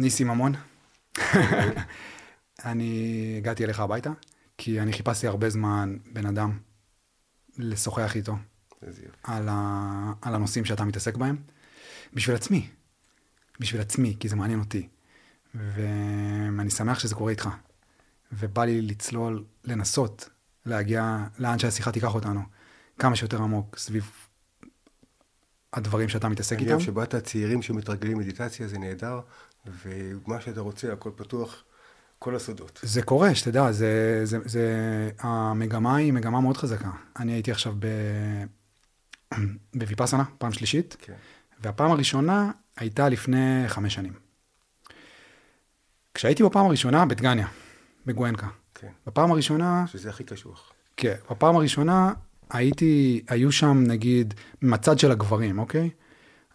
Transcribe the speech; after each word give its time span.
ניסי 0.00 0.24
ממון. 0.24 0.52
אני 2.64 3.34
הגעתי 3.38 3.64
אליך 3.64 3.80
הביתה, 3.80 4.10
כי 4.58 4.80
אני 4.80 4.92
חיפשתי 4.92 5.26
הרבה 5.26 5.50
זמן 5.50 5.96
בן 6.12 6.26
אדם 6.26 6.58
לשוחח 7.58 8.16
איתו. 8.16 8.36
על, 9.22 9.48
ה... 9.50 10.12
על 10.22 10.34
הנושאים 10.34 10.64
שאתה 10.64 10.84
מתעסק 10.84 11.16
בהם, 11.16 11.36
בשביל 12.12 12.36
עצמי. 12.36 12.68
בשביל 13.60 13.80
עצמי, 13.80 14.16
כי 14.20 14.28
זה 14.28 14.36
מעניין 14.36 14.60
אותי. 14.60 14.88
ואני 15.54 16.70
שמח 16.70 16.98
שזה 16.98 17.14
קורה 17.14 17.30
איתך. 17.30 17.48
ובא 18.32 18.64
לי 18.64 18.82
לצלול, 18.82 19.44
לנסות 19.64 20.28
להגיע 20.66 21.26
לאן 21.38 21.58
שהשיחה 21.58 21.92
תיקח 21.92 22.14
אותנו, 22.14 22.40
כמה 22.98 23.16
שיותר 23.16 23.42
עמוק 23.42 23.78
סביב 23.78 24.10
הדברים 25.72 26.08
שאתה 26.08 26.28
מתעסק 26.28 26.52
אני 26.52 26.62
איתם. 26.62 26.72
אוהב 26.72 26.84
שבאת 26.84 27.14
צעירים 27.14 27.62
שמתרגלים 27.62 28.18
מדיטציה, 28.18 28.68
זה 28.68 28.78
נהדר, 28.78 29.20
ומה 29.84 30.40
שאתה 30.40 30.60
רוצה, 30.60 30.92
הכל 30.92 31.10
פתוח, 31.16 31.64
כל 32.18 32.36
הסודות. 32.36 32.80
זה 32.82 33.02
קורה, 33.02 33.34
שתדע, 33.34 33.72
זה, 33.72 34.20
זה, 34.24 34.38
זה, 34.44 35.10
המגמה 35.18 35.96
היא 35.96 36.12
מגמה 36.12 36.40
מאוד 36.40 36.56
חזקה. 36.56 36.90
אני 37.18 37.32
הייתי 37.32 37.50
עכשיו 37.50 37.74
ב... 37.78 37.86
בוויפאסנה, 39.74 40.24
פעם 40.38 40.52
שלישית, 40.52 40.96
כן. 41.00 41.14
והפעם 41.60 41.90
הראשונה 41.90 42.50
הייתה 42.76 43.08
לפני 43.08 43.64
חמש 43.68 43.94
שנים. 43.94 44.12
כשהייתי 46.14 46.42
בפעם 46.42 46.66
הראשונה 46.66 47.06
בדגניה, 47.06 47.48
בגואנקה. 48.06 48.48
כן. 48.74 48.88
בפעם 49.06 49.32
הראשונה, 49.32 49.84
שזה 49.86 50.10
הכי 50.10 50.24
קשוח. 50.24 50.72
כן, 50.96 51.14
בפעם 51.30 51.56
הראשונה 51.56 52.12
הייתי, 52.50 53.22
היו 53.28 53.52
שם 53.52 53.84
נגיד, 53.86 54.34
מהצד 54.62 54.98
של 54.98 55.10
הגברים, 55.10 55.58
אוקיי? 55.58 55.90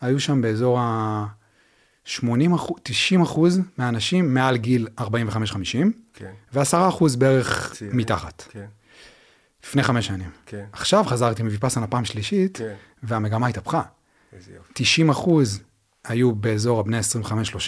היו 0.02 0.20
שם 0.20 0.42
באזור 0.42 0.80
ה... 0.80 1.26
80 2.06 2.54
אחוז, 2.54 2.78
90 2.84 3.22
אחוז 3.22 3.60
מהאנשים 3.78 4.34
מעל 4.34 4.58
גיל 4.58 4.88
45-50, 5.00 5.04
כן. 6.14 6.32
ו-10 6.54 6.90
אחוז 6.90 7.16
בערך 7.16 7.74
צעירים. 7.74 7.98
מתחת, 7.98 8.44
כן, 8.50 8.66
לפני 9.64 9.84
חמש 9.84 10.08
שנים. 10.08 10.30
כן, 10.46 10.66
עכשיו 10.72 11.04
חזרתי 11.04 11.44
מוויפאסנה 11.44 11.88
פעם 11.88 12.06
שלישית, 12.06 12.58
כן. 12.58 12.74
והמגמה 13.04 13.48
התהפכה. 13.48 13.82
איזה 14.34 14.52
יופי. 14.56 14.74
90 14.74 15.10
אחוז 15.10 15.60
היו 16.04 16.36
באזור 16.36 16.80
הבני 16.80 17.00
25-30, 17.00 17.02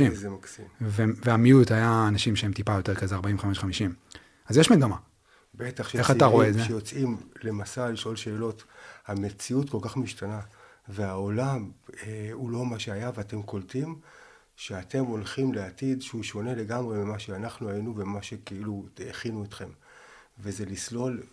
איזה 0.02 0.30
מקסים. 0.30 0.66
ו- 0.82 1.04
והמיעוט 1.26 1.72
היה 1.72 2.06
אנשים 2.08 2.36
שהם 2.36 2.54
טיפה 2.54 2.73
יותר 2.73 2.96
כזה 2.96 3.16
45-50. 3.18 3.22
אז 4.48 4.58
יש 4.58 4.72
מגמה. 4.72 4.96
בטח 5.58 5.96
איך 5.96 6.12
אתה 6.12 6.26
רואה 6.26 6.50
את 6.50 6.54
זה? 6.54 6.64
שיוצאים 6.64 7.18
למסע 7.44 7.90
לשאול 7.90 8.16
שאלות, 8.16 8.64
המציאות 9.08 9.70
כל 9.70 9.80
כך 9.82 9.98
משתנה, 9.98 10.40
והעולם 10.88 11.72
אה, 12.04 12.30
הוא 12.34 12.52
לא 12.52 12.66
מה 12.66 12.80
שהיה, 12.80 13.12
ואתם 13.16 13.42
קולטים 13.42 14.00
שאתם 14.56 15.04
הולכים 15.04 15.54
לעתיד 15.54 16.02
שהוא 16.02 16.24
שונה 16.24 16.56
לגמרי 16.56 16.98
ממה 16.98 17.20
שאנחנו 17.20 17.70
היינו 17.70 17.96
וממה 17.96 18.22
שכאילו 18.24 18.86
הכינו 19.10 19.44
אתכם. 19.44 19.70
וזה 20.40 20.66
לסלול 20.66 21.24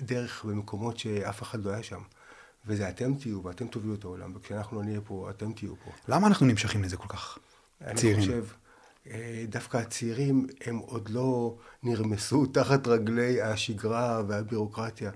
דרך 0.00 0.44
במקומות 0.44 0.98
שאף 0.98 1.42
אחד 1.42 1.64
לא 1.64 1.70
היה 1.70 1.82
שם. 1.82 2.00
וזה 2.66 2.88
אתם 2.88 3.14
תהיו, 3.14 3.44
ואתם 3.44 3.66
תובילו 3.66 3.94
את 3.94 4.04
העולם, 4.04 4.32
וכשאנחנו 4.36 4.76
לא 4.76 4.84
נהיה 4.84 5.00
פה, 5.00 5.30
אתם 5.30 5.52
תהיו 5.52 5.74
פה. 5.84 5.90
למה 6.08 6.26
אנחנו 6.26 6.46
נמשכים 6.46 6.82
לזה 6.82 6.96
כל 6.96 7.08
כך? 7.08 7.38
אני 7.80 8.00
צעירים. 8.00 8.20
חושב, 8.20 8.44
דווקא 9.48 9.76
הצעירים 9.76 10.46
הם 10.64 10.78
עוד 10.78 11.08
לא 11.08 11.56
נרמסו 11.82 12.46
תחת 12.54 12.86
רגלי 12.86 13.42
השגרה 13.42 14.22
והבירוקרטיה. 14.28 15.10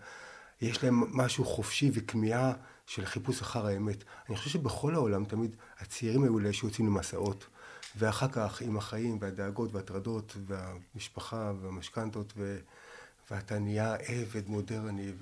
יש 0.61 0.85
להם 0.85 1.17
משהו 1.17 1.45
חופשי 1.45 1.91
וכמיהה 1.95 2.53
של 2.87 3.07
חיפוש 3.07 3.41
אחר 3.41 3.67
האמת. 3.67 4.05
אני 4.29 4.37
חושב 4.37 4.51
שבכל 4.51 4.95
העולם 4.95 5.25
תמיד 5.25 5.57
הצעירים 5.81 6.25
היו 6.25 6.39
אלה 6.39 6.53
שיוצאים 6.53 6.87
למסעות, 6.87 7.47
ואחר 7.97 8.29
כך 8.29 8.61
עם 8.61 8.77
החיים 8.77 9.19
והדאגות 9.21 9.75
והטרדות 9.75 10.37
והמשפחה 10.47 11.53
והמשכנתות, 11.63 12.33
ו... 12.37 12.59
ואתה 13.31 13.59
נהיה 13.59 13.95
עבד 13.95 14.49
מודרני, 14.49 15.13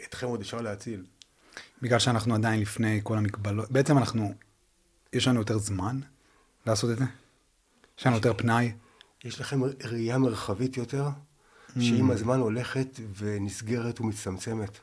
ואתכם 0.00 0.26
עוד 0.26 0.40
אפשר 0.40 0.60
להציל. 0.60 1.04
בגלל 1.82 1.98
שאנחנו 1.98 2.34
עדיין 2.34 2.60
לפני 2.60 3.00
כל 3.02 3.18
המגבלות, 3.18 3.70
בעצם 3.70 3.98
אנחנו, 3.98 4.34
יש 5.12 5.28
לנו 5.28 5.40
יותר 5.40 5.58
זמן 5.58 6.00
לעשות 6.66 6.90
את 6.90 6.98
זה? 6.98 7.04
יש 7.98 8.06
לנו 8.06 8.16
יותר 8.16 8.34
פנאי? 8.34 8.72
יש 9.24 9.40
לכם 9.40 9.60
ראייה 9.64 10.18
מרחבית 10.18 10.76
יותר, 10.76 11.08
שעם 11.80 12.10
הזמן 12.10 12.40
הולכת 12.40 13.00
ונסגרת 13.16 14.00
ומצטמצמת. 14.00 14.78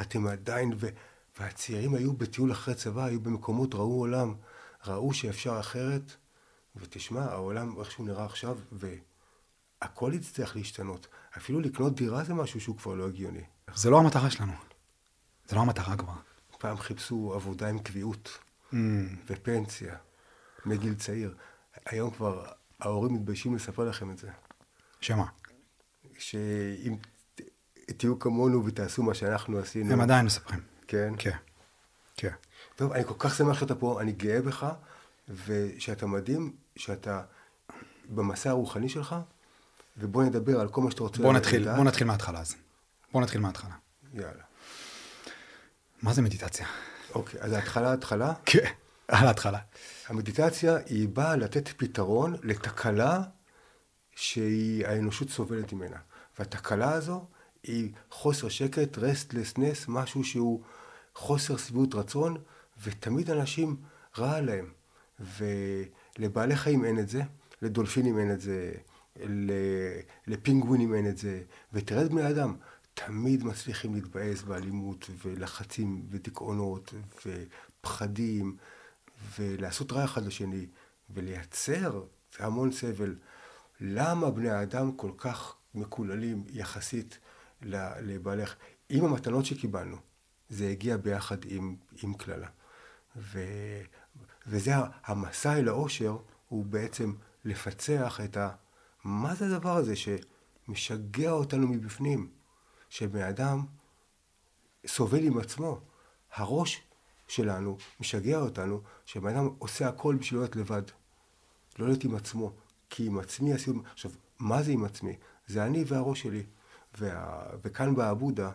אתם 0.00 0.26
עדיין, 0.26 0.72
ו... 0.76 0.88
והצעירים 1.40 1.94
היו 1.94 2.12
בטיול 2.12 2.52
אחרי 2.52 2.74
צבא, 2.74 3.04
היו 3.04 3.20
במקומות, 3.20 3.74
ראו 3.74 3.98
עולם, 3.98 4.34
ראו 4.86 5.14
שאפשר 5.14 5.60
אחרת, 5.60 6.12
ותשמע, 6.76 7.24
העולם 7.24 7.80
איך 7.80 7.90
שהוא 7.90 8.06
נראה 8.06 8.24
עכשיו, 8.24 8.58
והכל 8.72 10.12
יצטרך 10.14 10.56
להשתנות. 10.56 11.06
אפילו 11.36 11.60
לקנות 11.60 11.94
דירה 11.94 12.24
זה 12.24 12.34
משהו 12.34 12.60
שהוא 12.60 12.76
כבר 12.76 12.94
לא 12.94 13.06
הגיוני. 13.06 13.44
זה 13.74 13.90
לא 13.90 13.98
המטרה 13.98 14.30
שלנו. 14.30 14.52
זה 15.48 15.56
לא 15.56 15.60
המטרה 15.60 15.96
כבר. 15.96 16.12
פעם 16.58 16.76
חיפשו 16.76 17.32
עבודה 17.34 17.68
עם 17.68 17.78
קביעות 17.78 18.38
Mm. 18.72 18.76
ופנסיה 19.26 19.96
מגיל 20.64 20.94
צעיר. 20.94 21.34
היום 21.86 22.10
כבר 22.10 22.44
ההורים 22.80 23.14
מתביישים 23.14 23.54
לספר 23.54 23.84
לכם 23.84 24.10
את 24.10 24.18
זה. 24.18 24.28
שמה? 25.00 25.24
שאם 26.18 26.96
תהיו 27.96 28.18
כמונו 28.18 28.66
ותעשו 28.66 29.02
מה 29.02 29.14
שאנחנו 29.14 29.58
עשינו. 29.58 29.92
הם 29.92 30.00
עדיין 30.00 30.26
מספרים. 30.26 30.60
כן. 30.86 31.12
כן. 31.18 31.36
כן. 32.16 32.32
טוב, 32.76 32.92
אני 32.92 33.04
כל 33.04 33.14
כך 33.18 33.34
שמח 33.34 33.60
שאתה 33.60 33.74
פה, 33.74 34.00
אני 34.00 34.12
גאה 34.12 34.42
בך, 34.42 34.66
ושאתה 35.46 36.06
מדהים, 36.06 36.52
שאתה 36.76 37.22
במסע 38.08 38.50
הרוחני 38.50 38.88
שלך, 38.88 39.16
ובוא 39.96 40.24
נדבר 40.24 40.60
על 40.60 40.68
כל 40.68 40.80
מה 40.80 40.90
שאתה 40.90 41.02
רוצה 41.02 41.22
בוא 41.22 41.32
נתחיל, 41.32 41.62
לדעת. 41.62 41.76
בוא 41.76 41.84
נתחיל 41.84 42.06
מההתחלה 42.06 42.40
אז. 42.40 42.56
בוא 43.12 43.22
נתחיל 43.22 43.40
מההתחלה. 43.40 43.74
יאללה. 44.14 44.42
מה 46.02 46.12
זה 46.12 46.22
מדיטציה? 46.22 46.66
אוקיי, 47.14 47.40
אז 47.40 47.52
ההתחלה, 47.52 47.90
ההתחלה. 47.90 48.32
כן. 48.46 48.72
על 49.10 49.26
ההתחלה. 49.26 49.58
המדיטציה 50.08 50.76
היא 50.86 51.08
באה 51.08 51.36
לתת 51.36 51.68
פתרון 51.68 52.36
לתקלה 52.42 53.22
שהיא 54.16 54.86
האנושות 54.86 55.30
סובלת 55.30 55.72
ממנה. 55.72 55.96
והתקלה 56.38 56.92
הזו 56.92 57.24
היא 57.62 57.92
חוסר 58.10 58.48
שקט, 58.48 58.98
רסטלסנס, 58.98 59.84
משהו 59.88 60.24
שהוא 60.24 60.62
חוסר 61.14 61.56
שביעות 61.56 61.94
רצון, 61.94 62.36
ותמיד 62.82 63.30
אנשים 63.30 63.76
רע 64.18 64.40
להם. 64.40 64.72
ולבעלי 65.38 66.56
חיים 66.56 66.84
אין 66.84 66.98
את 66.98 67.08
זה, 67.08 67.22
לדולפינים 67.62 68.18
אין 68.18 68.32
את 68.32 68.40
זה, 68.40 68.72
לפינגווינים 70.26 70.94
אין 70.94 71.08
את 71.08 71.18
זה, 71.18 71.42
ותראה 71.72 72.04
את 72.04 72.10
בני 72.10 72.30
אדם, 72.30 72.56
תמיד 72.94 73.44
מצליחים 73.44 73.94
להתבאס 73.94 74.42
באלימות 74.42 75.10
ולחצים 75.24 76.02
ודיכאונות 76.10 76.94
ופחדים 77.26 78.56
ולעשות 79.38 79.92
רע 79.92 80.04
אחד 80.04 80.26
לשני 80.26 80.66
ולייצר 81.10 82.04
המון 82.38 82.72
סבל. 82.72 83.16
למה 83.80 84.30
בני 84.30 84.50
האדם 84.50 84.92
כל 84.92 85.10
כך 85.16 85.54
מקוללים 85.74 86.44
יחסית 86.48 87.18
ל- 87.62 88.00
לבעלי 88.00 88.42
החיים? 88.42 88.60
עם 88.88 89.04
המתנות 89.04 89.44
שקיבלנו, 89.44 89.96
זה 90.48 90.68
הגיע 90.68 90.96
ביחד 90.96 91.36
עם, 91.44 91.76
עם 92.02 92.14
קללה. 92.14 92.48
ו, 93.16 93.40
וזה 94.46 94.72
המסע 95.04 95.58
אל 95.58 95.68
האושר, 95.68 96.16
הוא 96.48 96.64
בעצם 96.64 97.14
לפצח 97.44 98.20
את 98.24 98.36
ה... 98.36 98.50
מה 99.04 99.34
זה 99.34 99.46
הדבר 99.46 99.76
הזה 99.76 99.94
שמשגע 99.96 101.30
אותנו 101.30 101.68
מבפנים? 101.68 102.30
שבן 102.88 103.22
אדם 103.22 103.66
סובל 104.86 105.24
עם 105.24 105.38
עצמו. 105.38 105.80
הראש 106.32 106.82
שלנו 107.30 107.76
משגע 108.00 108.38
אותנו, 108.38 108.80
שבן 109.06 109.36
אדם 109.36 109.48
עושה 109.58 109.88
הכל 109.88 110.16
בשביל 110.20 110.40
להיות 110.40 110.56
לבד. 110.56 110.82
לא 111.78 111.86
להיות 111.86 112.04
עם 112.04 112.14
עצמו. 112.14 112.52
כי 112.90 113.06
עם 113.06 113.18
עצמי 113.18 113.52
עשינו... 113.52 113.82
עכשיו, 113.92 114.10
מה 114.38 114.62
זה 114.62 114.72
עם 114.72 114.84
עצמי? 114.84 115.16
זה 115.46 115.64
אני 115.64 115.84
והראש 115.86 116.22
שלי. 116.22 116.42
וה... 116.98 117.42
וכאן 117.64 117.94
בא 117.94 118.10
הבודה, 118.10 118.50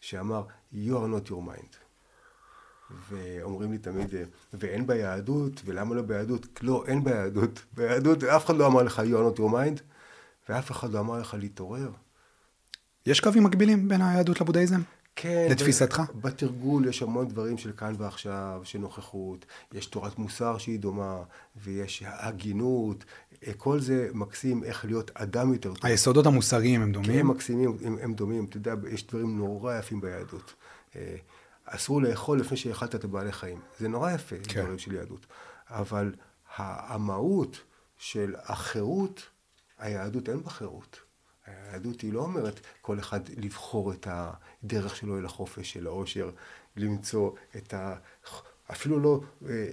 שאמר, 0.00 0.44
you 0.72 0.76
are 0.76 1.28
not 1.28 1.28
your 1.28 1.32
mind. 1.32 1.76
ואומרים 3.10 3.72
לי 3.72 3.78
תמיד, 3.78 4.14
ואין 4.52 4.86
ביהדות, 4.86 5.62
ולמה 5.64 5.94
לא 5.94 6.02
ביהדות? 6.02 6.46
לא, 6.62 6.84
אין 6.86 7.04
ביהדות. 7.04 7.64
ביהדות 7.72 8.24
אף 8.24 8.46
אחד 8.46 8.56
לא 8.56 8.66
אמר 8.66 8.82
לך, 8.82 8.98
you 8.98 9.12
are 9.12 9.36
not 9.36 9.38
your 9.38 9.52
mind, 9.52 9.82
ואף 10.48 10.70
אחד 10.70 10.92
לא 10.92 11.00
אמר 11.00 11.20
לך 11.20 11.36
להתעורר. 11.38 11.90
יש 13.06 13.20
קווים 13.20 13.44
מקבילים 13.44 13.88
בין 13.88 14.02
היהדות 14.02 14.40
לבודהיזם? 14.40 14.80
כן. 15.16 15.48
לתפיסתך? 15.50 16.02
בתרגול 16.14 16.88
יש 16.88 17.02
המון 17.02 17.28
דברים 17.28 17.58
של 17.58 17.72
כאן 17.72 17.94
ועכשיו, 17.98 18.60
של 18.64 18.78
נוכחות, 18.78 19.46
יש 19.72 19.86
תורת 19.86 20.18
מוסר 20.18 20.58
שהיא 20.58 20.78
דומה, 20.78 21.22
ויש 21.56 22.02
הגינות, 22.06 23.04
אה, 23.46 23.52
כל 23.56 23.80
זה 23.80 24.08
מקסים 24.14 24.64
איך 24.64 24.84
להיות 24.84 25.10
אדם 25.14 25.52
יותר 25.52 25.74
טוב. 25.74 25.86
היסודות 25.86 26.26
המוסריים 26.26 26.82
הם 26.82 26.86
כן, 26.86 26.92
דומים? 26.92 27.20
הם 27.20 27.28
מקסימים, 27.28 27.76
הם, 27.84 27.96
הם 28.02 28.14
דומים. 28.14 28.44
אתה 28.44 28.56
יודע, 28.56 28.74
יש 28.90 29.06
דברים 29.06 29.38
נורא 29.38 29.78
יפים 29.78 30.00
ביהדות. 30.00 30.54
אה, 30.96 31.16
אסור 31.64 32.02
לאכול 32.02 32.40
לפני 32.40 32.56
שאכלת 32.56 32.94
את 32.94 33.04
הבעלי 33.04 33.32
חיים. 33.32 33.60
זה 33.78 33.88
נורא 33.88 34.12
יפה, 34.12 34.36
כן. 34.48 34.62
דברים 34.62 34.78
של 34.78 34.94
יהדות. 34.94 35.26
אבל 35.68 36.14
המהות 36.56 37.60
של 37.98 38.34
החירות, 38.42 39.22
היהדות 39.78 40.28
אין 40.28 40.42
בה 40.42 40.50
חירות. 40.50 41.00
היהדות 41.70 42.00
היא 42.00 42.12
לא 42.12 42.20
אומרת 42.20 42.60
כל 42.80 42.98
אחד 42.98 43.20
לבחור 43.36 43.92
את 43.92 44.06
הדרך 44.10 44.96
שלו 44.96 45.18
אל 45.18 45.24
החופש, 45.24 45.76
אל 45.76 45.86
העושר, 45.86 46.30
למצוא 46.76 47.30
את 47.56 47.74
ה... 47.74 47.94
אפילו 48.72 49.00
לא 49.00 49.20
אה, 49.48 49.68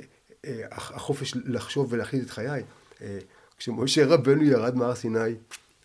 אה, 0.45 0.61
החופש 0.71 1.33
לחשוב 1.45 1.93
ולהחליט 1.93 2.23
את 2.23 2.29
חיי. 2.29 2.63
אה, 3.01 3.19
כשמשה 3.57 4.05
רבנו 4.05 4.43
ירד 4.43 4.75
מהר 4.75 4.95
סיני, 4.95 5.35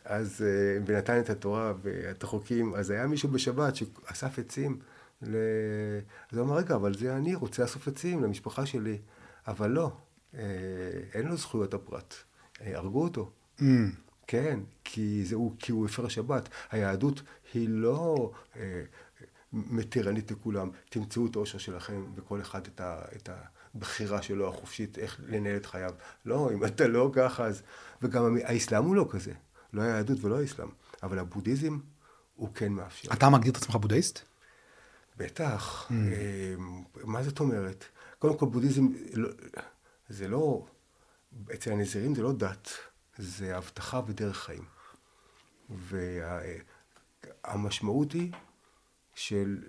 אז, 0.04 0.44
ונתן 0.86 1.20
את 1.20 1.30
התורה 1.30 1.72
ואת 1.82 2.22
החוקים, 2.22 2.74
אז 2.74 2.90
היה 2.90 3.06
מישהו 3.06 3.28
בשבת 3.28 3.76
שאסף 3.76 4.38
עצים. 4.38 4.78
ל... 5.22 5.36
אז 6.32 6.38
הוא 6.38 6.46
אמר, 6.46 6.56
רגע, 6.56 6.74
אבל 6.74 6.94
זה 6.94 7.16
אני 7.16 7.34
רוצה 7.34 7.62
לאסוף 7.62 7.88
עצים 7.88 8.22
למשפחה 8.22 8.66
שלי. 8.66 8.98
אבל 9.46 9.70
לא, 9.70 9.92
אין 11.14 11.26
לו 11.28 11.36
זכויות 11.36 11.74
הפרט. 11.74 12.14
הרגו 12.60 13.02
אותו. 13.02 13.30
Mm. 13.58 13.62
כן, 14.32 14.60
כי, 14.84 15.24
זה, 15.24 15.36
כי 15.58 15.72
הוא 15.72 15.86
הפר 15.86 16.08
שבת. 16.08 16.48
היהדות 16.70 17.22
היא 17.54 17.68
לא 17.68 18.32
אה, 18.56 18.82
מתירנית 19.52 20.30
לכולם. 20.30 20.70
תמצאו 20.90 21.26
את 21.26 21.36
האושר 21.36 21.58
שלכם 21.58 22.04
וכל 22.14 22.40
אחד 22.40 22.66
את, 22.66 22.80
ה, 22.80 23.02
את 23.16 23.28
הבחירה 23.74 24.22
שלו 24.22 24.48
החופשית, 24.48 24.98
איך 24.98 25.20
לנהל 25.26 25.56
את 25.56 25.66
חייו. 25.66 25.94
לא, 26.24 26.50
אם 26.52 26.64
אתה 26.64 26.88
לא 26.88 27.10
ככה, 27.12 27.46
אז... 27.46 27.62
וגם 28.02 28.36
האסלאם 28.44 28.84
הוא 28.84 28.96
לא 28.96 29.08
כזה. 29.10 29.32
לא 29.72 29.82
היהדות 29.82 30.24
ולא 30.24 30.40
האסלאם. 30.40 30.68
אבל 31.02 31.18
הבודהיזם 31.18 31.78
הוא 32.36 32.48
כן 32.54 32.72
מאפשר. 32.72 33.12
אתה 33.12 33.30
מגדיר 33.30 33.52
את 33.52 33.56
עצמך 33.56 33.76
בודהיסט? 33.76 34.20
בטח. 35.16 35.88
Mm. 35.88 35.92
אה, 35.92 36.54
מה 37.04 37.22
זאת 37.22 37.40
אומרת? 37.40 37.84
קודם 38.18 38.38
כל, 38.38 38.46
בודהיזם 38.46 38.86
לא, 39.12 39.28
זה 40.08 40.28
לא... 40.28 40.66
אצל 41.54 41.72
הנזירים 41.72 42.14
זה 42.14 42.22
לא 42.22 42.32
דת. 42.32 42.68
זה 43.18 43.56
הבטחה 43.56 44.00
ודרך 44.06 44.36
חיים. 44.36 44.64
והמשמעות 47.44 48.12
היא 48.12 48.32
של 49.14 49.62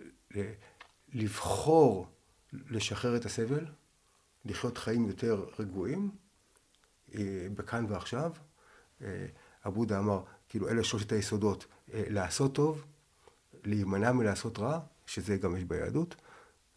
לבחור 1.13 2.07
לשחרר 2.53 3.15
את 3.15 3.25
הסבל, 3.25 3.65
לחיות 4.45 4.77
חיים 4.77 5.07
יותר 5.07 5.45
רגועים, 5.59 6.11
אה, 7.15 7.47
בכאן 7.55 7.85
ועכשיו. 7.89 8.31
אה, 9.01 9.25
אבודה 9.65 9.99
אמר, 9.99 10.23
כאילו 10.49 10.69
אלה 10.69 10.83
שלושת 10.83 11.11
היסודות, 11.11 11.65
אה, 11.93 12.03
לעשות 12.07 12.55
טוב, 12.55 12.85
להימנע 13.63 14.11
מלעשות 14.11 14.59
רע, 14.59 14.79
שזה 15.05 15.37
גם 15.37 15.55
יש 15.55 15.63
ביהדות, 15.63 16.15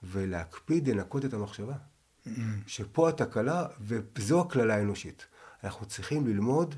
ולהקפיד 0.03 0.89
לנקות 0.89 1.25
את 1.25 1.35
המחשבה. 1.35 1.75
Mm-hmm. 1.75 2.31
שפה 2.67 3.09
התקלה, 3.09 3.67
וזו 3.81 4.41
הקללה 4.41 4.75
האנושית. 4.75 5.27
אנחנו 5.65 5.87
צריכים 5.87 6.27
ללמוד 6.27 6.75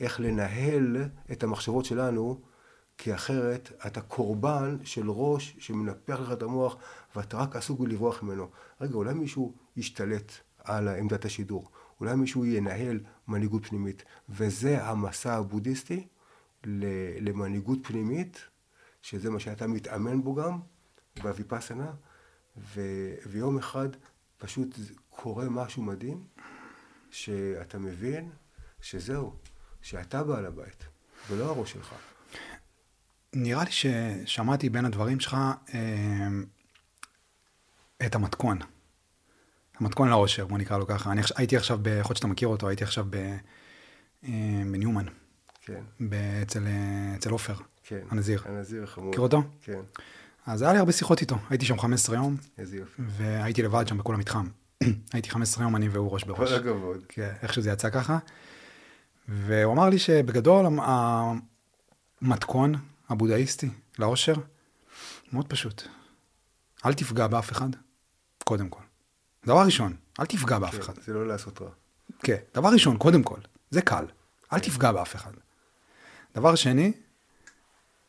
איך 0.00 0.20
לנהל 0.20 0.96
את 1.32 1.42
המחשבות 1.42 1.84
שלנו, 1.84 2.40
כי 2.98 3.14
אחרת 3.14 3.72
אתה 3.86 4.00
קורבן 4.00 4.76
של 4.84 5.10
ראש 5.10 5.56
שמנפח 5.58 6.20
לך 6.20 6.32
את 6.32 6.42
המוח 6.42 6.76
ואתה 7.16 7.36
רק 7.36 7.56
עסוק 7.56 7.80
בלברוח 7.80 8.22
ממנו. 8.22 8.48
רגע, 8.80 8.94
אולי 8.94 9.14
מישהו 9.14 9.54
ישתלט 9.76 10.32
על 10.58 10.88
עמדת 10.88 11.24
השידור, 11.24 11.70
אולי 12.00 12.14
מישהו 12.14 12.44
ינהל 12.44 13.00
מנהיגות 13.28 13.66
פנימית, 13.66 14.04
וזה 14.28 14.84
המסע 14.84 15.34
הבודהיסטי 15.34 16.06
למנהיגות 17.20 17.78
פנימית, 17.82 18.40
שזה 19.02 19.30
מה 19.30 19.40
שאתה 19.40 19.66
מתאמן 19.66 20.22
בו 20.22 20.34
גם, 20.34 20.60
בוויפאסנה, 21.22 21.92
ויום 23.26 23.58
אחד 23.58 23.88
פשוט 24.38 24.76
קורה 25.10 25.48
משהו 25.48 25.82
מדהים, 25.82 26.24
שאתה 27.12 27.78
מבין 27.78 28.30
שזהו, 28.80 29.34
שאתה 29.82 30.22
בעל 30.22 30.46
הבית, 30.46 30.84
ולא 31.30 31.44
הראש 31.44 31.72
שלך. 31.72 31.94
נראה 33.32 33.64
לי 33.64 33.70
ששמעתי 33.70 34.68
בין 34.68 34.84
הדברים 34.84 35.20
שלך 35.20 35.36
אה, 35.74 36.28
את 38.06 38.14
המתכון. 38.14 38.58
המתכון 39.80 40.08
לאושר, 40.08 40.46
בוא 40.46 40.58
נקרא 40.58 40.78
לו 40.78 40.86
ככה. 40.86 41.12
אני 41.12 41.20
הייתי 41.36 41.56
עכשיו, 41.56 41.78
יכול 41.80 41.90
להיות 41.92 42.16
שאתה 42.16 42.26
מכיר 42.26 42.48
אותו, 42.48 42.68
הייתי 42.68 42.84
עכשיו 42.84 43.06
ב, 43.10 43.16
אה, 44.24 44.62
בניומן. 44.72 45.04
כן. 45.60 45.82
אצל, 46.42 46.66
אצל 47.18 47.30
עופר. 47.30 47.54
כן. 47.82 48.00
הנזיר. 48.10 48.42
הנזיר 48.44 48.84
החמור. 48.84 49.08
מכיר 49.08 49.20
אותו? 49.20 49.42
כן. 49.62 49.80
אז 50.46 50.62
היה 50.62 50.72
לי 50.72 50.78
הרבה 50.78 50.92
שיחות 50.92 51.20
איתו. 51.20 51.36
הייתי 51.50 51.66
שם 51.66 51.78
15 51.78 52.16
יום. 52.16 52.36
איזה 52.58 52.76
יופי. 52.76 53.02
והייתי 53.06 53.62
לבד 53.62 53.88
שם 53.88 53.98
בכל 53.98 54.14
המתחם. 54.14 54.46
הייתי 55.12 55.30
15 55.30 55.64
יום 55.64 55.76
אני 55.76 55.88
והוא 55.88 56.12
ראש 56.12 56.24
בראש. 56.24 56.52
כל 56.52 56.54
הכבוד. 56.54 57.04
כן, 57.08 57.32
איך 57.42 57.52
שזה 57.52 57.70
יצא 57.70 57.90
ככה. 57.90 58.18
והוא 59.28 59.72
אמר 59.72 59.88
לי 59.88 59.98
שבגדול 59.98 60.66
המתכון 62.22 62.74
הבודהיסטי 63.08 63.70
לאושר, 63.98 64.34
מאוד 65.32 65.48
פשוט. 65.48 65.82
אל 66.86 66.94
תפגע 66.94 67.26
באף 67.26 67.52
אחד, 67.52 67.68
קודם 68.44 68.68
כל. 68.68 68.82
דבר 69.46 69.64
ראשון, 69.64 69.96
אל 70.20 70.26
תפגע 70.26 70.58
באף 70.58 70.74
כן, 70.74 70.80
אחד. 70.80 70.92
זה 71.02 71.12
לא 71.12 71.26
לעשות 71.26 71.62
רע. 71.62 71.70
כן, 72.22 72.36
דבר 72.54 72.68
ראשון, 72.68 72.96
קודם 72.96 73.22
כל, 73.22 73.38
זה 73.70 73.82
קל. 73.82 74.04
אל 74.52 74.58
תפגע 74.58 74.92
באף 74.92 75.14
אחד. 75.16 75.32
דבר 76.34 76.54
שני, 76.54 76.92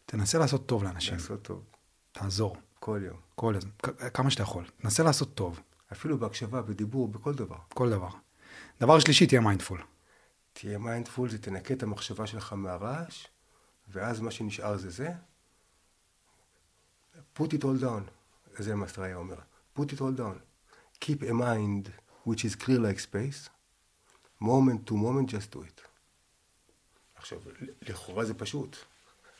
תנסה 0.06 0.38
לעשות 0.38 0.66
טוב 0.66 0.84
לאנשים. 0.84 1.14
לעשות 1.14 1.42
טוב. 1.42 1.64
תעזור. 2.12 2.58
כל 2.80 3.02
יום. 3.06 3.18
כל 3.36 3.56
יום, 3.62 3.72
כמה 4.14 4.30
שאתה 4.30 4.44
יכול. 4.44 4.66
תנסה 4.82 5.04
לעשות 5.04 5.36
טוב. 5.36 5.60
אפילו 5.94 6.18
בהקשבה, 6.18 6.62
בדיבור, 6.62 7.08
בכל 7.08 7.34
דבר. 7.34 7.58
כל 7.74 7.90
דבר. 7.90 8.10
דבר 8.80 9.00
שלישי, 9.00 9.28
תהיה 9.28 9.42
mindful. 9.42 9.82
תהיה 10.54 10.78
mindful, 10.78 11.30
זה 11.30 11.42
תנקה 11.42 11.74
את 11.74 11.84
המחשבה 11.84 12.28
שלך 12.28 12.54
מהרעש, 12.54 13.28
ואז 13.88 14.20
מה 14.20 14.32
שנשאר 14.32 14.78
זה 14.78 14.90
זה. 14.90 15.10
put 17.38 17.48
it 17.48 17.62
all 17.62 17.84
down, 17.84 18.12
זה 18.58 18.76
מה 18.76 18.88
סטריה 18.88 19.16
אומר. 19.16 19.38
put 19.78 19.82
it 19.82 20.00
all 20.00 20.20
down. 20.20 20.38
keep 21.04 21.22
a 21.22 21.34
mind 21.34 21.90
which 22.26 22.46
is 22.46 22.56
clear 22.56 22.80
like 22.80 23.00
space, 23.00 23.50
moment 24.42 24.80
to 24.88 24.94
moment, 24.94 25.30
just 25.30 25.52
do 25.56 25.60
it. 25.62 25.82
עכשיו, 27.16 27.40
לכאורה 27.82 28.26
זה 28.26 28.34
פשוט, 28.34 28.78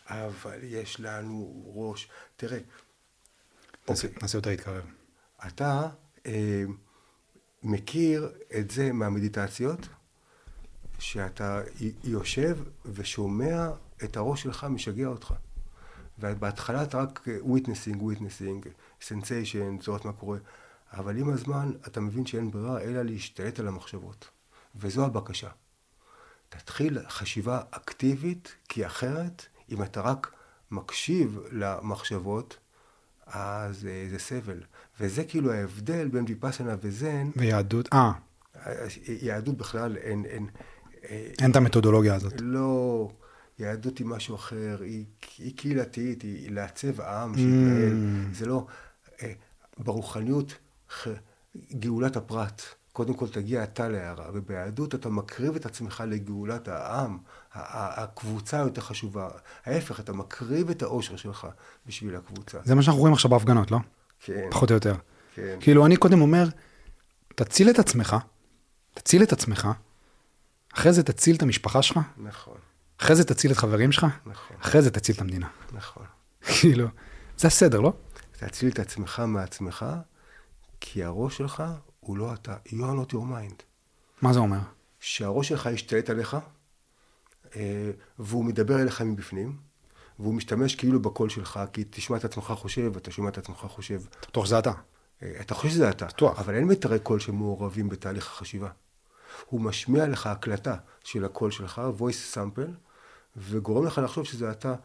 אבל 0.08 0.60
יש 0.64 1.00
לנו 1.00 1.72
ראש. 1.76 2.10
תראה, 2.36 2.60
נעשה 3.90 4.08
אוקיי. 4.08 4.30
יותר 4.34 4.50
להתקרב. 4.50 4.86
אתה 5.48 5.90
אה, 6.26 6.64
מכיר 7.64 8.32
את 8.60 8.72
זה 8.72 8.94
מהמדיטציות, 8.94 9.88
שאתה 11.00 11.62
יושב 12.04 12.58
ושומע 12.86 13.70
את 14.04 14.18
הראש 14.18 14.44
שלך 14.44 14.64
משגע 14.64 15.08
אותך. 15.08 15.34
ובהתחלה 16.20 16.84
אתה 16.84 16.98
רק 16.98 17.28
witnessing, 17.28 17.98
witnessing, 17.98 18.68
sensation, 19.02 19.88
לראות 19.88 20.06
מה 20.06 20.14
קורה, 20.14 20.38
אבל 20.94 21.18
עם 21.18 21.30
הזמן 21.30 21.72
אתה 21.88 22.00
מבין 22.00 22.26
שאין 22.26 22.52
ברירה 22.52 22.82
אלא 22.82 23.02
להשתלט 23.02 23.60
על 23.60 23.68
המחשבות. 23.68 24.30
וזו 24.76 25.06
הבקשה. 25.06 25.50
תתחיל 26.50 27.00
חשיבה 27.08 27.62
אקטיבית, 27.72 28.56
כי 28.70 28.86
אחרת, 28.86 29.46
אם 29.70 29.84
אתה 29.84 30.02
רק 30.02 30.32
מקשיב 30.72 31.40
למחשבות, 31.52 32.58
אז 33.26 33.86
אה, 33.86 34.08
זה 34.10 34.20
סבל. 34.20 34.64
וזה 35.00 35.24
כאילו 35.24 35.52
ההבדל 35.52 36.08
בין 36.08 36.26
ויפאסנה 36.28 36.76
וזן. 36.82 37.30
ויהדות, 37.36 37.90
אה. 37.94 38.12
יהדות 39.08 39.58
בכלל 39.58 39.98
אין, 39.98 40.26
אין... 40.26 40.48
אין 41.40 41.52
את 41.52 41.56
המתודולוגיה 41.56 42.16
הזאת. 42.16 42.34
לא, 42.40 43.10
יהדות 43.60 43.98
היא 43.98 44.08
משהו 44.08 44.36
אחר, 44.36 44.78
היא, 44.82 45.06
היא 45.38 45.58
קהילתית, 45.58 46.22
היא 46.22 46.52
לעצב 46.52 47.02
עם 47.02 47.36
שיתנהל. 47.36 47.92
Mm. 47.92 48.36
זה 48.36 48.46
לא... 48.46 48.66
אה, 49.22 49.34
ברוחניות, 49.78 50.54
גאולת 51.74 52.18
הפרט. 52.18 52.62
קודם 52.94 53.14
כל 53.14 53.28
תגיע 53.28 53.64
אתה 53.64 53.90
להערה, 53.90 54.26
וביהדות 54.34 54.96
אתה 54.96 55.10
מקריב 55.10 55.56
את 55.56 55.66
עצמך 55.66 56.04
לגאולת 56.08 56.68
העם, 56.68 57.18
הקבוצה 57.54 58.58
יותר 58.58 58.82
חשובה. 58.82 59.30
ההפך, 59.66 60.00
אתה 60.00 60.14
מקריב 60.14 60.70
את 60.70 60.82
האושר 60.82 61.16
שלך 61.16 61.48
בשביל 61.86 62.16
הקבוצה. 62.16 62.58
זה 62.66 62.76
מה 62.76 62.82
שאנחנו 62.82 63.00
רואים 63.00 63.14
עכשיו 63.14 63.32
בהפגנות, 63.32 63.72
לא? 63.72 63.80
כן. 64.26 64.48
פחות 64.52 64.70
או 64.70 64.76
יותר. 64.76 64.96
כן. 65.36 65.58
כאילו, 65.60 65.86
אני 65.86 65.98
קודם 65.98 66.22
אומר, 66.22 66.46
תציל 67.36 67.70
את 67.70 67.80
עצמך, 67.80 68.16
תציל 68.94 69.24
את 69.24 69.34
עצמך, 69.34 69.68
אחרי 70.74 70.94
זה 70.94 71.04
תציל 71.04 71.36
את 71.36 71.42
המשפחה 71.42 71.82
שלך. 71.82 72.00
נכון. 72.18 72.58
אחרי 72.98 73.16
זה 73.16 73.24
תציל 73.24 73.52
את 73.52 73.58
חברים 73.58 73.92
שלך. 73.92 74.06
נכון. 74.26 74.58
אחרי 74.60 74.82
זה 74.82 74.92
תציל 74.92 75.16
את 75.16 75.22
המדינה. 75.22 75.48
נכון. 75.72 76.06
כאילו, 76.60 76.88
זה 77.38 77.48
הסדר, 77.48 77.80
לא? 77.80 77.94
תציל 78.32 78.70
את 78.70 78.80
עצמך 78.80 79.24
מעצמך, 79.28 79.86
כי 80.80 81.04
הראש 81.04 81.38
שלך 81.38 81.64
הוא 82.00 82.18
לא 82.18 82.34
אתה. 82.34 82.56
You 82.68 82.72
are 82.72 83.10
not 83.10 83.14
your 83.14 83.16
mind. 83.16 83.64
מה 84.22 84.34
זה 84.34 84.40
אומר? 84.40 84.60
שהראש 85.00 85.50
שלך 85.50 85.70
ישתלט 85.74 86.10
עליך, 86.10 86.38
אה, 87.56 87.92
והוא 88.20 88.46
מדבר 88.46 88.82
אליך 88.82 89.02
מבפנים, 89.02 89.58
והוא 90.20 90.34
משתמש 90.34 90.76
כאילו 90.76 91.02
בקול 91.02 91.30
שלך, 91.30 91.60
כי 91.74 91.84
תשמע 91.90 92.18
את 92.18 92.26
עצמך 92.26 92.46
חושב, 92.46 92.96
אתה 92.98 93.12
שומע 93.12 93.30
את 93.30 93.38
עצמך 93.38 93.58
חושב. 93.58 94.02
בטוח 94.22 94.46
שזה 94.46 94.60
אתה. 94.60 94.72
אה, 95.24 95.34
אתה 95.42 95.56
חושב 95.56 95.70
שזה 95.70 95.90
אתה. 95.90 96.06
בטוח. 96.06 96.40
אבל 96.40 96.56
אין 96.56 96.64
מיתרי 96.64 97.00
קול 97.00 97.20
שמעורבים 97.20 97.90
בתהליך 97.90 98.28
החשיבה. 98.28 98.70
הוא 99.46 99.62
משמיע 99.62 100.08
לך 100.08 100.28
הקלטה 100.28 100.76
של 101.04 101.26
הקול 101.26 101.52
שלך, 101.52 101.82
voice 102.00 102.36
sample, 102.36 102.72
וגורם 103.38 103.86
לך 103.86 104.02
לחשוב 104.04 104.26
שזה 104.26 104.52
אתה. 104.52 104.76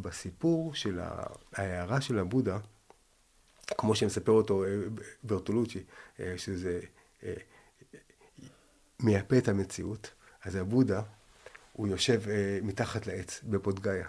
בסיפור 0.00 0.74
של 0.74 1.00
ההערה 1.52 2.00
של 2.00 2.18
הבודה, 2.18 2.58
כמו 3.78 3.94
שמספר 3.94 4.32
אותו 4.32 4.64
אה, 4.64 4.68
ברטולוצ'י, 5.22 5.82
אה, 6.20 6.34
שזה 6.36 6.80
מייפה 9.00 9.38
את 9.38 9.48
המציאות, 9.48 10.10
אז 10.42 10.54
הבודה, 10.54 11.02
הוא 11.72 11.88
יושב 11.88 12.22
מתחת 12.62 13.06
לעץ 13.06 13.40
בפודגאיה. 13.44 14.06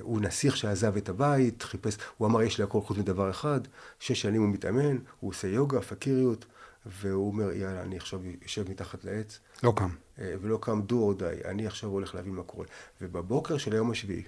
הוא 0.00 0.20
נסיך 0.20 0.56
שעזב 0.56 0.96
את 0.96 1.08
הבית, 1.08 1.62
חיפש, 1.62 1.96
הוא 2.16 2.28
אמר 2.28 2.42
יש 2.42 2.58
לי 2.58 2.64
הכל 2.64 2.80
חוץ 2.80 2.98
מדבר 2.98 3.30
אחד, 3.30 3.60
שש 3.98 4.20
שנים 4.20 4.42
הוא 4.42 4.50
מתאמן, 4.50 4.98
הוא 5.20 5.30
עושה 5.30 5.48
יוגה, 5.48 5.80
פקיריות, 5.80 6.44
והוא 6.86 7.28
אומר 7.28 7.52
יאללה 7.52 7.82
אני 7.82 7.96
עכשיו 7.96 8.20
יושב 8.42 8.70
מתחת 8.70 9.04
לעץ. 9.04 9.38
לא 9.62 9.72
קם. 9.76 9.90
ולא 10.18 10.58
קם 10.62 10.82
דו 10.82 11.02
או 11.02 11.14
די, 11.14 11.36
אני 11.44 11.66
עכשיו 11.66 11.90
הולך 11.90 12.14
להבין 12.14 12.34
מה 12.34 12.42
קורה. 12.42 12.66
ובבוקר 13.00 13.58
של 13.58 13.72
היום 13.72 13.90
השביעי, 13.90 14.22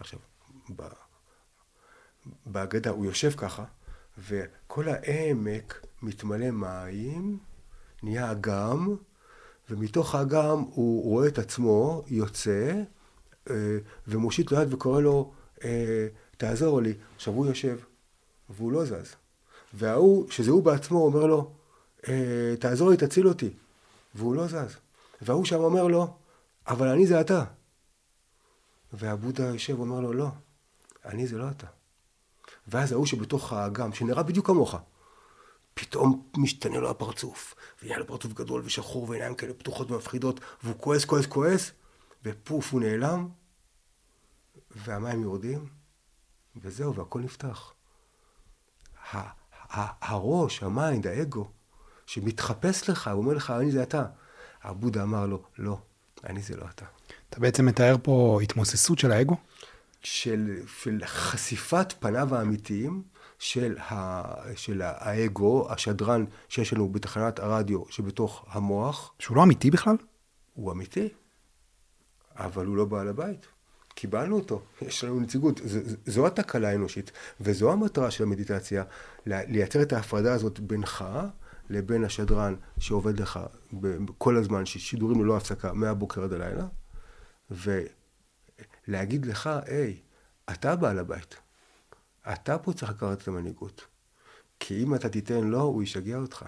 עכשיו, 0.00 0.18
בהגדה 2.46 2.90
הוא 2.90 3.04
יושב 3.04 3.30
ככה, 3.30 3.64
וכל 4.18 4.88
העמק 4.88 5.86
מתמלא 6.02 6.50
מים, 6.50 7.38
נהיה 8.02 8.32
אגם, 8.32 8.96
ומתוך 9.70 10.14
האגם 10.14 10.58
הוא 10.58 11.04
רואה 11.04 11.28
את 11.28 11.38
עצמו 11.38 12.04
יוצא, 12.06 12.50
אה, 12.50 12.82
ומושיט 14.08 14.52
לו 14.52 14.60
יד 14.60 14.74
וקורא 14.74 15.00
לו, 15.00 15.32
אה, 15.64 16.06
תעזור 16.36 16.80
לי. 16.80 16.94
עכשיו 17.16 17.34
הוא 17.34 17.46
יושב, 17.46 17.78
והוא 18.50 18.72
לא 18.72 18.84
זז. 18.84 19.14
וההוא, 19.74 20.30
שזה 20.30 20.50
הוא 20.50 20.62
בעצמו, 20.62 21.04
אומר 21.04 21.26
לו, 21.26 21.50
אה, 22.08 22.54
תעזור 22.58 22.90
לי, 22.90 22.96
תציל 22.96 23.28
אותי. 23.28 23.50
והוא 24.14 24.34
לא 24.34 24.46
זז. 24.46 24.76
וההוא 25.22 25.44
שם 25.44 25.60
אומר 25.60 25.86
לו, 25.86 26.14
אבל 26.68 26.88
אני 26.88 27.06
זה 27.06 27.20
אתה. 27.20 27.44
והבודה 28.92 29.44
יושב 29.44 29.78
ואומר 29.78 30.00
לו, 30.00 30.12
לא, 30.12 30.28
אני 31.04 31.26
זה 31.26 31.38
לא 31.38 31.44
אתה. 31.50 31.66
ואז 32.68 32.92
ההוא 32.92 33.06
שבתוך 33.06 33.52
האגם, 33.52 33.92
שנראה 33.92 34.22
בדיוק 34.22 34.46
כמוך, 34.46 34.74
פתאום 35.74 36.22
משתנה 36.36 36.78
לו 36.78 36.90
הפרצוף, 36.90 37.54
ונהיה 37.82 37.98
לו 37.98 38.06
פרצוף 38.06 38.32
גדול 38.32 38.62
ושחור 38.64 39.10
ועיניים 39.10 39.34
כאלה 39.34 39.54
פתוחות 39.54 39.90
ומפחידות, 39.90 40.40
והוא 40.62 40.74
כועס, 40.78 41.04
כועס, 41.04 41.26
כועס, 41.26 41.70
ופוף, 42.24 42.72
הוא 42.72 42.80
נעלם, 42.80 43.28
והמים 44.76 45.22
יורדים, 45.22 45.68
וזהו, 46.56 46.94
והכל 46.94 47.20
נפתח. 47.20 47.72
הראש, 50.00 50.62
ה 50.62 50.69
mind, 50.69 51.06
האגו, 51.06 51.50
שמתחפש 52.06 52.90
לך, 52.90 53.08
הוא 53.08 53.22
אומר 53.22 53.34
לך, 53.34 53.50
אני 53.50 53.70
זה 53.70 53.82
אתה. 53.82 54.04
הבודה 54.62 55.02
אמר 55.02 55.26
לו, 55.26 55.42
לא, 55.58 55.78
אני 56.24 56.42
זה 56.42 56.56
לא 56.56 56.64
אתה. 56.74 56.84
אתה 57.30 57.40
בעצם 57.40 57.66
מתאר 57.66 57.96
פה 58.02 58.40
התמוססות 58.42 58.98
של 58.98 59.12
האגו? 59.12 59.36
של, 60.02 60.62
של 60.82 61.02
חשיפת 61.04 61.92
פניו 61.98 62.34
האמיתיים 62.34 63.02
של, 63.38 63.78
ה, 63.78 64.22
של 64.56 64.82
האגו, 64.84 65.72
השדרן 65.72 66.24
שיש 66.48 66.72
לנו 66.72 66.88
בתחנת 66.88 67.38
הרדיו 67.38 67.82
שבתוך 67.90 68.44
המוח. 68.48 69.14
שהוא 69.18 69.36
לא 69.36 69.42
אמיתי 69.42 69.70
בכלל? 69.70 69.96
הוא 70.54 70.72
אמיתי, 70.72 71.08
אבל 72.36 72.66
הוא 72.66 72.76
לא 72.76 72.84
בעל 72.84 73.08
הבית. 73.08 73.46
קיבלנו 74.00 74.36
אותו, 74.36 74.62
יש 74.82 75.04
לנו 75.04 75.20
נציגות. 75.20 75.60
ז, 75.64 75.78
זו 76.06 76.26
התקלה 76.26 76.68
האנושית, 76.68 77.10
וזו 77.40 77.72
המטרה 77.72 78.10
של 78.10 78.24
המדיטציה, 78.24 78.84
לייצר 79.26 79.82
את 79.82 79.92
ההפרדה 79.92 80.34
הזאת 80.34 80.60
בינך 80.60 81.04
לבין 81.70 82.04
השדרן 82.04 82.54
שעובד 82.78 83.20
לך 83.20 83.40
כל 84.18 84.36
הזמן, 84.36 84.66
ששידורים 84.66 85.24
ללא 85.24 85.36
הפסקה, 85.36 85.72
מהבוקר 85.72 86.24
עד 86.24 86.32
הלילה, 86.32 86.66
ולהגיד 88.88 89.26
לך, 89.26 89.50
היי, 89.66 90.00
אתה 90.50 90.76
בעל 90.76 90.98
הבית. 90.98 91.36
אתה 92.32 92.58
פה 92.58 92.72
צריך 92.72 92.90
לקחת 92.90 93.22
את 93.22 93.28
המנהיגות. 93.28 93.86
כי 94.60 94.82
אם 94.82 94.94
אתה 94.94 95.08
תיתן 95.08 95.44
לו, 95.44 95.60
הוא 95.60 95.82
ישגע 95.82 96.16
אותך. 96.16 96.44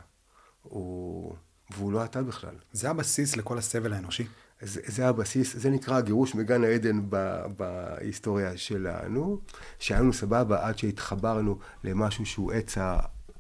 הוא... 0.63 1.37
והוא 1.71 1.93
לא 1.93 2.05
אתה 2.05 2.23
בכלל. 2.23 2.55
זה 2.73 2.91
הבסיס 2.91 3.37
לכל 3.37 3.59
הסבל 3.59 3.93
האנושי. 3.93 4.27
זה, 4.63 4.81
זה 4.87 5.09
הבסיס, 5.09 5.57
זה 5.57 5.71
נקרא 5.71 5.97
הגירוש 5.97 6.35
מגן 6.35 6.65
העדן 6.65 7.01
ב, 7.09 7.43
בהיסטוריה 7.57 8.57
שלנו, 8.57 9.39
שהיה 9.79 10.01
לנו 10.01 10.13
סבבה 10.13 10.69
עד 10.69 10.79
שהתחברנו 10.79 11.59
למשהו 11.85 12.27
שהוא 12.27 12.53
עץ 12.53 12.75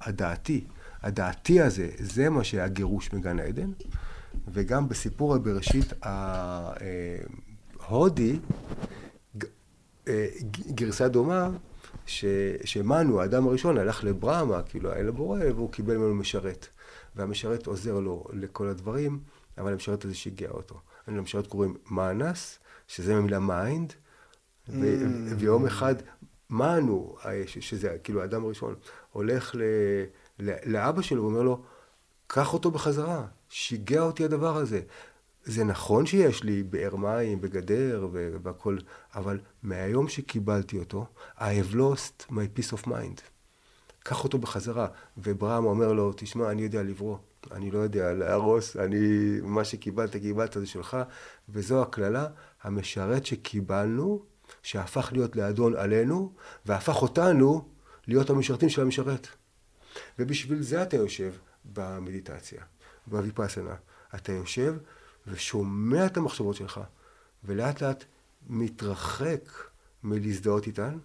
הדעתי. 0.00 0.64
הדעתי 1.02 1.60
הזה, 1.60 1.88
זה 1.98 2.30
מה 2.30 2.44
שהיה 2.44 2.68
גירוש 2.68 3.12
מגן 3.12 3.38
העדן. 3.38 3.70
וגם 4.48 4.88
בסיפור 4.88 5.34
הבראשית 5.34 5.92
ההודי, 7.80 8.38
אה, 10.08 10.26
גרסה 10.74 11.08
דומה, 11.08 11.50
ש, 12.06 12.24
שמנו, 12.64 13.20
האדם 13.20 13.46
הראשון, 13.46 13.78
הלך 13.78 14.04
לברמה, 14.04 14.62
כאילו 14.62 14.92
היה 14.92 15.02
לבורא, 15.02 15.40
והוא 15.54 15.72
קיבל 15.72 15.96
ממנו 15.96 16.14
משרת. 16.14 16.66
והמשרת 17.16 17.66
עוזר 17.66 18.00
לו 18.00 18.24
לכל 18.32 18.68
הדברים, 18.68 19.20
אבל 19.58 19.72
המשרת 19.72 20.04
הזה 20.04 20.14
שיגע 20.14 20.50
אותו. 20.50 20.80
למשרת 21.08 21.46
קוראים 21.46 21.74
מאנס, 21.90 22.58
שזה 22.88 23.14
מהמילה 23.14 23.38
mind, 23.38 23.92
mm. 23.92 24.72
ויום 25.38 25.66
אחד 25.66 25.94
מנו, 26.50 27.16
שזה 27.46 27.96
כאילו 28.04 28.22
האדם 28.22 28.44
הראשון, 28.44 28.74
הולך 29.12 29.54
ל, 29.54 29.62
ל, 30.38 30.52
לאבא 30.64 31.02
שלו 31.02 31.22
ואומר 31.22 31.42
לו, 31.42 31.62
קח 32.26 32.54
אותו 32.54 32.70
בחזרה, 32.70 33.26
שיגע 33.48 34.00
אותי 34.00 34.24
הדבר 34.24 34.56
הזה. 34.56 34.80
זה 35.44 35.64
נכון 35.64 36.06
שיש 36.06 36.42
לי 36.42 36.62
באר 36.62 36.96
מים, 36.96 37.40
בגדר 37.40 38.08
והכל, 38.42 38.78
אבל 39.14 39.40
מהיום 39.62 40.08
שקיבלתי 40.08 40.78
אותו, 40.78 41.06
I 41.38 41.40
have 41.40 41.74
lost 41.74 42.30
my 42.30 42.58
peace 42.58 42.72
of 42.72 42.86
mind. 42.86 43.20
קח 43.98 44.24
אותו 44.24 44.38
בחזרה. 44.38 44.86
וברהם 45.18 45.64
אומר 45.64 45.92
לו, 45.92 46.12
תשמע, 46.16 46.50
אני 46.50 46.62
יודע 46.62 46.82
לברוא, 46.82 47.18
אני 47.50 47.70
לא 47.70 47.78
יודע 47.78 48.12
להרוס, 48.12 48.76
אני, 48.76 48.98
מה 49.42 49.64
שקיבלת, 49.64 50.16
קיבלת 50.16 50.52
זה 50.52 50.66
שלך, 50.66 50.96
וזו 51.48 51.82
הקללה, 51.82 52.26
המשרת 52.62 53.26
שקיבלנו, 53.26 54.22
שהפך 54.62 55.08
להיות 55.12 55.36
לאדון 55.36 55.76
עלינו, 55.76 56.32
והפך 56.66 57.02
אותנו 57.02 57.68
להיות 58.06 58.30
המשרתים 58.30 58.68
של 58.68 58.82
המשרת. 58.82 59.28
ובשביל 60.18 60.62
זה 60.62 60.82
אתה 60.82 60.96
יושב 60.96 61.32
במדיטציה, 61.64 62.62
בוויפאסנה. 63.06 63.74
אתה 64.14 64.32
יושב 64.32 64.74
ושומע 65.26 66.06
את 66.06 66.16
המחשבות 66.16 66.56
שלך, 66.56 66.80
ולאט 67.44 67.82
לאט 67.82 68.04
מתרחק 68.48 69.50
מלהזדהות 70.02 70.66
איתן, 70.66 70.98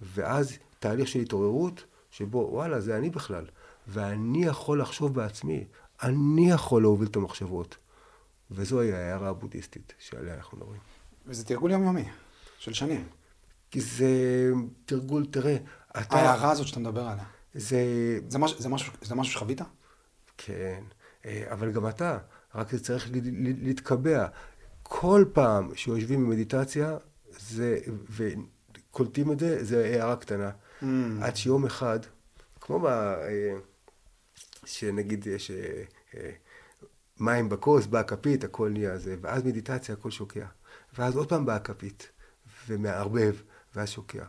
ואז 0.00 0.58
תהליך 0.78 1.08
של 1.08 1.18
התעוררות, 1.18 1.84
שבו 2.10 2.48
וואלה, 2.52 2.80
זה 2.80 2.96
אני 2.96 3.10
בכלל, 3.10 3.44
ואני 3.86 4.44
יכול 4.44 4.80
לחשוב 4.80 5.14
בעצמי, 5.14 5.64
אני 6.02 6.50
יכול 6.50 6.82
להוביל 6.82 7.08
את 7.08 7.16
המחשבות. 7.16 7.76
וזוהי 8.50 8.92
ההערה 8.92 9.28
הבודהיסטית 9.28 9.92
שעליה 9.98 10.34
אנחנו 10.34 10.58
מדברים. 10.58 10.80
וזה 11.26 11.44
תרגול 11.44 11.70
יומיומי, 11.70 12.04
של 12.58 12.72
שנים. 12.72 13.08
כי 13.70 13.80
זה 13.80 14.50
תרגול, 14.84 15.26
תראה, 15.26 15.56
אתה... 16.00 16.16
ההערה 16.16 16.50
הזאת 16.50 16.66
שאתה 16.66 16.80
מדבר 16.80 17.02
עליה. 17.02 17.24
זה... 17.54 17.78
זה, 18.28 18.38
מש... 18.38 18.54
זה, 18.58 18.68
משהו, 18.68 18.92
זה 19.02 19.14
משהו 19.14 19.32
שחווית? 19.32 19.60
כן, 20.38 20.82
אה, 21.26 21.44
אבל 21.52 21.72
גם 21.72 21.88
אתה, 21.88 22.18
רק 22.54 22.72
זה 22.72 22.84
צריך 22.84 23.10
להתקבע. 23.40 24.26
כל 24.82 25.24
פעם 25.32 25.74
שיושבים 25.74 26.26
במדיטציה, 26.26 26.96
זה, 27.38 27.78
וקולטים 28.10 29.32
את 29.32 29.38
זה, 29.38 29.64
זה 29.64 29.84
הערה 29.84 30.16
קטנה. 30.16 30.50
Mm. 30.82 30.84
עד 31.22 31.36
שיום 31.36 31.66
אחד, 31.66 31.98
כמו 32.60 32.80
ב... 32.80 33.14
אה, 34.66 34.70
שנגיד 34.70 35.26
יש 35.26 35.50
אה, 35.50 36.30
מים 37.20 37.48
בכוס, 37.48 37.86
באה 37.86 38.02
כפית, 38.02 38.44
הכל 38.44 38.70
נהיה 38.72 38.98
זה, 38.98 39.16
ואז 39.20 39.44
מדיטציה, 39.44 39.94
הכל 39.94 40.10
שוקע. 40.10 40.46
ואז 40.98 41.16
עוד 41.16 41.28
פעם 41.28 41.46
באה 41.46 41.58
כפית, 41.58 42.10
ומערבב, 42.68 43.36
ואז 43.74 43.88
שוקע. 43.88 44.24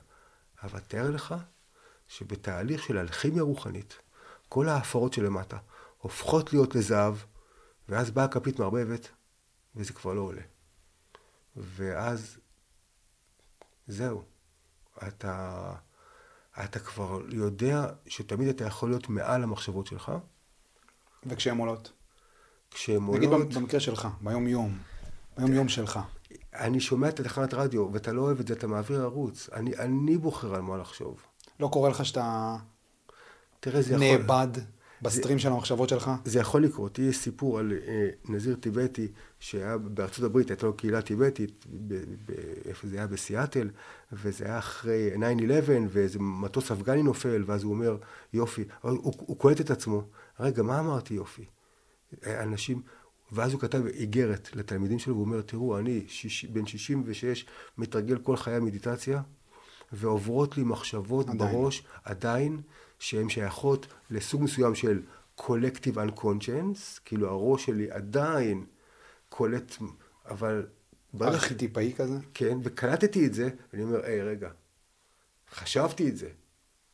אבל 0.63 0.79
תאר 0.79 1.09
לך 1.09 1.35
שבתהליך 2.07 2.83
של 2.83 2.97
אלכימיה 2.97 3.43
רוחנית, 3.43 3.97
כל 4.49 4.69
ההפרות 4.69 5.13
שלמטה 5.13 5.57
הופכות 5.97 6.53
להיות 6.53 6.75
לזהב, 6.75 7.15
ואז 7.89 8.11
באה 8.11 8.27
כפית 8.27 8.59
מערבבת, 8.59 9.07
וזה 9.75 9.93
כבר 9.93 10.13
לא 10.13 10.21
עולה. 10.21 10.41
ואז 11.55 12.37
זהו. 13.87 14.23
אתה, 15.07 15.73
אתה 16.63 16.79
כבר 16.79 17.21
יודע 17.29 17.87
שתמיד 18.07 18.47
אתה 18.47 18.65
יכול 18.65 18.89
להיות 18.89 19.09
מעל 19.09 19.43
המחשבות 19.43 19.87
שלך. 19.87 20.11
וכשהן 21.25 21.57
עולות? 21.57 21.91
כשהן 22.71 23.03
עולות... 23.03 23.17
נגיד 23.17 23.55
במקרה 23.55 23.79
שלך, 23.79 24.07
ביום-יום, 24.21 24.77
ביום-יום 25.37 25.69
שלך. 25.69 25.99
אני 26.53 26.79
שומע 26.79 27.09
את 27.09 27.19
התחנת 27.19 27.53
רדיו, 27.53 27.89
ואתה 27.93 28.13
לא 28.13 28.21
אוהב 28.21 28.39
את 28.39 28.47
זה, 28.47 28.53
אתה 28.53 28.67
מעביר 28.67 29.01
ערוץ. 29.01 29.49
אני, 29.53 29.77
אני 29.77 30.17
בוחר 30.17 30.55
על 30.55 30.61
מה 30.61 30.77
לחשוב. 30.77 31.21
לא 31.59 31.67
קורה 31.67 31.89
לך 31.89 32.05
שאתה 32.05 32.55
תראה, 33.59 33.81
זה 33.81 33.97
נאבד? 33.97 34.47
בסטרים 35.01 35.39
של 35.39 35.49
המחשבות 35.51 35.89
שלך? 35.89 36.11
זה 36.25 36.39
יכול 36.39 36.63
לקרות. 36.63 36.99
יש 36.99 37.17
סיפור 37.17 37.59
על 37.59 37.73
אה, 37.87 38.09
נזיר 38.25 38.55
טיבטי 38.55 39.07
שהיה 39.39 39.77
בארצות 39.77 40.25
הברית, 40.25 40.49
הייתה 40.49 40.65
לו 40.65 40.73
קהילה 40.73 41.01
טיבטית, 41.01 41.65
איפה 42.65 42.87
זה 42.87 42.97
היה? 42.97 43.07
בסיאטל, 43.07 43.69
וזה 44.11 44.45
היה 44.45 44.57
אחרי 44.57 45.09
9-11, 45.15 45.19
ואיזה 45.89 46.19
מטוס 46.19 46.71
אפגני 46.71 47.03
נופל, 47.03 47.43
ואז 47.45 47.63
הוא 47.63 47.73
אומר, 47.73 47.97
יופי, 48.33 48.63
הוא, 48.81 48.91
הוא, 48.91 49.13
הוא 49.17 49.37
קולט 49.37 49.61
את 49.61 49.71
עצמו, 49.71 50.03
רגע, 50.39 50.63
מה 50.63 50.79
אמרתי 50.79 51.13
יופי? 51.13 51.45
אה, 52.25 52.43
אנשים, 52.43 52.81
ואז 53.31 53.53
הוא 53.53 53.61
כתב 53.61 53.85
איגרת 53.85 54.49
לתלמידים 54.55 54.99
שלו, 54.99 55.13
והוא 55.13 55.25
אומר, 55.25 55.41
תראו, 55.41 55.79
אני 55.79 56.03
שיש, 56.07 56.45
בן 56.45 56.65
66, 56.65 57.45
מתרגל 57.77 58.17
כל 58.17 58.37
חיי 58.37 58.59
מדיטציה, 58.59 59.21
ועוברות 59.93 60.57
לי 60.57 60.63
מחשבות 60.63 61.29
עדיין. 61.29 61.51
בראש, 61.51 61.83
עדיין, 62.03 62.61
שהן 62.99 63.29
שייכות 63.29 63.87
לסוג 64.09 64.41
מסוים 64.43 64.75
של 64.75 65.01
collective 65.39 65.95
unconscious, 66.09 66.99
כאילו 67.05 67.29
הראש 67.29 67.65
שלי 67.65 67.91
עדיין 67.91 68.65
קולט, 69.29 69.75
אבל... 70.29 70.67
ארכיטיפאי 71.21 71.93
כזה? 71.97 72.17
כן, 72.33 72.57
וקלטתי 72.63 73.25
את 73.27 73.33
זה, 73.33 73.49
ואני 73.73 73.83
אומר, 73.83 74.05
היי, 74.05 74.21
רגע, 74.21 74.49
חשבתי 75.55 76.09
את 76.09 76.17
זה, 76.17 76.29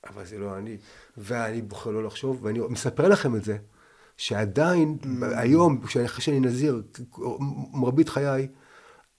אבל 0.10 0.26
זה 0.26 0.38
לא 0.38 0.58
אני. 0.58 0.78
ואני 1.18 1.62
בוחר 1.62 1.90
לא 1.92 2.04
לחשוב, 2.04 2.40
ואני 2.46 2.60
מספר 2.70 3.08
לכם 3.08 3.36
את 3.36 3.44
זה, 3.44 3.58
שעדיין, 4.18 4.98
Mm. 5.02 5.06
היום, 5.36 5.86
כשאני- 5.88 6.06
אחרי 6.06 6.22
שאני 6.22 6.40
נזיר, 6.40 6.84
מרבית 7.74 8.10
חיי, 8.10 8.48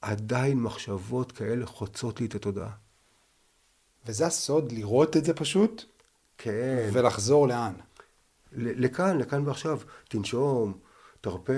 עדיין 0.02 0.60
מחשבות 0.60 1.32
כאלה 1.32 1.66
חוצות 1.66 2.20
לי 2.20 2.26
את 2.26 2.34
התודעה. 2.34 2.70
וזה 4.06 4.26
הסוד, 4.26 4.72
לראות 4.72 5.16
את 5.16 5.24
זה 5.24 5.34
פשוט, 5.34 5.84
כן. 6.38 6.90
ולחזור 6.92 7.48
לאן. 7.48 7.72
לכאן, 8.52 9.18
לכאן 9.18 9.46
ועכשיו. 9.46 9.80
תנשום, 10.08 10.78
תרפה, 11.20 11.52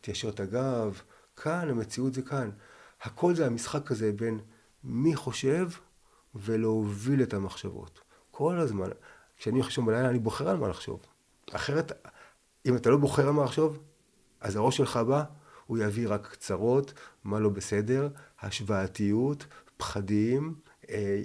תיישר 0.00 0.28
את 0.28 0.40
הגב. 0.40 1.00
כאן, 1.36 1.70
המציאות 1.70 2.14
זה 2.14 2.22
כאן. 2.22 2.50
הכל 3.02 3.34
זה 3.34 3.46
המשחק 3.46 3.90
הזה 3.90 4.12
בין 4.12 4.40
מי 4.84 5.16
חושב 5.16 5.68
ולהוביל 6.34 7.22
את 7.22 7.34
המחשבות. 7.34 8.00
כל 8.30 8.58
הזמן. 8.58 8.88
כשאני 9.38 9.62
חושב 9.62 9.82
בלילה, 9.84 10.10
אני 10.10 10.18
בוחר 10.18 10.48
על 10.48 10.56
מה 10.56 10.68
לחשוב. 10.68 11.00
אחרת, 11.52 11.92
אם 12.66 12.76
אתה 12.76 12.90
לא 12.90 12.96
בוחר 12.96 13.26
על 13.26 13.32
מה 13.32 13.44
לחשוב, 13.44 13.78
אז 14.40 14.56
הראש 14.56 14.76
שלך 14.76 14.96
בא, 14.96 15.24
הוא 15.66 15.78
יביא 15.78 16.08
רק 16.08 16.26
קצרות, 16.26 16.92
מה 17.24 17.40
לא 17.40 17.48
בסדר, 17.48 18.08
השוואתיות, 18.40 19.46
פחדים, 19.76 20.54
אה, 20.90 21.22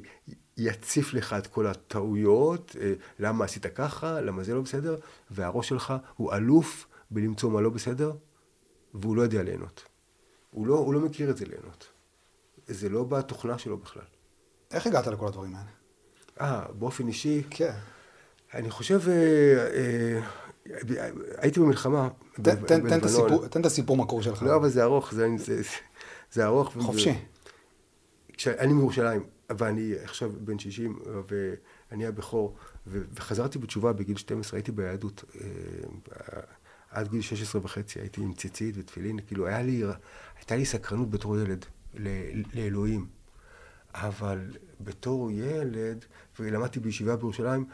יציף 0.58 1.14
לך 1.14 1.34
את 1.34 1.48
כל 1.48 1.68
הטעויות, 1.68 2.76
אה, 2.82 2.94
למה 3.20 3.46
עשית 3.46 3.66
ככה, 3.66 4.22
למה 4.22 4.44
זה 4.44 4.54
לא 4.54 4.62
בסדר, 4.62 4.96
והראש 5.32 5.70
שלך 5.70 5.94
הוא 6.16 6.34
אלוף 6.34 6.86
בלמצוא 7.12 7.50
מה 7.52 7.62
לא 7.62 7.70
בסדר, 7.70 8.12
והוא 8.94 9.16
לא 9.16 9.22
יודע 9.22 9.44
ליהנות. 9.44 9.84
הוא 10.52 10.68
לא, 10.68 10.76
הוא 10.78 10.94
לא 10.94 11.00
מכיר 11.00 11.30
את 11.30 11.38
זה 11.38 11.46
ליהנות. 11.46 11.88
זה 12.68 12.90
לא 12.90 13.04
בתוכנה 13.04 13.58
שלו 13.58 13.78
בכלל. 13.78 14.04
איך 14.72 14.88
הגעת 14.88 15.08
לכל 15.08 15.28
הדברים 15.28 15.56
האלה? 15.56 15.68
אה, 16.42 16.66
באופן 16.80 17.08
אישי, 17.08 17.44
כן. 17.50 17.74
אני 18.54 18.70
חושב, 18.72 19.00
אה, 19.10 19.68
אה, 19.74 21.10
הייתי 21.38 21.60
במלחמה. 21.60 22.10
תן- 22.34 22.42
ב- 22.42 22.56
תן- 22.56 22.66
תן 22.66 22.76
את 22.76 22.82
בלבנון. 22.84 23.04
הסיפור- 23.06 23.48
תן 23.48 23.62
את 23.62 23.66
הסיפור 23.66 23.98
מקור 23.98 24.22
שלך. 24.22 24.44
לא, 24.44 24.56
אבל 24.56 24.70
זה 24.70 24.84
ארוך, 24.84 25.14
זה, 25.14 25.28
זה, 25.38 25.62
זה 26.32 26.46
ארוך. 26.46 26.74
חופשי. 26.82 27.14
כשאני 28.34 28.74
מירושלים, 28.74 29.24
ואני 29.58 29.94
עכשיו 30.04 30.32
בן 30.40 30.60
60, 30.60 31.00
ואני 31.30 32.06
הבכור, 32.06 32.56
וחזרתי 32.88 33.60
בתשובה 33.60 33.94
בגיל 33.94 34.18
12, 34.18 34.58
הייתי 34.58 34.72
ביהדות. 34.72 35.24
אה, 35.42 36.40
עד 36.92 37.08
גיל 37.08 37.22
16 37.22 37.62
וחצי 37.64 38.00
הייתי 38.00 38.22
עם 38.22 38.34
ציצית 38.34 38.76
ותפילין, 38.78 39.20
כאילו 39.28 39.48
היה 39.48 39.62
לי, 39.62 39.84
הייתה 40.38 40.56
לי 40.56 40.66
סקרנות 40.66 41.10
בתור 41.10 41.38
ילד 41.40 41.66
לאלוהים. 42.54 43.08
אבל 43.94 44.52
בתור 44.82 45.32
ילד, 45.32 46.06
ולמדתי 46.40 46.80
בישיבה 46.80 47.16
בירושלים, 47.16 47.66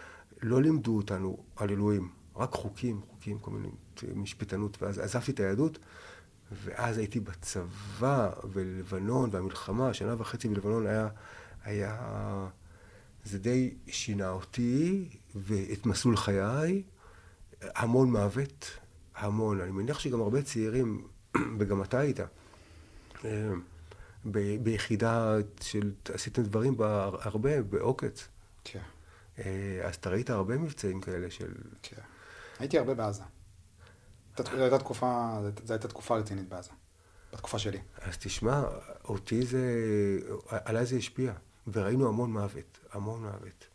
לא 0.41 0.61
לימדו 0.61 0.97
אותנו 0.97 1.37
על 1.55 1.69
אלוהים, 1.69 2.09
רק 2.35 2.51
חוקים, 2.51 3.01
חוקים, 3.09 3.39
כל 3.39 3.51
מיני 3.51 3.69
משפטנות, 4.15 4.81
ואז 4.81 4.99
עזבתי 4.99 5.31
את 5.31 5.39
היהדות, 5.39 5.79
ואז 6.63 6.97
הייתי 6.97 7.19
בצבא, 7.19 8.31
בלבנון, 8.53 9.29
והמלחמה, 9.33 9.93
שנה 9.93 10.15
וחצי 10.17 10.47
בלבנון 10.47 10.87
היה, 10.87 11.07
היה, 11.63 11.97
זה 13.25 13.39
די 13.39 13.73
שינה 13.87 14.29
אותי, 14.29 15.09
ואת 15.35 15.85
מסלול 15.85 16.17
חיי, 16.17 16.83
המון 17.61 18.11
מוות, 18.11 18.71
המון. 19.15 19.61
אני 19.61 19.71
מניח 19.71 19.99
שגם 19.99 20.21
הרבה 20.21 20.41
צעירים, 20.41 21.07
וגם 21.59 21.83
אתה 21.83 21.99
היית, 21.99 22.19
אה, 23.25 23.51
ב- 24.25 24.63
ביחידה 24.63 25.35
של, 25.61 25.91
עשיתם 26.13 26.43
דברים 26.43 26.77
בה 26.77 27.03
הרבה, 27.03 27.61
בעוקץ. 27.61 28.27
כן, 28.63 28.79
אה, 29.39 29.81
אז 29.83 29.95
אתה 29.95 30.09
ראית 30.09 30.29
הרבה 30.29 30.57
מבצעים 30.57 31.01
כאלה 31.01 31.31
של... 31.31 31.53
כן. 31.81 32.01
הייתי 32.59 32.77
הרבה 32.77 32.93
בעזה. 32.93 33.23
זו 34.37 34.61
הייתה 34.63 34.79
תקופה, 34.79 35.39
זו 35.65 35.73
הייתה 35.73 35.87
תקופה 35.87 36.17
רצינית 36.17 36.49
בעזה. 36.49 36.71
בתקופה 37.33 37.59
שלי. 37.59 37.79
אז 38.01 38.17
תשמע, 38.17 38.63
אותי 39.05 39.45
זה, 39.45 39.63
עליי 40.49 40.85
זה 40.85 40.95
השפיע, 40.95 41.33
וראינו 41.73 42.07
המון 42.07 42.33
מוות, 42.33 42.79
המון 42.91 43.21
מוות. 43.21 43.67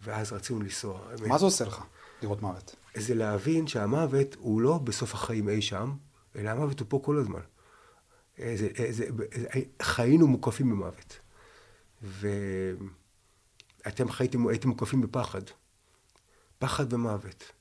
ואז 0.00 0.32
רצינו 0.32 0.60
לנסוע. 0.60 1.00
מה 1.26 1.38
זה 1.38 1.44
עושה 1.44 1.64
לך, 1.64 1.84
לראות 2.22 2.42
מוות? 2.42 2.76
זה 2.96 3.14
להבין 3.14 3.66
שהמוות 3.66 4.36
הוא 4.38 4.60
לא 4.60 4.78
בסוף 4.78 5.14
החיים 5.14 5.48
אי 5.48 5.62
שם, 5.62 5.92
אלא 6.36 6.50
המוות 6.50 6.80
הוא 6.80 6.86
פה 6.90 7.00
כל 7.04 7.18
הזמן. 7.18 7.40
אה, 8.38 8.44
אה, 8.44 8.56
זה, 8.56 8.68
זה, 8.90 9.06
חיינו 9.82 10.26
מוקפים 10.26 10.70
במוות. 10.70 11.18
ואתם 12.02 14.10
חייתם, 14.10 14.48
הייתם 14.48 14.68
מוקפים 14.68 15.00
בפחד. 15.00 15.42
פחד 16.58 16.92
ומוות. 16.92 17.52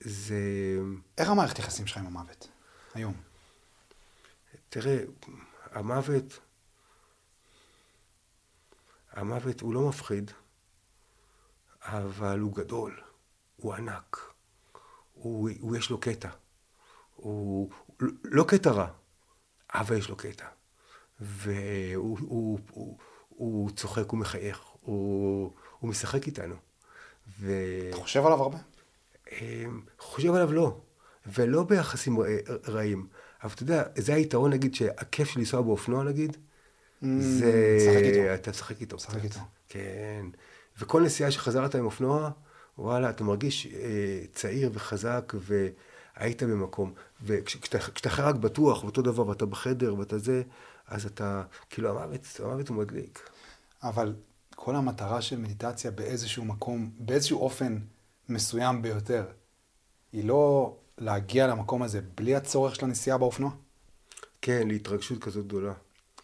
זה... 0.00 0.38
איך 1.18 1.28
המערכת 1.28 1.58
יחסים 1.58 1.86
שלך 1.86 1.98
עם 1.98 2.06
המוות? 2.06 2.48
היום. 2.94 3.14
תראה, 4.68 4.98
המוות, 5.72 6.38
המוות 9.12 9.60
הוא 9.60 9.74
לא 9.74 9.88
מפחיד, 9.88 10.30
אבל 11.82 12.40
הוא 12.40 12.54
גדול, 12.54 13.00
הוא 13.56 13.74
ענק, 13.74 14.18
הוא, 15.12 15.50
הוא 15.60 15.76
יש 15.76 15.90
לו 15.90 16.00
קטע. 16.00 16.28
הוא 17.16 17.70
לא 18.24 18.44
קטע 18.48 18.70
רע, 18.70 18.86
אבל 19.74 19.96
יש 19.96 20.08
לו 20.08 20.16
קטע. 20.16 20.46
והוא 21.20 22.18
הוא, 22.20 22.58
הוא, 22.70 22.98
הוא 23.28 23.70
צוחק 23.70 24.12
ומחייך, 24.12 24.60
הוא, 24.80 25.52
הוא 25.78 25.90
משחק 25.90 26.26
איתנו. 26.26 26.54
ו... 27.40 27.52
אתה 27.88 27.96
חושב 27.96 28.26
עליו 28.26 28.42
הרבה? 28.42 28.58
אמ, 29.32 29.80
חושב 29.98 30.34
עליו 30.34 30.52
לא, 30.52 30.80
ולא 31.26 31.62
ביחסים 31.62 32.16
רעים. 32.68 33.08
אבל 33.42 33.52
אתה 33.54 33.62
יודע, 33.62 33.82
זה 33.96 34.14
היתרון, 34.14 34.52
נגיד, 34.52 34.74
שהכיף 34.74 35.28
של 35.28 35.40
לנסוע 35.40 35.62
באופנוע, 35.62 36.04
נגיד, 36.04 36.36
זה... 37.02 37.76
לשחק 37.76 38.04
איתו. 38.04 38.34
אתה 38.34 38.52
תשחק 38.52 38.80
איתו. 38.80 38.96
קצת. 38.96 39.24
איתו. 39.24 39.40
כן. 39.68 40.26
וכל 40.78 41.02
נסיעה 41.02 41.30
שחזרת 41.30 41.74
עם 41.74 41.84
אופנוע, 41.84 42.30
וואלה, 42.78 43.10
אתה 43.10 43.24
מרגיש 43.24 43.66
אה, 43.66 44.22
צעיר 44.32 44.70
וחזק, 44.74 45.32
והיית 45.36 46.42
במקום. 46.42 46.92
וכשאתה 47.22 47.78
כשאתה 47.78 48.10
חי 48.10 48.22
רק 48.22 48.34
בטוח, 48.34 48.84
ואותו 48.84 49.02
דבר, 49.02 49.28
ואתה 49.28 49.46
בחדר, 49.46 49.94
ואתה 49.94 50.18
זה, 50.18 50.42
אז 50.86 51.06
אתה, 51.06 51.42
כאילו, 51.70 51.88
המוות, 51.88 52.40
המוות 52.44 52.68
הוא 52.68 52.76
מדליק. 52.76 53.30
אבל 53.82 54.14
כל 54.54 54.76
המטרה 54.76 55.22
של 55.22 55.38
מדיטציה 55.38 55.90
באיזשהו 55.90 56.44
מקום, 56.44 56.90
באיזשהו 56.98 57.40
אופן 57.40 57.78
מסוים 58.28 58.82
ביותר, 58.82 59.24
היא 60.12 60.24
לא 60.24 60.76
להגיע 60.98 61.46
למקום 61.46 61.82
הזה 61.82 62.00
בלי 62.14 62.36
הצורך 62.36 62.74
של 62.74 62.84
הנסיעה 62.84 63.18
באופנוע? 63.18 63.50
כן, 64.42 64.68
להתרגשות 64.68 65.18
כזאת 65.18 65.46
גדולה. 65.46 65.72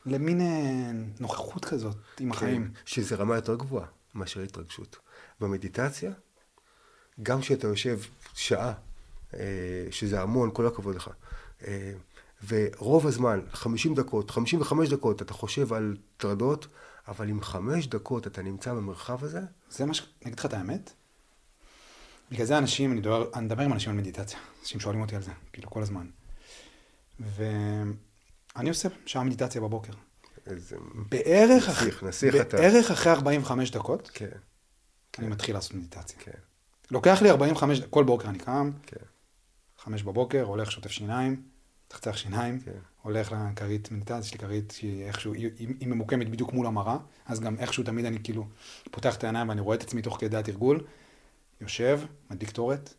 למין 0.07 0.41
אה, 0.41 0.91
נוכחות 1.21 1.65
כזאת 1.65 1.97
עם 2.21 2.31
החיים. 2.31 2.65
כן, 2.65 2.81
שזה 2.85 3.17
רמה 3.17 3.37
יותר 3.37 3.55
גבוהה 3.55 3.87
מאשר 4.15 4.41
התרגשות. 4.41 4.97
במדיטציה, 5.41 6.13
גם 7.23 7.41
כשאתה 7.41 7.67
יושב 7.67 7.99
שעה, 8.35 8.73
אה, 9.35 9.41
שזה 9.91 10.21
המון, 10.21 10.51
כל 10.53 10.67
הכבוד 10.67 10.95
לך, 10.95 11.11
אה, 11.67 11.93
ורוב 12.49 13.07
הזמן, 13.07 13.41
50 13.53 13.95
דקות, 13.95 14.31
55 14.31 14.89
דקות, 14.89 15.23
אתה 15.23 15.35
חושב 15.35 15.73
על 15.73 15.97
טרדות, 16.17 16.67
אבל 17.09 17.29
עם 17.29 17.43
חמש 17.43 17.87
דקות 17.87 18.27
אתה 18.27 18.43
נמצא 18.43 18.75
במרחב 18.75 19.25
הזה, 19.25 19.41
זה 19.71 19.87
מה 19.87 19.95
ש... 19.95 20.01
אני 20.01 20.09
אגיד 20.27 20.39
לך 20.39 20.47
את 20.47 20.55
האמת? 20.55 20.93
בגלל 22.31 22.47
זה 22.47 22.59
אנשים, 22.59 22.93
אני 22.93 23.01
מדבר, 23.01 23.31
אני 23.35 23.45
מדבר 23.45 23.63
עם 23.63 23.73
אנשים 23.73 23.91
על 23.93 23.99
מדיטציה. 23.99 24.39
אנשים 24.61 24.81
שואלים 24.81 25.01
אותי 25.01 25.17
על 25.17 25.23
זה, 25.23 25.31
כאילו, 25.53 25.71
כל 25.71 25.83
הזמן. 25.83 26.07
ואני 28.57 28.69
עושה 28.69 28.89
שעה 29.07 29.25
מדיטציה 29.25 29.61
בבוקר. 29.61 29.93
איזה... 30.47 30.77
בערך, 31.09 31.69
נסיך. 31.69 32.03
נסיך 32.03 32.35
אתה. 32.41 32.57
בערך 32.57 32.91
אחרי 32.91 33.13
45 33.13 33.71
דקות, 33.71 34.11
כן, 34.15 34.27
אני 35.19 35.27
מתחיל 35.27 35.55
לעשות 35.55 35.75
מדיטציה. 35.75 36.19
כן. 36.19 36.39
לוקח 36.91 37.23
לי 37.23 37.31
45, 37.31 37.81
כל 37.91 38.05
בוקר 38.05 38.29
אני 38.29 38.39
קם, 38.39 38.71
כן, 38.83 38.97
חמש 39.79 40.03
בבוקר, 40.03 40.43
הולך, 40.43 40.73
שוטף 40.73 40.91
שיניים, 40.91 41.43
צחצח 41.89 42.17
שיניים, 42.17 42.61
כן. 42.61 42.73
הולך 43.03 43.33
לכרית 43.33 43.91
מדיטציה, 43.91 44.19
יש 44.19 44.33
לי 44.33 44.39
כרית 44.39 44.71
שהיא 44.71 45.05
איכשהו, 45.05 45.33
היא, 45.33 45.51
היא 45.59 45.69
היא 45.81 45.89
ממוקמת 45.89 46.29
בדיוק 46.31 46.53
מול 46.53 46.67
המראה, 46.67 46.97
אז 47.27 47.41
גם 47.41 47.59
איכשהו 47.59 47.85
תמיד 47.85 48.05
אני 48.05 48.19
כאילו 48.25 48.47
פותח 48.91 49.17
את 49.17 49.25
העיניים 49.25 49.49
ואני 49.49 49.61
רואה 49.61 49.77
את 49.77 49.83
עצמי 49.83 50.03
תוך 50.03 50.17
כדי 50.21 50.37
התרגול, 50.37 50.85
יושב, 51.61 52.01
מדליק 52.31 52.49
קטורת, 52.49 52.95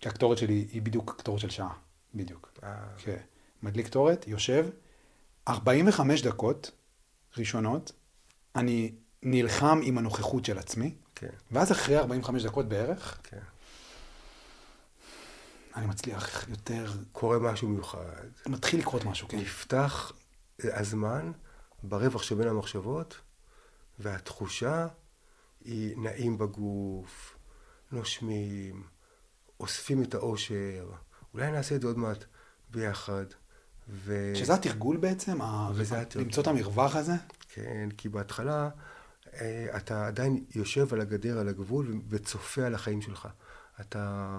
כי 0.00 0.08
הקטורת 0.08 0.38
שלי 0.38 0.66
היא 0.72 0.82
בדיוק 0.82 1.14
קטורת 1.18 1.40
של 1.40 1.50
שעה, 1.50 1.74
בדיוק. 2.14 2.52
אה, 2.62 2.76
כן. 2.98 3.16
מדליק 3.62 3.86
קטורת, 3.86 4.28
יושב, 4.28 4.66
45 5.48 6.22
דקות 6.22 6.70
ראשונות, 7.38 7.92
אני 8.56 8.94
נלחם 9.22 9.80
עם 9.82 9.98
הנוכחות 9.98 10.44
של 10.44 10.58
עצמי, 10.58 10.94
כן, 11.14 11.28
ואז 11.50 11.72
אחרי 11.72 11.98
45 11.98 12.44
דקות 12.44 12.68
בערך, 12.68 13.18
כן. 13.22 13.38
אני 15.76 15.86
מצליח 15.86 16.48
יותר, 16.48 16.92
קורה 17.12 17.38
משהו 17.38 17.68
מיוחד. 17.68 18.26
מתחיל 18.46 18.80
לקרות 18.80 19.04
משהו, 19.04 19.28
כן. 19.28 19.38
נפתח 19.38 20.12
הזמן 20.62 21.32
ברווח 21.82 22.22
שבין 22.22 22.48
המחשבות, 22.48 23.20
והתחושה 23.98 24.86
היא 25.64 25.96
נעים 25.96 26.38
בגוף, 26.38 27.36
נושמים, 27.92 28.82
אוספים 29.60 30.02
את 30.02 30.14
האושר, 30.14 30.90
אולי 31.34 31.50
נעשה 31.50 31.74
את 31.74 31.80
זה 31.80 31.86
עוד 31.86 31.98
מעט 31.98 32.24
ביחד. 32.70 33.24
ו... 33.90 34.32
שזה 34.34 34.54
התרגול 34.54 34.96
בעצם, 34.96 35.42
ה- 35.42 35.70
וזה 35.74 36.00
התרגול. 36.00 36.24
למצוא 36.24 36.42
את 36.42 36.46
המרווח 36.46 36.96
הזה. 36.96 37.12
כן, 37.48 37.88
כי 37.96 38.08
בהתחלה 38.08 38.68
אה, 39.34 39.66
אתה 39.76 40.06
עדיין 40.06 40.44
יושב 40.54 40.94
על 40.94 41.00
הגדר, 41.00 41.38
על 41.38 41.48
הגבול, 41.48 42.00
וצופה 42.08 42.66
על 42.66 42.74
החיים 42.74 43.02
שלך. 43.02 43.28
אתה 43.80 44.38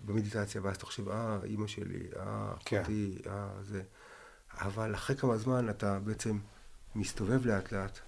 במדיטציה, 0.00 0.60
ואז 0.64 0.76
אתה 0.76 0.86
חושב, 0.86 1.08
אה, 1.08 1.38
אימא 1.44 1.66
שלי, 1.66 2.06
אה, 2.16 2.52
כן. 2.64 2.80
אחותי, 2.80 3.18
אה, 3.26 3.48
זה. 3.62 3.82
אבל 4.52 4.94
אחרי 4.94 5.16
כמה 5.16 5.36
זמן 5.36 5.68
אתה 5.70 5.98
בעצם 5.98 6.38
מסתובב 6.94 7.46
לאט 7.46 7.72
לאט, 7.72 7.98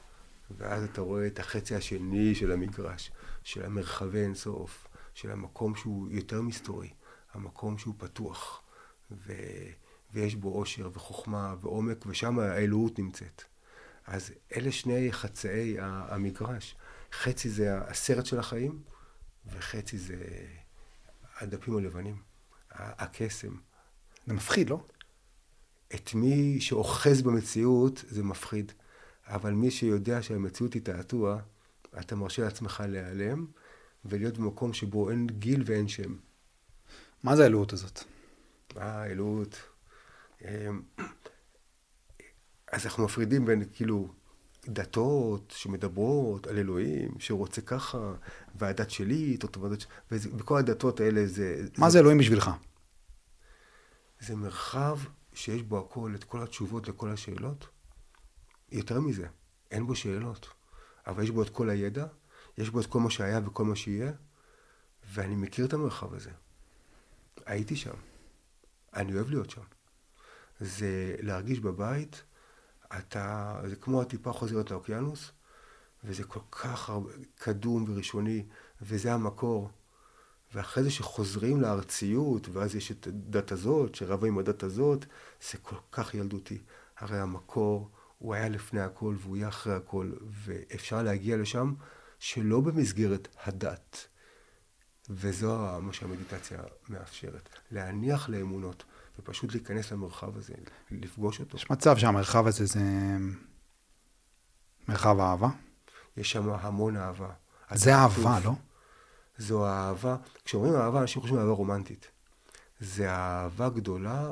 ואז 0.58 0.84
אתה 0.84 1.00
רואה 1.00 1.26
את 1.26 1.38
החצי 1.38 1.74
השני 1.74 2.34
של 2.34 2.52
המגרש, 2.52 3.12
של 3.42 3.64
המרחבי 3.64 4.18
אינסוף, 4.18 4.86
של 5.14 5.30
המקום 5.30 5.74
שהוא 5.74 6.08
יותר 6.10 6.42
מסתורי, 6.42 6.90
המקום 7.32 7.78
שהוא 7.78 7.94
פתוח, 7.98 8.62
ו... 9.10 9.32
ויש 10.14 10.34
בו 10.34 10.48
עושר 10.48 10.90
וחוכמה 10.92 11.54
ועומק, 11.60 12.06
ושם 12.06 12.38
האלוהות 12.38 12.98
נמצאת. 12.98 13.42
אז 14.06 14.32
אלה 14.56 14.72
שני 14.72 15.12
חצאי 15.12 15.76
המגרש. 15.80 16.76
חצי 17.12 17.50
זה 17.50 17.78
הסרט 17.78 18.26
של 18.26 18.38
החיים, 18.38 18.82
וחצי 19.46 19.98
זה 19.98 20.16
הדפים 21.40 21.76
הלבנים, 21.76 22.16
הקסם. 22.70 23.54
זה 24.26 24.34
מפחיד, 24.34 24.70
לא? 24.70 24.84
את 25.94 26.14
מי 26.14 26.60
שאוחז 26.60 27.22
במציאות 27.22 28.04
זה 28.08 28.22
מפחיד, 28.22 28.72
אבל 29.26 29.52
מי 29.52 29.70
שיודע 29.70 30.22
שהמציאות 30.22 30.74
היא 30.74 30.82
תעתוע, 30.82 31.38
אתה 32.00 32.16
מרשה 32.16 32.42
לעצמך 32.42 32.82
להיעלם 32.88 33.46
ולהיות 34.04 34.38
במקום 34.38 34.72
שבו 34.72 35.10
אין 35.10 35.26
גיל 35.26 35.62
ואין 35.66 35.88
שם. 35.88 36.16
מה 37.22 37.36
זה 37.36 37.42
האלוהות 37.42 37.72
הזאת? 37.72 38.04
אה, 38.76 39.06
אלוהות. 39.06 39.69
אמ, 40.44 40.82
אז 42.72 42.86
אנחנו 42.86 43.04
מפרידים 43.04 43.44
בין 43.44 43.64
כאילו 43.72 44.14
דתות 44.68 45.54
שמדברות 45.56 46.46
על 46.46 46.58
אלוהים, 46.58 47.14
שרוצה 47.18 47.60
ככה, 47.60 48.14
והדת 48.54 48.90
שלי, 48.90 49.38
ש... 49.78 49.86
וכל 50.12 50.58
הדתות 50.58 51.00
האלה 51.00 51.26
זה... 51.26 51.62
מה 51.78 51.90
זה 51.90 51.98
אלוהים 51.98 52.18
בשבילך? 52.18 52.50
זה 54.20 54.36
מרחב 54.36 54.98
שיש 55.32 55.62
בו 55.62 55.78
הכל, 55.78 56.12
את 56.14 56.24
כל 56.24 56.42
התשובות 56.42 56.88
לכל 56.88 57.10
השאלות. 57.10 57.68
יותר 58.72 59.00
מזה, 59.00 59.26
אין 59.70 59.86
בו 59.86 59.94
שאלות, 59.94 60.48
אבל 61.06 61.22
יש 61.22 61.30
בו 61.30 61.42
את 61.42 61.50
כל 61.50 61.70
הידע, 61.70 62.06
יש 62.58 62.70
בו 62.70 62.80
את 62.80 62.86
כל 62.86 63.00
מה 63.00 63.10
שהיה 63.10 63.40
וכל 63.46 63.64
מה 63.64 63.76
שיהיה, 63.76 64.12
ואני 65.12 65.36
מכיר 65.36 65.66
את 65.66 65.72
המרחב 65.72 66.14
הזה. 66.14 66.30
הייתי 67.46 67.76
שם. 67.76 67.94
אני 68.94 69.14
אוהב 69.14 69.30
להיות 69.30 69.50
שם. 69.50 69.62
זה 70.60 71.14
להרגיש 71.20 71.60
בבית, 71.60 72.22
אתה, 72.98 73.60
זה 73.66 73.76
כמו 73.76 74.02
הטיפה 74.02 74.32
חוזרת 74.32 74.70
לאוקיינוס, 74.70 75.32
וזה 76.04 76.24
כל 76.24 76.40
כך 76.50 76.90
הרבה, 76.90 77.10
קדום 77.34 77.84
וראשוני, 77.88 78.44
וזה 78.82 79.12
המקור. 79.12 79.70
ואחרי 80.54 80.82
זה 80.82 80.90
שחוזרים 80.90 81.60
לארציות, 81.60 82.48
ואז 82.48 82.74
יש 82.76 82.90
את 82.90 83.06
הדת 83.06 83.52
הזאת, 83.52 83.94
שרבה 83.94 84.28
עם 84.28 84.38
הדת 84.38 84.62
הזאת, 84.62 85.04
זה 85.50 85.58
כל 85.58 85.76
כך 85.92 86.14
ילדותי. 86.14 86.58
הרי 86.98 87.18
המקור, 87.18 87.90
הוא 88.18 88.34
היה 88.34 88.48
לפני 88.48 88.80
הכל 88.80 89.16
והוא 89.18 89.36
יהיה 89.36 89.48
אחרי 89.48 89.74
הכל, 89.74 90.12
ואפשר 90.44 91.02
להגיע 91.02 91.36
לשם 91.36 91.74
שלא 92.18 92.60
במסגרת 92.60 93.28
הדת. 93.44 94.06
וזו 95.10 95.80
מה 95.82 95.92
שהמדיטציה 95.92 96.62
מאפשרת. 96.88 97.48
להניח 97.70 98.28
לאמונות, 98.28 98.84
ופשוט 99.20 99.52
להיכנס 99.52 99.92
למרחב 99.92 100.36
הזה, 100.36 100.54
לפגוש 100.90 101.40
אותו. 101.40 101.56
יש 101.56 101.70
מצב 101.70 101.96
שהמרחב 101.96 102.46
הזה 102.46 102.66
זה 102.66 102.80
מרחב 104.88 105.20
אהבה? 105.20 105.48
יש 106.16 106.30
שם 106.32 106.50
המון 106.50 106.96
אהבה. 106.96 107.30
זה 107.74 107.94
אהבה. 107.94 108.38
לא? 108.44 108.52
זו 109.38 109.66
אהבה, 109.66 110.16
כשאומרים 110.44 110.74
אהבה, 110.74 111.00
אנשים 111.00 111.22
חושבים 111.22 111.40
אהבה 111.40 111.52
רומנטית. 111.52 112.10
זה 112.80 113.10
אהבה 113.10 113.68
גדולה 113.68 114.30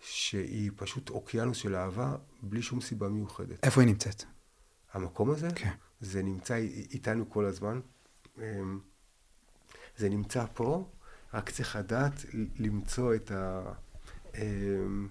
שהיא 0.00 0.70
פשוט 0.76 1.10
אוקיינוס 1.10 1.56
של 1.56 1.76
אהבה 1.76 2.16
בלי 2.42 2.62
שום 2.62 2.80
סיבה 2.80 3.08
מיוחדת. 3.08 3.64
איפה 3.64 3.80
היא 3.80 3.88
נמצאת? 3.88 4.24
המקום 4.92 5.30
הזה, 5.30 5.48
כן. 5.54 5.72
זה 6.00 6.22
נמצא 6.22 6.54
איתנו 6.90 7.30
כל 7.30 7.44
הזמן. 7.44 7.80
אמ, 8.38 8.80
זה 9.96 10.08
נמצא 10.08 10.44
פה, 10.54 10.90
רק 11.34 11.50
צריך 11.50 11.76
לדעת 11.76 12.12
למצוא 12.58 13.14
את 13.14 13.30
ה... 13.30 13.72
אמ, 14.38 15.08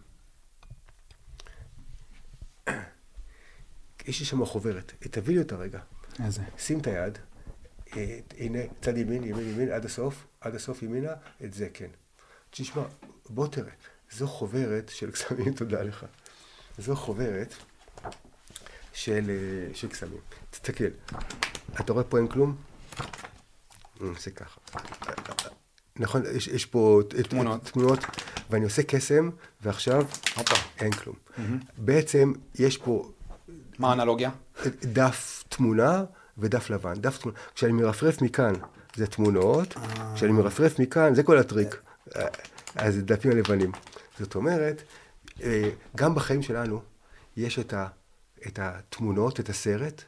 יש 4.06 4.20
לי 4.20 4.26
שם 4.26 4.46
חוברת, 4.46 4.94
תביא 5.00 5.34
לי 5.34 5.40
אותה 5.42 5.56
רגע. 5.56 5.80
איזה? 6.26 6.42
שים 6.58 6.80
את 6.80 6.88
היד, 6.88 7.18
אה, 7.98 8.20
הנה, 8.38 8.60
צד 8.82 8.98
ימין, 8.98 9.24
ימין, 9.24 9.50
ימין, 9.50 9.72
עד 9.72 9.86
הסוף, 9.86 10.26
עד 10.42 10.56
הסוף 10.56 10.84
ימינה, 10.84 11.14
את 11.44 11.54
זה 11.54 11.70
כן. 11.74 11.90
תשמע, 12.50 12.84
בוא 13.30 13.48
תראה, 13.48 13.72
זו 14.12 14.28
חוברת 14.28 14.90
של 14.90 15.12
קסמים, 15.12 15.54
תודה 15.60 15.84
לך. 15.84 16.06
זו 16.78 16.96
חוברת 16.96 17.54
של, 18.94 19.30
אה, 19.30 19.76
של 19.76 19.88
קסמים. 19.88 20.22
תסתכל, 20.50 20.84
אתה 21.80 21.94
רואה 21.94 22.04
פה 22.04 22.18
אין 22.18 22.28
כלום? 22.28 22.56
אה, 24.02 24.08
זה 24.20 24.32
ככה. 24.32 24.60
נכון, 26.00 26.24
יש, 26.36 26.48
יש 26.48 26.66
פה 26.66 27.02
תמונות. 27.30 27.64
תמונות, 27.64 28.00
ואני 28.50 28.64
עושה 28.64 28.84
קסם, 28.84 29.30
ועכשיו 29.62 30.06
הופה. 30.38 30.56
אין 30.80 30.92
כלום. 30.92 31.16
בעצם 31.78 32.34
יש 32.60 32.78
פה 32.78 33.12
מה 33.80 33.90
האנלוגיה? 33.90 34.32
דף 34.82 35.44
תמונה 35.50 36.04
ודף 36.38 36.70
לבן. 36.70 36.94
דף 36.94 37.18
תמונה. 37.18 37.38
כשאני 37.56 37.72
מרפרף 37.72 38.22
מכאן, 38.22 38.54
זה 38.96 39.08
תמונות, 39.08 39.76
כשאני 40.16 40.32
מרפרף 40.32 40.80
מכאן, 40.80 41.16
זה 41.16 41.24
כל 41.24 41.38
הטריק. 41.38 41.82
אה, 42.16 42.28
אז 42.76 42.96
זה 42.96 43.02
דפים 43.02 43.32
הלבנים. 43.32 43.72
זאת 44.20 44.36
אומרת, 44.36 44.82
אה, 45.44 45.70
גם 45.96 46.16
בחיים 46.16 46.42
שלנו 46.42 46.82
יש 47.38 47.60
את, 47.60 47.74
ה, 47.74 47.88
את 48.48 48.60
התמונות, 48.62 49.40
את 49.40 49.50
הסרט, 49.50 50.04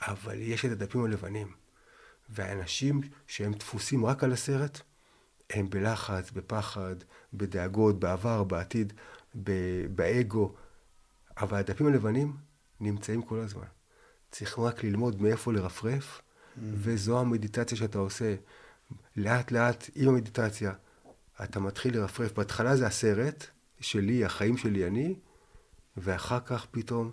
אבל 0.00 0.40
יש 0.40 0.64
את 0.64 0.70
הדפים 0.70 1.04
הלבנים. 1.04 1.52
והאנשים 2.28 3.00
שהם 3.26 3.52
דפוסים 3.52 4.06
רק 4.06 4.24
על 4.24 4.32
הסרט, 4.32 4.80
הם 5.50 5.70
בלחץ, 5.70 6.30
בפחד, 6.30 6.94
בדאגות, 7.34 8.00
בעבר, 8.00 8.44
בעתיד, 8.44 8.92
ב- 9.42 9.86
באגו. 9.94 10.54
אבל 11.36 11.58
הדפים 11.58 11.86
הלבנים 11.86 12.36
נמצאים 12.80 13.22
כל 13.22 13.38
הזמן. 13.38 13.66
צריך 14.30 14.58
רק 14.58 14.84
ללמוד 14.84 15.22
מאיפה 15.22 15.52
לרפרף, 15.52 16.22
וזו 16.58 17.20
המדיטציה 17.20 17.78
שאתה 17.78 17.98
עושה. 17.98 18.34
לאט 19.16 19.50
לאט, 19.50 19.90
עם 19.94 20.08
המדיטציה, 20.08 20.72
אתה 21.44 21.60
מתחיל 21.60 21.96
לרפרף. 21.96 22.32
בהתחלה 22.32 22.76
זה 22.76 22.86
הסרט 22.86 23.46
שלי, 23.80 24.24
החיים 24.24 24.56
שלי 24.56 24.86
אני, 24.86 25.14
ואחר 25.96 26.40
כך 26.40 26.66
פתאום, 26.70 27.10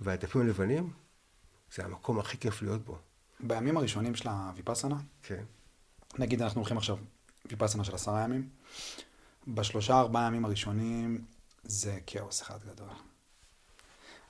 והדפים 0.00 0.40
הלבנים, 0.40 0.90
זה 1.74 1.84
המקום 1.84 2.18
הכי 2.18 2.38
כיף 2.38 2.62
להיות 2.62 2.84
בו. 2.84 2.98
בימים 3.40 3.76
הראשונים 3.76 4.14
של 4.14 4.28
הוויפאסנה, 4.28 4.96
כן. 5.22 5.44
נגיד 6.18 6.42
אנחנו 6.42 6.60
הולכים 6.60 6.76
עכשיו 6.76 6.96
ויפאסנה 7.50 7.84
של 7.84 7.94
עשרה 7.94 8.20
ימים, 8.24 8.48
בשלושה 9.48 9.98
ארבעה 9.98 10.26
ימים 10.26 10.44
הראשונים 10.44 11.24
זה 11.62 11.98
כאוס 12.06 12.42
אחד 12.42 12.58
גדול. 12.64 12.88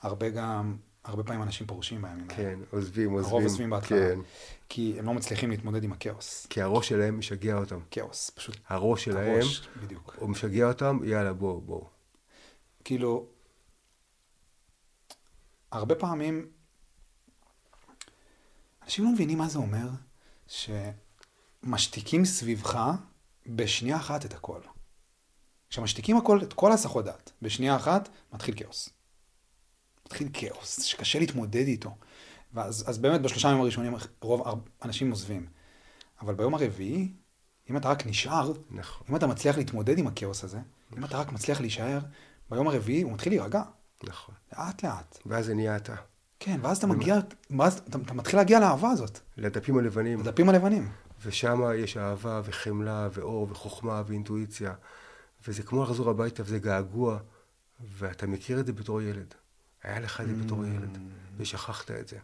הרבה 0.02 0.30
גם 0.30 0.76
הרבה 1.04 1.22
פעמים 1.22 1.42
אנשים 1.42 1.66
פורשים 1.66 2.02
בימים 2.02 2.30
האלה. 2.30 2.36
כן, 2.36 2.58
עוזבים, 2.70 3.10
עוזבים. 3.10 3.32
הרוב 3.32 3.42
עוזבים 3.42 3.70
בהתחלה. 3.70 3.98
כן. 3.98 4.18
כי 4.68 4.94
הם 4.98 5.04
לא 5.04 5.14
מצליחים 5.14 5.50
להתמודד 5.50 5.84
עם 5.84 5.92
הכאוס. 5.92 6.46
כי 6.50 6.62
הראש 6.62 6.88
שלהם 6.88 7.18
משגע 7.18 7.54
אותם. 7.54 7.78
כאוס, 7.90 8.30
פשוט 8.30 8.56
הראש 8.68 9.04
שלהם, 9.04 9.34
הראש, 9.34 9.68
בדיוק. 9.82 10.14
הוא 10.18 10.30
משגע 10.30 10.68
אותם, 10.68 10.98
יאללה, 11.04 11.32
בואו, 11.32 11.60
בואו. 11.60 11.88
כאילו, 12.84 13.26
הרבה 15.72 15.94
פעמים, 15.94 16.46
אנשים 18.82 19.04
לא 19.04 19.10
מבינים 19.12 19.38
מה 19.38 19.48
זה 19.48 19.58
אומר 19.58 19.88
שמשתיקים 21.64 22.24
סביבך 22.24 22.90
בשנייה 23.46 23.96
אחת 23.96 24.24
את 24.24 24.34
הכל. 24.34 24.60
כשמשתיקים 25.70 26.16
הכל, 26.16 26.42
את 26.42 26.52
כל 26.52 26.72
הסחות 26.72 27.04
דעת, 27.04 27.32
בשנייה 27.42 27.76
אחת, 27.76 28.08
מתחיל 28.32 28.54
כאוס. 28.56 28.88
מתחיל 30.06 30.28
כאוס, 30.32 30.82
שקשה 30.82 31.18
להתמודד 31.18 31.66
איתו. 31.66 31.94
ואז 32.54 32.84
אז 32.86 32.98
באמת 32.98 33.20
בשלושה 33.22 33.48
ימים 33.48 33.60
הראשונים 33.60 33.94
רוב 34.20 34.48
הר- 34.48 34.54
אנשים 34.84 35.10
עוזבים. 35.10 35.46
אבל 36.20 36.34
ביום 36.34 36.54
הרביעי, 36.54 37.12
אם 37.70 37.76
אתה 37.76 37.88
רק 37.90 38.06
נשאר, 38.06 38.52
נכון, 38.70 39.06
אם 39.10 39.16
אתה 39.16 39.26
מצליח 39.26 39.56
להתמודד 39.56 39.98
עם 39.98 40.06
הכאוס 40.06 40.44
הזה, 40.44 40.58
אם 40.98 41.04
אתה 41.04 41.18
רק 41.18 41.32
מצליח 41.32 41.60
להישאר, 41.60 41.98
ביום 42.50 42.68
הרביעי 42.68 43.02
הוא 43.02 43.12
מתחיל 43.12 43.32
להירגע, 43.32 43.62
נכון. 44.04 44.34
לאט 44.58 44.84
לאט. 44.84 45.18
ואז 45.26 45.46
זה 45.46 45.54
נהיה 45.54 45.76
אתה. 45.76 45.94
כן, 46.40 46.60
ואז 46.62 46.76
אתה 46.78 46.86
מגיע, 46.86 47.16
ואז 47.58 47.78
אתה, 47.88 47.98
אתה 48.06 48.14
מתחיל 48.14 48.38
להגיע 48.38 48.60
לאהבה 48.60 48.90
הזאת, 48.90 49.18
לדפים 49.36 49.78
הלבנים, 49.78 50.20
לדפים 50.20 50.48
הלבנים. 50.48 50.88
ושם 51.22 51.60
יש 51.76 51.96
אהבה 51.96 52.40
וחמלה 52.44 53.08
ואור 53.12 53.48
וחוכמה 53.50 54.02
ואינטואיציה. 54.06 54.74
וזה 55.48 55.62
כמו 55.62 55.82
לחזור 55.82 56.10
הביתה 56.10 56.42
וזה 56.42 56.58
געגוע, 56.58 57.18
ואתה 57.80 58.26
מכיר 58.26 58.60
את 58.60 58.66
זה 58.66 58.72
בתור 58.72 59.02
ילד. 59.02 59.34
היה 59.82 60.00
לך 60.00 60.20
את 60.20 60.26
זה 60.26 60.34
בתור 60.44 60.64
ילד, 60.66 60.98
ושכחת 61.36 61.90
את 61.90 62.08
זה. 62.08 62.18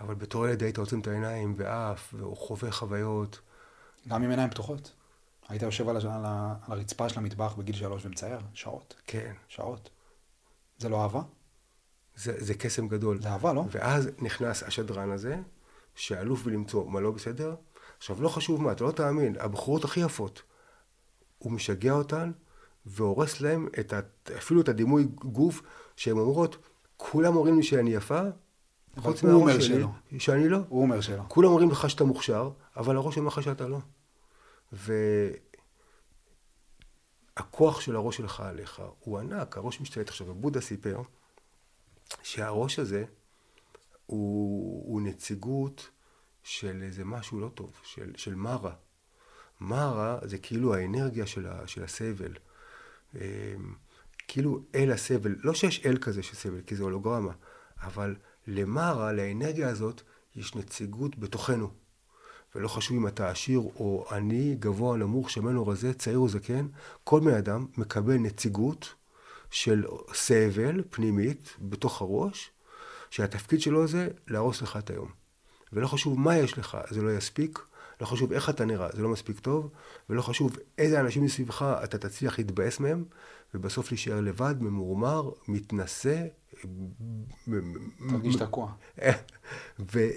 אבל 0.00 0.14
בתור 0.14 0.48
ילד 0.48 0.62
היית 0.62 0.78
עוצם 0.78 1.00
את 1.00 1.06
העיניים 1.06 1.54
ועף, 1.56 2.14
וחווה 2.14 2.72
חוויות. 2.72 3.40
גם 4.08 4.22
עם 4.22 4.30
עיניים 4.30 4.50
פתוחות. 4.50 4.92
היית 5.48 5.62
יושב 5.62 5.88
על, 5.88 5.96
על, 5.96 6.06
על 6.06 6.24
הרצפה 6.68 7.08
של 7.08 7.18
המטבח 7.18 7.54
בגיל 7.54 7.76
שלוש 7.76 8.06
ומצייר, 8.06 8.40
שעות, 8.54 8.94
כן, 9.06 9.34
שעות. 9.48 9.90
זה 10.78 10.88
לא 10.88 11.02
אהבה? 11.02 11.22
זה, 12.16 12.44
זה 12.44 12.54
קסם 12.54 12.88
גדול. 12.88 13.22
זה 13.22 13.28
אהבה, 13.28 13.52
לא? 13.52 13.64
ואז 13.70 14.08
נכנס 14.18 14.62
השדרן 14.62 15.10
הזה, 15.10 15.36
שאלוף 15.94 16.42
בלמצוא 16.42 16.90
מה 16.90 17.00
לא 17.00 17.10
בסדר. 17.10 17.54
עכשיו, 18.00 18.22
לא 18.22 18.28
חשוב 18.28 18.62
מה, 18.62 18.72
אתה 18.72 18.84
לא 18.84 18.90
תאמין, 18.90 19.36
הבחורות 19.40 19.84
הכי 19.84 20.00
יפות, 20.00 20.42
הוא 21.38 21.52
משגע 21.52 21.92
אותן 21.92 22.32
והורס 22.86 23.40
להם 23.40 23.68
את 23.80 23.92
ה, 23.92 24.00
אפילו 24.36 24.60
את 24.60 24.68
הדימוי 24.68 25.04
גוף 25.14 25.62
שהן 25.96 26.18
אומרות, 26.18 26.56
כולם 26.96 27.36
אומרים 27.36 27.56
לי 27.56 27.62
שאני 27.62 27.90
יפה, 27.90 28.20
חוץ 28.98 29.22
מהראש 29.22 29.54
שלי, 29.54 29.62
שלא. 29.62 29.88
שאני 30.18 30.48
לא. 30.48 30.58
הוא 30.68 30.82
אומר 30.82 31.00
שלא. 31.00 31.22
כולם 31.28 31.48
אומרים 31.48 31.70
לך 31.70 31.90
שאתה 31.90 32.04
מוכשר, 32.04 32.50
אבל 32.76 32.96
הראש 32.96 33.16
אומר 33.16 33.28
לך 33.28 33.42
שאתה 33.42 33.66
לא. 33.68 33.78
והכוח 37.36 37.80
של 37.80 37.96
הראש 37.96 38.16
שלך 38.16 38.40
עליך 38.40 38.82
הוא 39.00 39.18
ענק, 39.18 39.56
הראש 39.56 39.80
משתלט. 39.80 40.08
עכשיו, 40.08 40.34
בודה 40.34 40.60
סיפר 40.60 41.02
שהראש 42.22 42.78
הזה 42.78 43.04
הוא, 44.06 44.84
הוא 44.92 45.00
נציגות 45.02 45.90
של 46.50 46.82
איזה 46.82 47.04
משהו 47.04 47.40
לא 47.40 47.48
טוב, 47.54 47.72
של, 47.82 48.12
של 48.16 48.34
מרה. 48.34 48.72
מרה 49.60 50.18
זה 50.22 50.38
כאילו 50.38 50.74
האנרגיה 50.74 51.26
של, 51.26 51.46
ה, 51.46 51.66
של 51.66 51.84
הסבל. 51.84 52.32
אמ, 53.14 53.20
כאילו 54.28 54.62
אל 54.74 54.92
הסבל, 54.92 55.36
לא 55.42 55.54
שיש 55.54 55.86
אל 55.86 55.96
כזה 55.96 56.22
של 56.22 56.34
סבל, 56.34 56.60
כי 56.66 56.76
זה 56.76 56.82
הולוגרמה, 56.82 57.32
אבל 57.82 58.16
למרה, 58.46 59.12
לאנרגיה 59.12 59.68
הזאת, 59.68 60.02
יש 60.36 60.54
נציגות 60.54 61.18
בתוכנו. 61.18 61.70
ולא 62.54 62.68
חשוב 62.68 62.96
אם 62.96 63.06
אתה 63.06 63.30
עשיר 63.30 63.58
או 63.58 64.06
עני, 64.10 64.56
גבוה, 64.58 64.96
נמוך, 64.96 65.30
שמן 65.30 65.56
או 65.56 65.66
רזה, 65.66 65.94
צעיר 65.94 66.18
או 66.18 66.28
זקן, 66.28 66.66
כל 67.04 67.20
בן 67.20 67.34
אדם 67.34 67.66
מקבל 67.76 68.16
נציגות 68.16 68.94
של 69.50 69.84
סבל 70.14 70.82
פנימית 70.90 71.56
בתוך 71.60 72.02
הראש, 72.02 72.50
שהתפקיד 73.10 73.60
שלו 73.60 73.86
זה 73.86 74.08
להרוס 74.26 74.62
לך 74.62 74.76
את 74.76 74.90
היום. 74.90 75.19
ולא 75.72 75.86
חשוב 75.86 76.18
מה 76.18 76.36
יש 76.36 76.58
לך, 76.58 76.78
זה 76.90 77.02
לא 77.02 77.10
יספיק, 77.10 77.58
לא 78.00 78.06
חשוב 78.06 78.32
איך 78.32 78.50
אתה 78.50 78.64
נראה, 78.64 78.88
זה 78.92 79.02
לא 79.02 79.08
מספיק 79.08 79.40
טוב, 79.40 79.70
ולא 80.10 80.22
חשוב 80.22 80.56
איזה 80.78 81.00
אנשים 81.00 81.24
מסביבך 81.24 81.62
אתה 81.84 81.98
תצליח 81.98 82.38
להתבאס 82.38 82.80
מהם, 82.80 83.04
ובסוף 83.54 83.90
להישאר 83.90 84.20
לבד, 84.20 84.54
ממורמר, 84.60 85.30
מתנשא. 85.48 86.26
תרגיש 88.08 88.36
תקוע. 88.36 88.72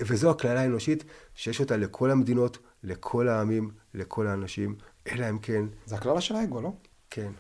וזו 0.08 0.32
הקללה 0.32 0.62
האנושית 0.62 1.04
שיש 1.36 1.60
אותה 1.60 1.78
לכל 1.78 2.12
המדינות, 2.12 2.58
לכל 2.84 3.28
העמים, 3.28 3.72
לכל 3.94 4.28
האנשים, 4.28 4.76
אלא 5.08 5.30
אם 5.30 5.40
כן, 5.40 5.66
זה 5.86 5.96
הקללה 5.96 6.22
של 6.22 6.36
האגו, 6.36 6.62
לא? 6.62 6.74
כן. 7.10 7.32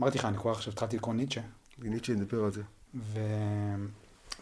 אמרתי 0.00 0.18
לך, 0.18 0.24
אני 0.24 0.38
קורא 0.38 0.52
עכשיו, 0.52 0.72
התחלתי 0.72 0.96
לקרוא 0.96 1.14
ניטשה, 1.14 1.40
ניטשה 1.78 2.12
נדבר 2.12 2.44
על 2.44 2.52
זה. 2.52 2.62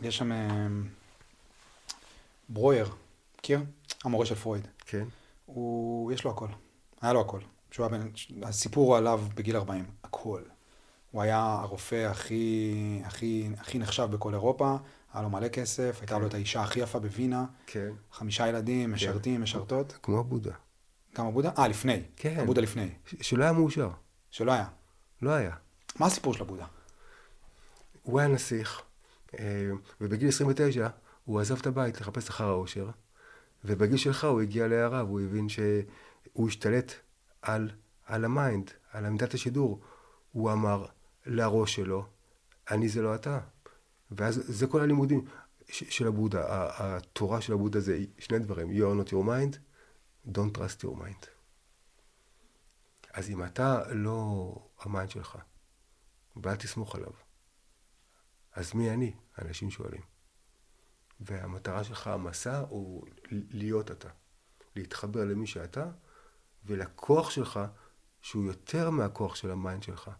ויש 0.00 0.16
שם 0.16 0.32
אה, 0.32 0.66
ברויר, 2.48 2.88
מכיר? 3.38 3.60
המורה 4.04 4.26
של 4.26 4.34
פרויד. 4.34 4.68
כן, 4.86 5.04
הוא, 5.46 6.12
יש 6.12 6.24
לו 6.24 6.30
הכל. 6.30 6.48
היה 7.00 7.12
לו 7.12 7.20
הכל. 7.20 7.40
שהוא 7.70 7.86
היה 7.86 7.98
בן, 7.98 8.08
הסיפור 8.42 8.96
עליו 8.96 9.22
בגיל 9.34 9.56
40, 9.56 9.84
הכל. 10.04 10.42
הוא 11.10 11.22
היה 11.22 11.56
הרופא 11.60 12.06
הכי, 12.10 13.02
הכי, 13.04 13.48
הכי 13.58 13.78
נחשב 13.78 14.08
בכל 14.10 14.34
אירופה, 14.34 14.76
היה 15.12 15.22
לו 15.22 15.30
מלא 15.30 15.48
כסף, 15.48 15.98
הייתה 16.00 16.18
לו 16.18 16.26
את 16.26 16.34
האישה 16.34 16.62
הכי 16.62 16.80
יפה 16.80 16.98
בווינה, 16.98 17.44
כן. 17.66 17.90
חמישה 18.12 18.48
ילדים, 18.48 18.92
משרתים, 18.92 19.42
משרתות. 19.42 19.98
כמו 20.02 20.18
הבודה. 20.18 20.52
גם 21.18 21.26
הבודה? 21.26 21.50
אה, 21.58 21.68
לפני. 21.68 22.02
כן. 22.16 22.40
הבודה 22.40 22.60
לפני. 22.60 22.88
שלא 23.20 23.44
היה 23.44 23.52
מאושר. 23.52 23.90
שלא 24.30 24.52
היה. 24.52 24.68
לא 25.22 25.30
היה. 25.30 25.54
מה 25.98 26.06
הסיפור 26.06 26.34
של 26.34 26.42
הבודה? 26.42 26.66
הוא 28.02 28.20
היה 28.20 28.28
נסיך, 28.28 28.82
אה, 29.38 29.70
ובגיל 30.00 30.28
29 30.28 30.88
הוא 31.24 31.40
עזב 31.40 31.58
את 31.58 31.66
הבית 31.66 32.00
לחפש 32.00 32.28
אחר 32.28 32.48
האושר, 32.48 32.90
ובגיל 33.64 33.96
שלך 33.96 34.24
הוא 34.24 34.40
הגיע 34.40 34.68
להארה, 34.68 35.04
והוא 35.04 35.20
הבין 35.20 35.48
שהוא 35.48 36.48
השתלט 36.48 36.92
על, 37.42 37.70
על 38.06 38.24
ה 38.24 38.32
mind, 38.32 38.70
על 38.90 39.06
עמדת 39.06 39.34
השידור. 39.34 39.80
הוא 40.32 40.52
אמר 40.52 40.86
לראש 41.26 41.74
שלו, 41.74 42.06
אני 42.70 42.88
זה 42.88 43.02
לא 43.02 43.14
אתה. 43.14 43.40
ואז 44.10 44.42
זה 44.46 44.66
כל 44.66 44.80
הלימודים 44.80 45.24
של 45.68 46.06
הבודה. 46.06 46.44
התורה 46.78 47.40
של 47.40 47.52
הבודה 47.52 47.80
זה 47.80 47.98
שני 48.18 48.38
דברים, 48.38 48.70
you 48.70 48.82
are 48.82 49.06
not 49.06 49.10
your 49.10 49.24
mind, 49.26 49.56
don't 50.28 50.58
trust 50.58 50.84
your 50.84 50.96
mind. 50.98 51.26
אז 53.12 53.30
אם 53.30 53.44
אתה 53.44 53.82
לא 53.92 54.54
ה 54.80 54.86
mind 54.86 55.10
שלך, 55.10 55.38
ואל 56.36 56.56
תסמוך 56.56 56.94
עליו, 56.94 57.12
אז 58.52 58.74
מי 58.74 58.90
אני? 58.90 59.14
אנשים 59.38 59.70
שואלים. 59.70 60.13
והמטרה 61.24 61.84
שלך, 61.84 62.06
המסע, 62.06 62.58
הוא 62.68 63.06
להיות 63.30 63.90
אתה. 63.90 64.08
להתחבר 64.76 65.24
למי 65.24 65.46
שאתה, 65.46 65.86
ולכוח 66.64 67.30
שלך, 67.30 67.60
שהוא 68.22 68.44
יותר 68.44 68.90
מהכוח 68.90 69.34
של 69.34 69.50
ה 69.50 69.57
mind 69.57 69.82
שלך. 69.82 70.10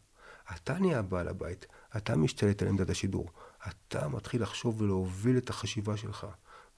אתה 0.57 0.79
נהיה 0.79 1.03
בעל 1.03 1.29
הבית, 1.29 1.67
אתה 1.97 2.17
משתלט 2.17 2.63
על 2.63 2.69
עמדת 2.69 2.91
השידור. 2.91 3.31
אתה 3.69 4.09
מתחיל 4.09 4.43
לחשוב 4.43 4.81
ולהוביל 4.81 5.39
את 5.39 5.51
החשיבה 5.51 5.97
שלך. 5.97 6.27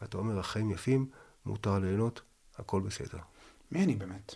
ואתה 0.00 0.16
אומר, 0.18 0.38
החיים 0.38 0.70
יפים, 0.70 1.10
מותר 1.44 1.78
ליהנות, 1.78 2.22
הכל 2.56 2.80
בסדר. 2.80 3.18
מי 3.70 3.84
אני 3.84 3.96
באמת? 3.96 4.34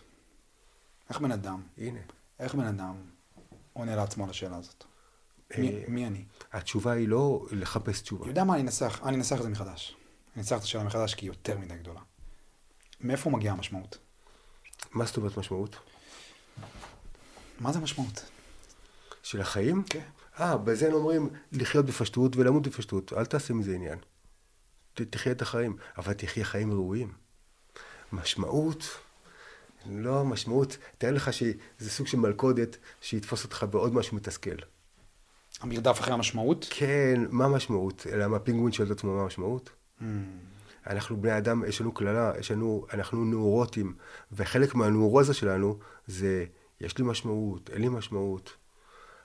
איך 1.10 1.20
בן 1.20 1.32
אדם, 1.32 1.62
הנה. 1.78 2.00
איך 2.38 2.54
בן 2.54 2.66
אדם 2.66 2.94
עונה 3.72 3.96
לעצמו 3.96 4.24
על 4.24 4.30
השאלה 4.30 4.56
הזאת? 4.56 4.84
מי, 5.58 5.68
אה, 5.74 5.84
מי 5.88 6.06
אני? 6.06 6.24
התשובה 6.52 6.92
היא 6.92 7.08
לא 7.08 7.46
לחפש 7.50 8.00
תשובה. 8.00 8.26
יודע 8.28 8.44
מה, 8.44 8.54
אני 8.54 8.62
אנסח, 8.62 9.00
אני 9.04 9.16
אנסח 9.16 9.36
את 9.36 9.42
זה 9.42 9.48
מחדש. 9.48 9.96
אני 10.34 10.42
אנסח 10.42 10.56
את 10.56 10.62
השאלה 10.62 10.84
מחדש 10.84 11.14
כי 11.14 11.26
היא 11.26 11.30
יותר 11.30 11.58
מדי 11.58 11.74
גדולה. 11.76 12.00
מאיפה 13.00 13.30
מגיעה 13.30 13.54
המשמעות? 13.54 13.98
מה 14.92 15.04
זאת 15.04 15.16
אומרת 15.16 15.36
משמעות? 15.38 15.76
מה 17.60 17.72
זה 17.72 17.78
משמעות? 17.80 18.24
של 19.22 19.40
החיים? 19.40 19.82
כן. 19.90 20.00
אה, 20.40 20.56
בזה 20.56 20.86
הם 20.86 20.92
אומרים 20.92 21.28
לחיות 21.52 21.86
בפשטות 21.86 22.36
ולמות 22.36 22.66
בפשטות. 22.66 23.12
אל 23.12 23.24
תעשה 23.26 23.54
מזה 23.54 23.74
עניין. 23.74 23.98
ת- 24.94 25.02
תחיה 25.02 25.32
את 25.32 25.42
החיים, 25.42 25.76
אבל 25.98 26.12
תחיה 26.12 26.44
חיים 26.44 26.72
ראויים. 26.72 27.12
משמעות, 28.12 28.84
לא 29.86 30.24
משמעות, 30.24 30.76
תאר 30.98 31.10
לך 31.12 31.32
שזה 31.32 31.90
סוג 31.90 32.06
של 32.06 32.16
מלכודת 32.18 32.76
שיתפוס 33.00 33.44
אותך 33.44 33.66
בעוד 33.70 33.94
משהו 33.94 34.16
מתסכל. 34.16 34.56
המרדף 35.60 36.00
אחרי 36.00 36.14
המשמעות? 36.14 36.66
כן, 36.70 37.20
מה 37.30 37.44
המשמעות? 37.44 38.06
למה 38.16 38.36
הפינגווין 38.36 38.72
שואל 38.72 38.86
את 38.86 38.92
עצמו 38.92 39.16
מה 39.16 39.22
המשמעות? 39.22 39.70
Hmm. 40.00 40.04
אנחנו 40.86 41.16
בני 41.16 41.38
אדם, 41.38 41.64
יש 41.64 41.80
לנו 41.80 41.92
קללה, 41.92 42.32
יש 42.38 42.50
לנו, 42.50 42.86
אנחנו 42.92 43.24
נאורוטים, 43.24 43.94
וחלק 44.32 44.74
מהנאורוזה 44.74 45.34
שלנו 45.34 45.78
זה, 46.06 46.44
יש 46.80 46.98
לי 46.98 47.04
משמעות, 47.04 47.70
אין 47.70 47.82
לי 47.82 47.88
משמעות. 47.88 48.56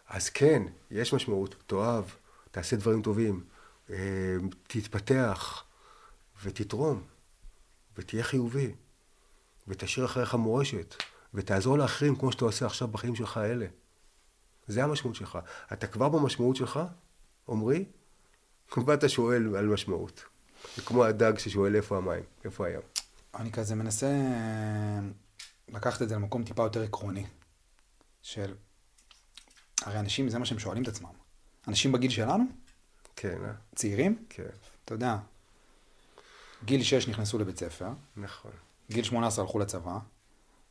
אז 0.07 0.29
כן, 0.29 0.63
יש 0.91 1.13
משמעות, 1.13 1.55
תאהב, 1.67 2.03
תעשה 2.51 2.75
דברים 2.75 3.01
טובים, 3.01 3.43
אה, 3.89 4.35
תתפתח 4.67 5.63
ותתרום 6.43 7.01
ותהיה 7.97 8.23
חיובי 8.23 8.71
ותשאיר 9.67 10.05
אחריך 10.05 10.35
מורשת 10.35 10.95
ותעזור 11.33 11.77
לאחרים 11.77 12.15
כמו 12.15 12.31
שאתה 12.31 12.45
עושה 12.45 12.65
עכשיו 12.65 12.87
בחיים 12.87 13.15
שלך 13.15 13.37
האלה. 13.37 13.65
זה 14.67 14.83
המשמעות 14.83 15.15
שלך. 15.15 15.39
אתה 15.73 15.87
כבר 15.87 16.09
במשמעות 16.09 16.55
שלך, 16.55 16.79
עמרי, 17.49 17.85
ואתה 18.85 19.09
שואל 19.09 19.55
על 19.55 19.65
משמעות. 19.65 20.23
זה 20.75 20.81
כמו 20.81 21.05
הדג 21.05 21.37
ששואל 21.37 21.75
איפה 21.75 21.97
המים, 21.97 22.23
איפה 22.45 22.67
הים. 22.67 22.81
אני 23.35 23.51
כזה 23.51 23.75
מנסה 23.75 24.07
אה, 24.07 24.99
לקחת 25.69 26.01
את 26.01 26.09
זה 26.09 26.15
למקום 26.15 26.43
טיפה 26.43 26.63
יותר 26.63 26.81
עקרוני. 26.81 27.25
של... 28.21 28.53
הרי 29.81 29.99
אנשים, 29.99 30.29
זה 30.29 30.39
מה 30.39 30.45
שהם 30.45 30.59
שואלים 30.59 30.83
את 30.83 30.87
עצמם. 30.87 31.09
אנשים 31.67 31.91
בגיל 31.91 32.11
שלנו, 32.11 32.43
כן, 33.15 33.37
אה? 33.45 33.51
צעירים, 33.75 34.25
כן, 34.29 34.43
אתה 34.85 34.93
יודע, 34.93 35.17
גיל 36.65 36.83
6 36.83 37.07
נכנסו 37.07 37.39
לבית 37.39 37.57
ספר, 37.57 37.89
נכון. 38.17 38.51
גיל 38.91 39.03
18 39.03 39.45
הלכו 39.45 39.59
לצבא, 39.59 39.97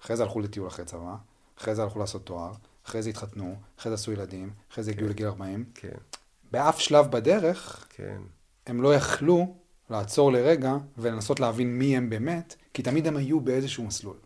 אחרי 0.02 0.16
זה 0.16 0.22
הלכו 0.22 0.40
לטיול 0.40 0.68
אחרי 0.68 0.84
צבא, 0.84 1.16
אחרי 1.58 1.74
זה 1.74 1.82
הלכו 1.82 1.98
לעשות 1.98 2.26
תואר, 2.26 2.52
אחרי 2.86 3.02
זה 3.02 3.10
התחתנו, 3.10 3.56
אחרי 3.78 3.90
זה 3.90 3.94
עשו 3.94 4.12
ילדים, 4.12 4.50
אחרי 4.72 4.84
זה 4.84 4.90
הגיעו 4.90 5.08
לגיל 5.08 5.26
40. 5.26 5.64
כן, 5.74 5.88
באף 6.50 6.80
שלב 6.80 7.10
בדרך 7.10 7.86
כן, 7.90 8.18
הם 8.66 8.82
לא 8.82 8.94
יכלו 8.94 9.56
לעצור 9.90 10.32
לרגע 10.32 10.74
ולנסות 10.98 11.40
להבין 11.40 11.78
מי 11.78 11.96
הם 11.96 12.10
באמת, 12.10 12.54
כי 12.74 12.82
תמיד 12.82 13.06
הם 13.06 13.16
היו 13.16 13.40
באיזשהו 13.40 13.84
מסלול. 13.84 14.16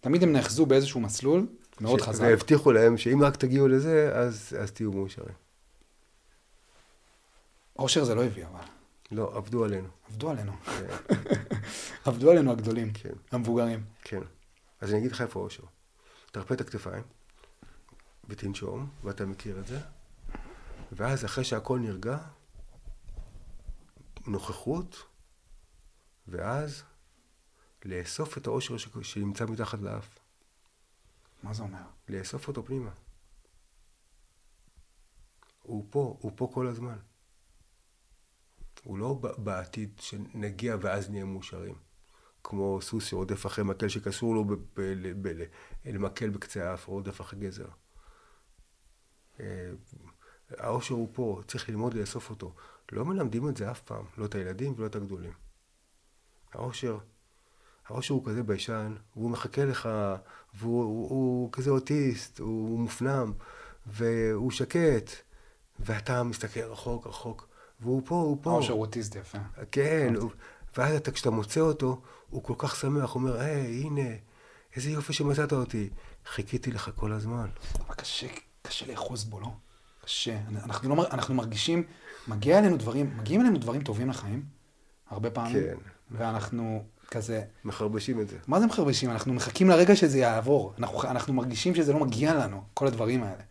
תמיד 0.00 0.22
הם 0.22 0.32
נאחזו 0.32 0.66
באיזשהו 0.66 1.00
מסלול 1.00 1.46
מאוד 1.80 2.00
ש- 2.00 2.02
חזק. 2.02 2.22
והבטיחו 2.24 2.72
להם 2.72 2.98
שאם 2.98 3.22
רק 3.22 3.36
תגיעו 3.36 3.68
לזה, 3.68 4.10
אז, 4.14 4.56
אז 4.60 4.70
תהיו 4.72 4.92
מאושרים. 4.92 5.34
אושר 7.78 8.04
זה 8.04 8.14
לא 8.14 8.24
הביא, 8.24 8.44
אבל. 8.46 8.60
לא, 9.12 9.36
עבדו 9.36 9.64
עלינו. 9.64 9.88
עבדו 10.10 10.30
עלינו. 10.30 10.52
כן, 10.64 11.14
עבדו 12.04 12.30
עלינו 12.30 12.52
הגדולים, 12.52 12.92
כן. 12.92 13.12
המבוגרים. 13.32 13.84
כן. 14.02 14.20
אז 14.80 14.90
אני 14.90 14.98
אגיד 14.98 15.12
לך 15.12 15.20
איפה 15.20 15.40
האושר. 15.40 15.62
תרפה 16.32 16.54
את 16.54 16.60
הכתפיים, 16.60 17.02
ותנשום, 18.28 18.90
ואתה 19.04 19.26
מכיר 19.26 19.60
את 19.60 19.66
זה, 19.66 19.80
ואז 20.92 21.24
אחרי 21.24 21.44
שהכל 21.44 21.78
נרגע, 21.78 22.18
נוכחות, 24.26 24.96
ואז 26.28 26.82
לאסוף 27.84 28.38
את 28.38 28.46
האושר 28.46 28.76
ש- 28.76 28.88
שנמצא 29.02 29.44
מתחת 29.44 29.80
לאף. 29.80 30.18
מה 31.42 31.54
זה 31.54 31.62
אומר? 31.62 31.82
לאסוף 32.08 32.48
אותו 32.48 32.64
פנימה. 32.64 32.90
הוא 35.62 35.86
פה, 35.90 36.16
הוא 36.20 36.32
פה 36.36 36.50
כל 36.54 36.66
הזמן. 36.66 36.98
הוא 38.84 38.98
לא 38.98 39.20
בעתיד 39.38 40.00
שנגיע 40.00 40.76
ואז 40.80 41.10
נהיה 41.10 41.24
מאושרים. 41.24 41.74
כמו 42.44 42.78
סוס 42.82 43.04
שרודף 43.06 43.46
אחרי 43.46 43.64
מקל 43.64 43.88
שקשור 43.88 44.34
לו 44.34 44.44
למקל 45.84 46.30
בקצה 46.30 46.70
האף, 46.70 46.86
רודף 46.86 47.20
אחרי 47.20 47.38
גזר. 47.38 47.68
אה, 49.42 49.70
האושר 50.58 50.94
הוא 50.94 51.08
פה, 51.12 51.40
צריך 51.48 51.68
ללמוד 51.68 51.94
לאסוף 51.94 52.30
אותו. 52.30 52.52
לא 52.92 53.04
מלמדים 53.04 53.48
את 53.48 53.56
זה 53.56 53.70
אף 53.70 53.80
פעם, 53.80 54.04
לא 54.18 54.24
את 54.24 54.34
הילדים 54.34 54.74
ולא 54.76 54.86
את 54.86 54.96
הגדולים. 54.96 55.32
האושר, 56.52 56.98
האושר 57.88 58.14
הוא 58.14 58.26
כזה 58.26 58.42
ביישן, 58.42 58.94
והוא 59.16 59.30
מחכה 59.30 59.64
לך, 59.64 59.88
והוא 60.54 60.82
הוא, 60.84 61.08
הוא 61.10 61.52
כזה 61.52 61.70
אוטיסט, 61.70 62.38
הוא, 62.38 62.68
הוא 62.68 62.78
מופנם, 62.80 63.32
והוא 63.86 64.50
שקט, 64.50 65.10
ואתה 65.80 66.22
מסתכל 66.22 66.60
רחוק 66.60 67.06
רחוק, 67.06 67.48
והוא 67.80 68.02
פה, 68.04 68.14
הוא 68.14 68.38
פה. 68.42 68.50
האושר 68.50 68.72
הוא 68.72 68.80
אוטיסט 68.80 69.14
יפה. 69.16 69.38
כן, 69.70 70.14
הוא- 70.20 70.30
ואז 70.76 70.94
אתה, 70.96 71.10
כשאתה 71.10 71.30
מוצא 71.30 71.60
אותו, 71.60 72.00
הוא 72.30 72.42
כל 72.42 72.54
כך 72.58 72.76
שמח, 72.76 73.10
הוא 73.12 73.22
אומר, 73.22 73.40
היי, 73.40 73.82
הנה, 73.82 74.08
איזה 74.76 74.90
יופי 74.90 75.12
שמצאת 75.12 75.52
אותי. 75.52 75.90
חיכיתי 76.26 76.72
לך 76.72 76.90
כל 76.96 77.12
הזמן. 77.12 77.48
אבל 77.86 77.94
קשה, 77.94 78.26
קשה 78.62 78.86
לאחוז 78.86 79.24
בו, 79.24 79.40
לא? 79.40 79.48
קשה. 80.04 80.38
אנחנו, 80.64 80.96
לא, 80.96 81.06
אנחנו 81.10 81.34
מרגישים, 81.34 81.82
מגיע 82.28 82.58
אלינו 82.58 82.76
דברים, 82.76 83.16
מגיעים 83.16 83.40
אלינו 83.40 83.58
דברים 83.58 83.82
טובים 83.82 84.08
לחיים, 84.08 84.44
הרבה 85.10 85.30
פעמים. 85.30 85.62
כן. 85.62 85.76
ואנחנו 86.10 86.84
כזה, 87.10 87.42
מחרבשים 87.64 88.20
את 88.20 88.28
זה. 88.28 88.36
מה 88.46 88.60
זה 88.60 88.66
מחרבשים? 88.66 89.10
אנחנו 89.10 89.32
מחכים 89.32 89.68
לרגע 89.68 89.96
שזה 89.96 90.18
יעבור. 90.18 90.74
אנחנו, 90.78 91.02
אנחנו 91.02 91.32
מרגישים 91.34 91.74
שזה 91.74 91.92
לא 91.92 91.98
מגיע 91.98 92.34
לנו, 92.34 92.64
כל 92.74 92.86
הדברים 92.86 93.22
האלה. 93.22 93.42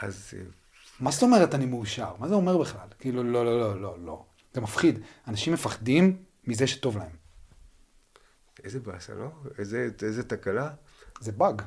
אז 0.00 0.34
מה 1.00 1.10
זאת 1.10 1.22
אומרת 1.22 1.54
אני 1.54 1.66
מאושר? 1.66 2.12
מה 2.18 2.28
זה 2.28 2.34
אומר 2.34 2.58
בכלל? 2.58 2.88
כאילו, 2.98 3.22
לא, 3.22 3.44
לא, 3.44 3.60
לא, 3.60 3.80
לא, 3.80 3.96
לא. 4.04 4.24
זה 4.54 4.60
מפחיד. 4.60 4.98
אנשים 5.28 5.52
מפחדים 5.52 6.22
מזה 6.46 6.66
שטוב 6.66 6.98
להם. 6.98 7.10
איזה 8.64 8.80
באסה, 8.80 9.14
לא? 9.14 9.28
איזה, 9.58 9.88
איזה 10.02 10.22
תקלה. 10.22 10.70
זה 11.20 11.32
באג. 11.32 11.62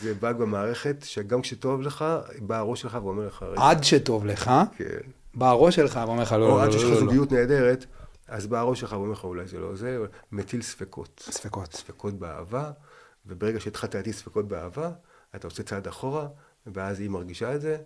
זה 0.00 0.14
באג 0.14 0.36
במערכת, 0.36 0.96
שגם 1.02 1.42
כשטוב 1.42 1.80
לך, 1.80 2.04
בא 2.38 2.58
הראש 2.58 2.80
שלך 2.80 2.98
ואומר 3.02 3.26
לך, 3.26 3.44
עד 3.56 3.84
שטוב 3.84 4.26
לך, 4.26 4.50
כן. 4.76 4.84
בא 5.34 5.48
הראש 5.48 5.76
שלך 5.76 6.00
ואומר 6.06 6.22
לך, 6.22 6.32
לא, 6.32 6.44
או 6.44 6.48
לא, 6.48 6.62
עד 6.62 6.66
לא, 6.66 6.72
שיש 6.72 6.82
לך 6.82 6.88
לא, 6.88 6.94
לא. 6.94 7.00
זוגיות 7.00 7.32
נהדרת, 7.32 7.86
אז 8.28 8.46
בא 8.46 8.58
הראש 8.58 8.80
שלך 8.80 8.92
ואומר 8.92 9.12
לך, 9.12 9.24
אולי 9.24 9.46
זה 9.46 9.58
לא 9.58 9.76
זה, 9.76 9.98
מטיל 10.32 10.62
ספקות. 10.62 11.28
ספקות. 11.30 11.72
ספקות 11.72 12.14
באהבה, 12.14 12.70
וברגע 13.26 13.60
שהתחלת 13.60 13.94
להטיל 13.94 14.12
ספקות 14.12 14.48
באהבה, 14.48 14.90
אתה 15.36 15.46
עושה 15.46 15.62
צעד 15.62 15.86
אחורה, 15.86 16.28
ואז 16.66 17.00
היא 17.00 17.10
מרגישה 17.10 17.54
את 17.54 17.60
זה, 17.60 17.76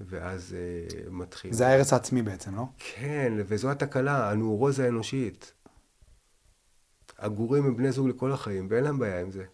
ואז 0.00 0.56
אה, 0.58 1.10
מתחיל. 1.10 1.52
זה 1.52 1.66
ההרס 1.66 1.92
העצמי 1.92 2.22
בעצם, 2.22 2.56
לא? 2.56 2.64
כן, 2.78 3.32
וזו 3.46 3.70
התקלה, 3.70 4.30
הנורוזה 4.30 4.84
האנושית. 4.84 5.52
הגורים 7.18 7.64
הם 7.64 7.76
בני 7.76 7.92
זוג 7.92 8.08
לכל 8.08 8.32
החיים, 8.32 8.66
ואין 8.70 8.84
להם 8.84 8.98
בעיה 8.98 9.20
עם 9.20 9.30
זה. 9.30 9.44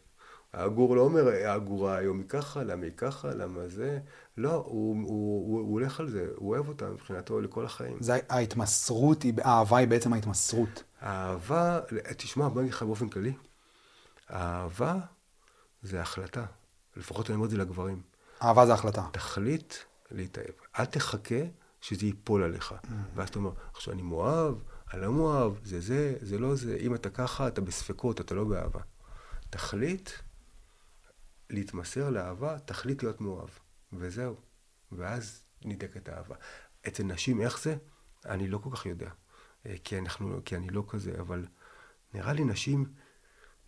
הגור 0.54 0.96
לא 0.96 1.00
אומר, 1.02 1.28
הגורה 1.48 1.96
היום 1.96 2.18
היא 2.18 2.28
ככה, 2.28 2.62
למה 2.62 2.84
היא 2.84 2.92
ככה, 2.96 3.34
למה 3.34 3.68
זה. 3.68 3.98
לא, 4.36 4.52
הוא, 4.54 4.64
הוא, 4.64 5.06
הוא, 5.06 5.60
הוא 5.60 5.72
הולך 5.72 6.00
על 6.00 6.08
זה, 6.10 6.26
הוא 6.36 6.54
אוהב 6.54 6.68
אותה 6.68 6.90
מבחינתו 6.90 7.40
לכל 7.40 7.64
החיים. 7.64 7.96
זה 8.00 8.18
ההתמסרות, 8.28 9.22
היא- 9.22 9.32
האהבה 9.42 9.76
היא 9.76 9.88
בעצם 9.88 10.12
ההתמסרות. 10.12 10.82
האהבה, 11.00 11.80
תשמע, 12.16 12.48
בוא 12.48 12.60
נגיד 12.60 12.72
לך 12.74 12.82
באופן 12.82 13.08
כללי, 13.08 13.32
האהבה 14.28 14.96
זה 15.82 16.00
החלטה. 16.00 16.44
לפחות 16.96 17.26
אני 17.30 17.34
אומר 17.34 17.46
את 17.46 17.50
זה 17.50 17.56
לגברים. 17.56 18.00
אהבה 18.42 18.66
זה 18.66 18.72
החלטה. 18.74 19.06
תחליט 19.12 19.74
להתאהב. 20.10 20.50
אל 20.78 20.84
תחכה 20.84 21.34
שזה 21.80 22.06
ייפול 22.06 22.42
עליך. 22.42 22.74
ואז 23.14 23.28
אתה 23.28 23.38
אומר, 23.38 23.50
עכשיו 23.74 23.94
אני 23.94 24.02
מאוהב, 24.02 24.54
אני 24.94 25.02
לא 25.02 25.12
מאוהב, 25.12 25.52
זה 25.64 25.80
זה, 25.80 26.14
זה 26.20 26.38
לא 26.38 26.54
זה. 26.54 26.76
אם 26.80 26.94
אתה 26.94 27.10
ככה, 27.10 27.48
אתה 27.48 27.60
בספקות, 27.60 28.20
אתה 28.20 28.34
לא 28.34 28.44
באהבה. 28.44 28.80
תחליט 29.50 30.10
להתמסר 31.50 32.10
לאהבה, 32.10 32.58
תחליט 32.58 33.02
להיות 33.02 33.20
מאוהב. 33.20 33.48
וזהו. 33.92 34.36
ואז 34.92 35.42
נדלקת 35.64 36.08
האהבה. 36.08 36.34
אצל 36.88 37.02
נשים, 37.02 37.40
איך 37.40 37.62
זה? 37.62 37.76
אני 38.26 38.48
לא 38.48 38.58
כל 38.58 38.70
כך 38.72 38.86
יודע. 38.86 39.10
אה, 39.66 39.74
כי, 39.84 39.98
אנחנו, 39.98 40.40
כי 40.44 40.56
אני 40.56 40.68
לא 40.68 40.84
כזה, 40.88 41.20
אבל 41.20 41.46
נראה 42.14 42.32
לי 42.32 42.44
נשים, 42.44 42.86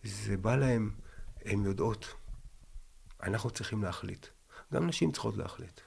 זה 0.03 0.37
בא 0.37 0.55
להם, 0.55 0.91
הן 1.45 1.65
יודעות. 1.65 2.15
אנחנו 3.23 3.49
צריכים 3.49 3.83
להחליט. 3.83 4.27
גם 4.73 4.87
נשים 4.87 5.11
צריכות 5.11 5.37
להחליט. 5.37 5.81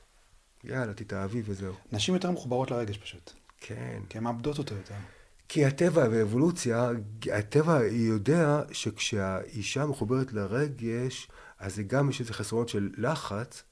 יאללה, 0.65 0.95
תתאהבי 0.95 1.43
וזהו. 1.45 1.75
נשים 1.93 2.15
יותר 2.15 2.31
מחוברות 2.31 2.71
לרגש 2.71 2.99
פשוט. 2.99 3.33
כן. 3.59 4.03
כי 4.09 4.19
הן 4.19 4.25
מאבדות 4.25 4.59
אותו 4.59 4.75
יותר. 4.75 4.95
כי 5.49 5.65
הטבע 5.65 6.09
והאבולוציה, 6.11 6.91
הטבע 7.33 7.85
יודע 7.85 8.63
שכשהאישה 8.73 9.87
מחוברת 9.87 10.33
לרגש, 10.33 11.29
אז 11.63 11.75
זה 11.75 11.83
גם 11.83 12.11
יש 12.11 12.21
איזה 12.21 12.35
חסרונות 12.35 12.69
של 12.69 12.91
לחץ, 12.97 13.63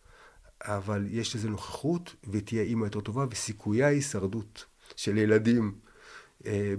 אבל 0.60 1.06
יש 1.10 1.36
לזה 1.36 1.48
נוכחות, 1.48 2.14
והיא 2.24 2.42
תהיה 2.42 2.62
אימא 2.62 2.84
יותר 2.84 3.00
טובה, 3.00 3.26
וסיכויי 3.30 3.84
ההישרדות 3.84 4.64
של 4.96 5.18
ילדים 5.18 5.74
אה, 6.46 6.74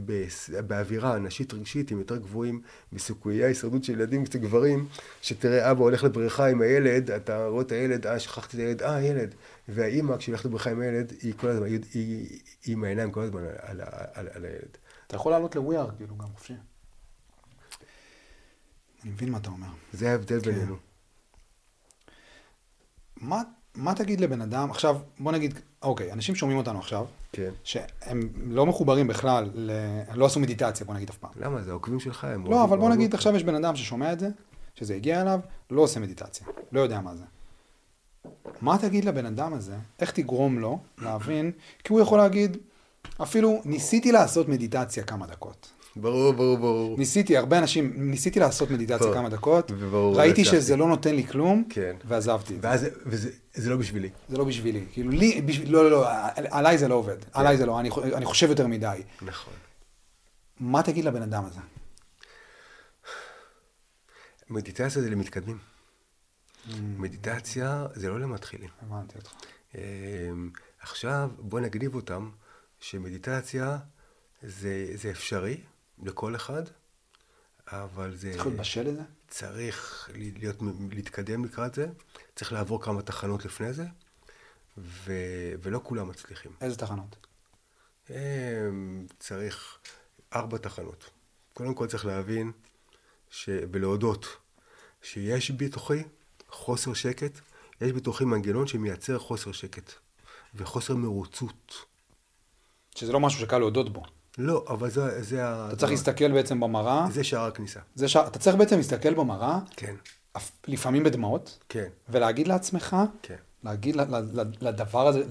באווירה 0.68 1.20
נשית 1.20 1.54
רגשית 1.54 1.92
הם 1.92 2.00
יותר 2.00 2.18
גבוהים 2.18 2.62
מסיכויי 2.92 3.44
ההישרדות 3.44 3.84
של 3.84 3.94
ילדים 3.94 4.24
אצל 4.24 4.38
גברים, 4.38 4.88
שתראה 5.22 5.72
אבא 5.72 5.82
הולך 5.84 6.04
לבריכה 6.04 6.48
עם 6.48 6.62
הילד, 6.62 7.12
אתה 7.12 7.46
רואה 7.46 7.62
את 7.62 7.72
הילד, 7.72 8.08
אה, 8.08 8.20
שכחתי 8.20 8.58
את 8.58 8.62
הילד, 8.62 8.82
אה, 8.82 9.02
ילד. 9.02 9.36
והאימא, 9.68 10.18
כשהיא 10.18 10.34
הולכת 10.34 10.46
לבריכה 10.46 10.72
עם 10.72 10.82
הילד, 10.82 11.14
היא 11.22 11.34
כל 11.38 11.48
הזמן, 11.48 11.66
היא, 11.66 11.80
היא, 11.94 12.40
היא 12.64 12.74
עם 12.74 12.84
העיניים 12.84 13.12
כל 13.12 13.22
הזמן 13.22 13.42
על, 13.44 13.82
על, 13.82 13.82
על, 14.14 14.28
על 14.34 14.46
הילד. 14.46 14.78
אתה 15.08 15.16
יכול 15.16 15.32
לעלות 15.32 15.56
לוויאר, 15.56 15.90
כאילו, 15.98 16.18
גם 16.18 16.28
חופשי. 16.28 16.54
אני 19.04 19.12
מבין 19.12 19.30
מה 19.32 19.38
אתה 19.38 19.50
אומר. 19.50 19.68
זה 19.94 20.12
ההבדל 20.12 20.42
כן. 20.42 20.52
בינינו. 20.52 20.91
מה, 23.22 23.42
מה 23.76 23.96
תגיד 23.96 24.22
לבן 24.22 24.42
אדם, 24.42 24.72
עכשיו, 24.72 24.98
בוא 25.20 25.32
נגיד, 25.32 25.60
אוקיי, 25.82 26.12
אנשים 26.12 26.36
שומעים 26.36 26.58
אותנו 26.58 26.80
עכשיו, 26.80 27.06
כן. 27.32 27.50
שהם 27.64 28.30
לא 28.48 28.66
מחוברים 28.66 29.08
בכלל, 29.08 29.50
ל... 29.54 29.72
לא 30.14 30.26
עשו 30.26 30.40
מדיטציה, 30.40 30.86
בוא 30.86 30.96
נגיד 30.96 31.10
אף 31.10 31.18
פעם. 31.18 31.32
למה? 31.36 31.62
זה 31.62 31.72
העוקבים 31.72 32.00
שלך, 32.00 32.24
הם... 32.24 32.46
לא, 32.46 32.64
אבל 32.64 32.78
בוא 32.78 32.90
נגיד. 32.90 33.14
עכשיו 33.14 33.36
יש 33.36 33.44
בן 33.44 33.56
אדם 33.56 33.76
ששומע 33.76 34.14
את 34.14 34.20
זה, 34.20 34.30
שזה 34.76 34.96
הגיע 34.96 35.22
אליו, 35.22 35.40
לא 35.72 35.82
עושה 35.82 36.00
מדיטציה, 36.00 36.48
לא 36.72 36.80
יודע 36.80 37.02
מה 37.02 37.16
זה. 37.16 37.24
מה 38.62 38.78
תגיד 38.78 39.06
לבן 39.06 39.26
אדם 39.26 39.54
הזה, 39.54 39.76
איך 40.00 40.12
תגרום 40.12 40.60
לו 40.60 40.80
להבין, 40.98 41.52
כי 41.84 41.94
הוא 41.94 42.02
יכול 42.02 42.18
להגיד, 42.18 42.58
אפילו 43.22 43.62
ניסיתי 43.66 44.12
לעשות 44.12 44.50
מדיטציה 44.50 45.04
כמה 45.04 45.28
דקות. 45.28 45.72
ברור, 45.96 46.34
ברור, 46.34 46.58
ברור. 46.58 46.98
ניסיתי, 46.98 47.38
הרבה 47.38 47.58
אנשים, 47.58 47.94
ניסיתי 47.96 48.40
לעשות 48.40 48.72
מדיטציה 48.72 49.14
כמה 49.14 49.30
דקות, 49.30 49.72
וברור, 49.72 50.20
ראיתי 50.20 50.42
הצלחתי. 50.42 50.62
שזה 50.62 50.78
לא 50.78 50.88
נותן 50.88 51.16
לי 51.16 51.28
כלום, 51.28 51.64
כן. 51.70 51.96
ועזבתי. 52.06 52.58
ואז, 52.62 52.86
וזה 53.06 53.30
זה 53.54 53.70
לא 53.70 53.76
בשבילי. 53.76 54.10
זה 54.30 54.38
לא 54.38 54.44
בשבילי. 54.44 54.86
כאילו, 54.94 55.12
לי, 55.12 55.42
בשביל, 55.42 55.72
לא, 55.72 55.84
לא, 55.84 55.92
לא, 55.92 56.08
עליי 56.50 56.78
זה 56.78 56.88
לא 56.88 56.96
עובד. 56.96 57.18
עליי 57.34 57.58
זה 57.58 57.66
לא, 57.66 57.80
אני, 57.80 57.90
אני 58.16 58.26
חושב 58.26 58.50
יותר 58.50 58.68
מדי. 58.68 59.02
נכון. 59.22 59.54
מה 60.60 60.84
תגיד 60.84 61.06
לבן 61.06 61.22
אדם 61.22 61.46
הזה? 61.46 61.60
מדיטציה 64.50 65.02
זה 65.02 65.10
למתקדמים. 65.10 65.58
מדיטציה 66.98 67.88
זה 67.94 68.10
לא 68.10 68.20
למתחילים. 68.20 68.70
הבנתי 68.82 69.18
אותך. 69.18 69.32
אמ, 69.76 70.50
עכשיו, 70.82 71.30
בוא 71.40 71.60
נגניב 71.60 71.96
אותם, 71.96 72.30
שמדיטציה 72.80 73.78
זה, 74.44 74.88
זה 74.94 75.10
אפשרי 75.10 75.58
לכל 76.02 76.36
אחד, 76.36 76.64
אבל 77.68 78.16
זה... 78.16 78.32
צריך 78.32 78.46
להיות 78.46 78.60
בשל 78.60 78.82
לזה? 78.82 79.02
צריך 79.28 80.10
להיות, 80.14 80.56
להתקדם 80.92 81.46
לקראת 81.46 81.74
זה, 81.76 81.88
צריך 82.36 82.54
לעבור 82.54 82.82
כמה 82.82 83.02
תחנות 83.02 83.46
לפני 83.46 83.74
זה, 83.74 83.86
ו, 84.78 85.14
ולא 85.62 85.80
כולם 85.84 86.10
מצליחים. 86.10 86.52
איזה 86.62 86.78
תחנות? 86.78 87.28
אמ, 88.10 89.06
צריך 89.20 89.78
ארבע 90.36 90.58
תחנות. 90.58 91.10
קודם 91.54 91.74
כל 91.74 91.88
צריך 91.88 92.06
להבין 92.06 92.52
ש... 93.30 93.50
ולהודות 93.72 94.28
שיש 95.02 95.52
בתוכי 95.52 96.04
חוסר 96.50 96.94
שקט, 96.94 97.40
יש 97.82 97.92
בתוכי 97.92 98.26
מנגנון 98.26 98.68
שמייצר 98.68 99.20
חוסר 99.20 99.52
שקט 99.52 99.92
וחוסר 100.56 100.96
מרוצות. 100.96 101.86
שזה 102.96 103.14
לא 103.14 103.20
משהו 103.20 103.40
שקל 103.40 103.58
להודות 103.58 103.94
בו. 103.94 104.04
לא, 104.38 104.66
אבל 104.68 104.90
זה, 104.90 105.24
זה. 105.24 105.44
אתה 105.68 105.76
צריך 105.76 105.92
להסתכל 105.92 106.32
בעצם 106.32 106.60
במראה, 106.60 107.06
זה 107.12 107.24
שער 107.24 107.48
הכניסה. 107.48 107.80
זה 107.96 108.08
ש... 108.08 108.16
אתה 108.16 108.40
צריך 108.40 108.56
בעצם 108.56 108.78
להסתכל 108.78 109.14
במראה, 109.14 109.60
כן, 109.76 109.96
לפעמים 110.68 111.04
בדמעות, 111.04 111.60
כן, 111.70 111.88
ולהגיד 112.10 112.48
לעצמך, 112.48 112.96
כן. 113.22 113.36
להגיד 113.64 113.96
לדבר 114.62 115.08
הזה, 115.08 115.24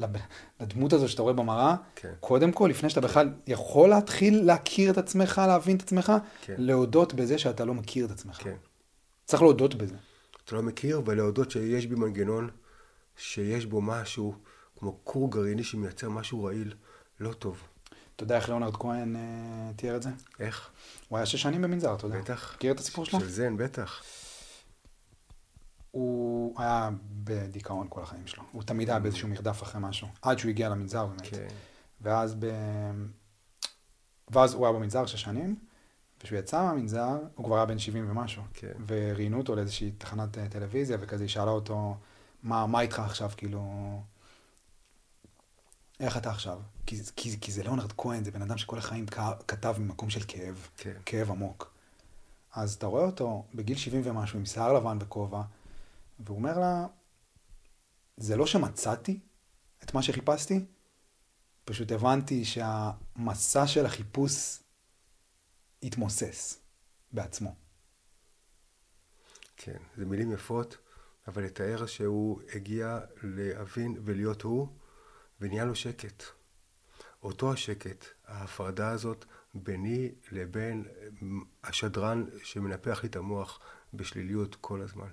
לדמות 0.60 0.92
הזו 0.92 1.08
שאתה 1.08 1.22
רואה 1.22 1.34
במראה, 1.34 1.76
כן. 1.94 2.12
קודם 2.20 2.52
כל, 2.52 2.66
לפני 2.70 2.90
שאתה 2.90 3.00
בכלל 3.00 3.32
יכול 3.46 3.88
להתחיל 3.88 4.42
להכיר 4.44 4.90
את 4.90 4.98
עצמך, 4.98 5.42
להבין 5.46 5.76
את 5.76 5.82
עצמך, 5.82 6.12
כן. 6.42 6.54
להודות 6.58 7.14
בזה 7.14 7.38
שאתה 7.38 7.64
לא 7.64 7.74
מכיר 7.74 8.06
את 8.06 8.10
עצמך. 8.10 8.36
כן. 8.42 8.56
צריך 9.24 9.42
להודות 9.42 9.74
בזה. 9.74 9.94
אתה 10.44 10.56
לא 10.56 10.62
מכיר, 10.62 11.02
ולהודות 11.06 11.50
שיש 11.50 11.86
בי 11.86 11.94
מנגנון, 11.94 12.50
שיש 13.16 13.66
בו 13.66 13.80
משהו, 13.80 14.34
כמו 14.78 14.98
כור 15.04 15.30
גרעיני 15.30 15.64
שמייצר 15.64 16.08
משהו 16.08 16.44
רעיל, 16.44 16.74
לא 17.20 17.32
טוב. 17.32 17.62
אתה 18.20 18.24
יודע 18.24 18.36
איך 18.36 18.48
ליאונרד 18.48 18.76
כהן 18.76 19.16
אה, 19.16 19.70
תיאר 19.76 19.96
את 19.96 20.02
זה? 20.02 20.10
איך? 20.40 20.70
הוא 21.08 21.16
היה 21.16 21.26
שש 21.26 21.42
שנים 21.42 21.62
במנזר, 21.62 21.94
אתה 21.94 22.06
יודע. 22.06 22.20
בטח. 22.20 22.54
מכיר 22.56 22.72
את 22.72 22.78
הסיפור 22.78 23.04
שלו? 23.04 23.20
של 23.20 23.28
זן, 23.28 23.56
בטח. 23.56 24.02
הוא 25.90 26.60
היה 26.60 26.90
בדיכאון 27.24 27.86
כל 27.90 28.02
החיים 28.02 28.26
שלו. 28.26 28.42
הוא 28.52 28.62
תמיד 28.62 28.90
היה 28.90 28.98
באיזשהו 28.98 29.28
מרדף 29.28 29.62
אחרי 29.62 29.80
משהו. 29.84 30.08
עד 30.22 30.38
שהוא 30.38 30.48
הגיע 30.48 30.68
למנזר 30.68 31.06
באמת. 31.06 31.22
כן. 31.22 31.46
ואז 32.00 32.34
ב... 32.38 32.46
ואז 34.30 34.54
הוא 34.54 34.66
היה 34.66 34.72
במנזר 34.72 35.06
שש 35.06 35.22
שנים, 35.22 35.56
וכשהוא 36.20 36.38
יצא 36.38 36.62
מהמנזר, 36.62 37.18
הוא 37.34 37.46
כבר 37.46 37.56
היה 37.56 37.66
בן 37.66 37.78
70 37.78 38.10
ומשהו. 38.10 38.42
כן. 38.54 38.72
וראיינו 38.86 39.38
אותו 39.38 39.54
לאיזושהי 39.54 39.90
תחנת 39.98 40.38
אה, 40.38 40.48
טלוויזיה, 40.48 40.96
וכזה 41.00 41.24
היא 41.24 41.30
שאלה 41.30 41.50
אותו, 41.50 41.96
מה, 42.42 42.66
מה 42.66 42.80
איתך 42.80 42.98
עכשיו, 42.98 43.30
כאילו... 43.36 43.62
איך 46.00 46.16
אתה 46.16 46.30
עכשיו? 46.30 46.60
כי, 46.86 47.00
כי, 47.16 47.40
כי 47.40 47.52
זה 47.52 47.62
ליאונרד 47.62 47.92
כהן, 47.92 48.24
זה 48.24 48.30
בן 48.30 48.42
אדם 48.42 48.58
שכל 48.58 48.78
החיים 48.78 49.06
כתב 49.48 49.74
ממקום 49.78 50.10
של 50.10 50.20
כאב, 50.28 50.68
כן. 50.76 50.94
כאב 51.06 51.30
עמוק. 51.30 51.72
אז 52.52 52.74
אתה 52.74 52.86
רואה 52.86 53.04
אותו 53.04 53.44
בגיל 53.54 53.76
70 53.76 54.02
ומשהו, 54.04 54.38
עם 54.38 54.46
שיער 54.46 54.72
לבן 54.72 54.98
וכובע, 55.00 55.42
והוא 56.20 56.36
אומר 56.36 56.58
לה, 56.58 56.86
זה 58.16 58.36
לא 58.36 58.46
שמצאתי 58.46 59.20
את 59.84 59.94
מה 59.94 60.02
שחיפשתי, 60.02 60.64
פשוט 61.64 61.92
הבנתי 61.92 62.44
שהמסע 62.44 63.66
של 63.66 63.86
החיפוש 63.86 64.58
התמוסס 65.82 66.58
בעצמו. 67.12 67.54
כן, 69.56 69.78
זה 69.96 70.04
מילים 70.04 70.32
יפות, 70.32 70.76
אבל 71.28 71.44
לתאר 71.44 71.86
שהוא 71.86 72.40
הגיע 72.54 72.98
להבין 73.22 73.96
ולהיות 74.04 74.42
הוא, 74.42 74.68
ונהיה 75.40 75.64
לו 75.64 75.74
שקט. 75.74 76.22
אותו 77.22 77.52
השקט, 77.52 78.04
ההפרדה 78.26 78.90
הזאת 78.90 79.24
ביני 79.54 80.12
לבין 80.32 80.84
השדרן 81.64 82.24
שמנפח 82.42 83.02
לי 83.02 83.08
את 83.08 83.16
המוח 83.16 83.60
בשליליות 83.94 84.56
כל 84.60 84.82
הזמן. 84.82 85.08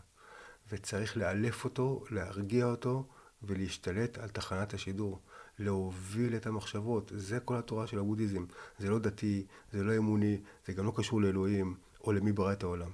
וצריך 0.71 1.17
לאלף 1.17 1.63
אותו, 1.63 2.03
להרגיע 2.09 2.65
אותו 2.65 3.07
ולהשתלט 3.43 4.17
על 4.17 4.29
תחנת 4.29 4.73
השידור. 4.73 5.21
להוביל 5.59 6.35
את 6.35 6.47
המחשבות. 6.47 7.11
זה 7.15 7.39
כל 7.39 7.55
התורה 7.55 7.87
של 7.87 7.99
הבודהיזם. 7.99 8.45
זה 8.79 8.89
לא 8.89 8.99
דתי, 8.99 9.45
זה 9.71 9.83
לא 9.83 9.97
אמוני, 9.97 10.41
זה 10.65 10.73
גם 10.73 10.85
לא 10.85 10.93
קשור 10.95 11.21
לאלוהים 11.21 11.75
או 12.03 12.11
למי 12.11 12.31
ברא 12.31 12.53
את 12.53 12.63
העולם. 12.63 12.91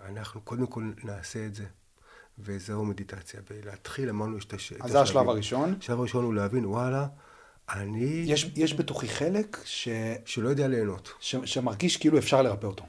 אנחנו 0.00 0.40
קודם 0.40 0.66
כל 0.66 0.92
נעשה 1.04 1.46
את 1.46 1.54
זה. 1.54 1.66
וזהו 2.38 2.84
מדיטציה. 2.84 3.40
ולהתחיל, 3.50 4.08
אמרנו, 4.08 4.38
יש 4.38 4.44
את 4.44 4.52
הש... 4.52 4.72
אז 4.72 4.90
זה 4.90 5.00
השלב 5.00 5.28
הראשון. 5.28 5.74
השלב 5.80 5.98
הראשון 5.98 6.24
הוא 6.24 6.34
להבין, 6.34 6.66
וואלה, 6.66 7.06
אני... 7.68 8.24
יש, 8.26 8.52
יש 8.56 8.74
בתוכי 8.74 9.08
חלק 9.08 9.58
ש, 9.64 9.88
שלא 10.24 10.48
יודע 10.48 10.68
ליהנות. 10.68 11.12
ש, 11.20 11.36
שמרגיש 11.44 11.96
כאילו 11.96 12.18
אפשר 12.18 12.42
לרפא 12.42 12.66
אותו. 12.66 12.84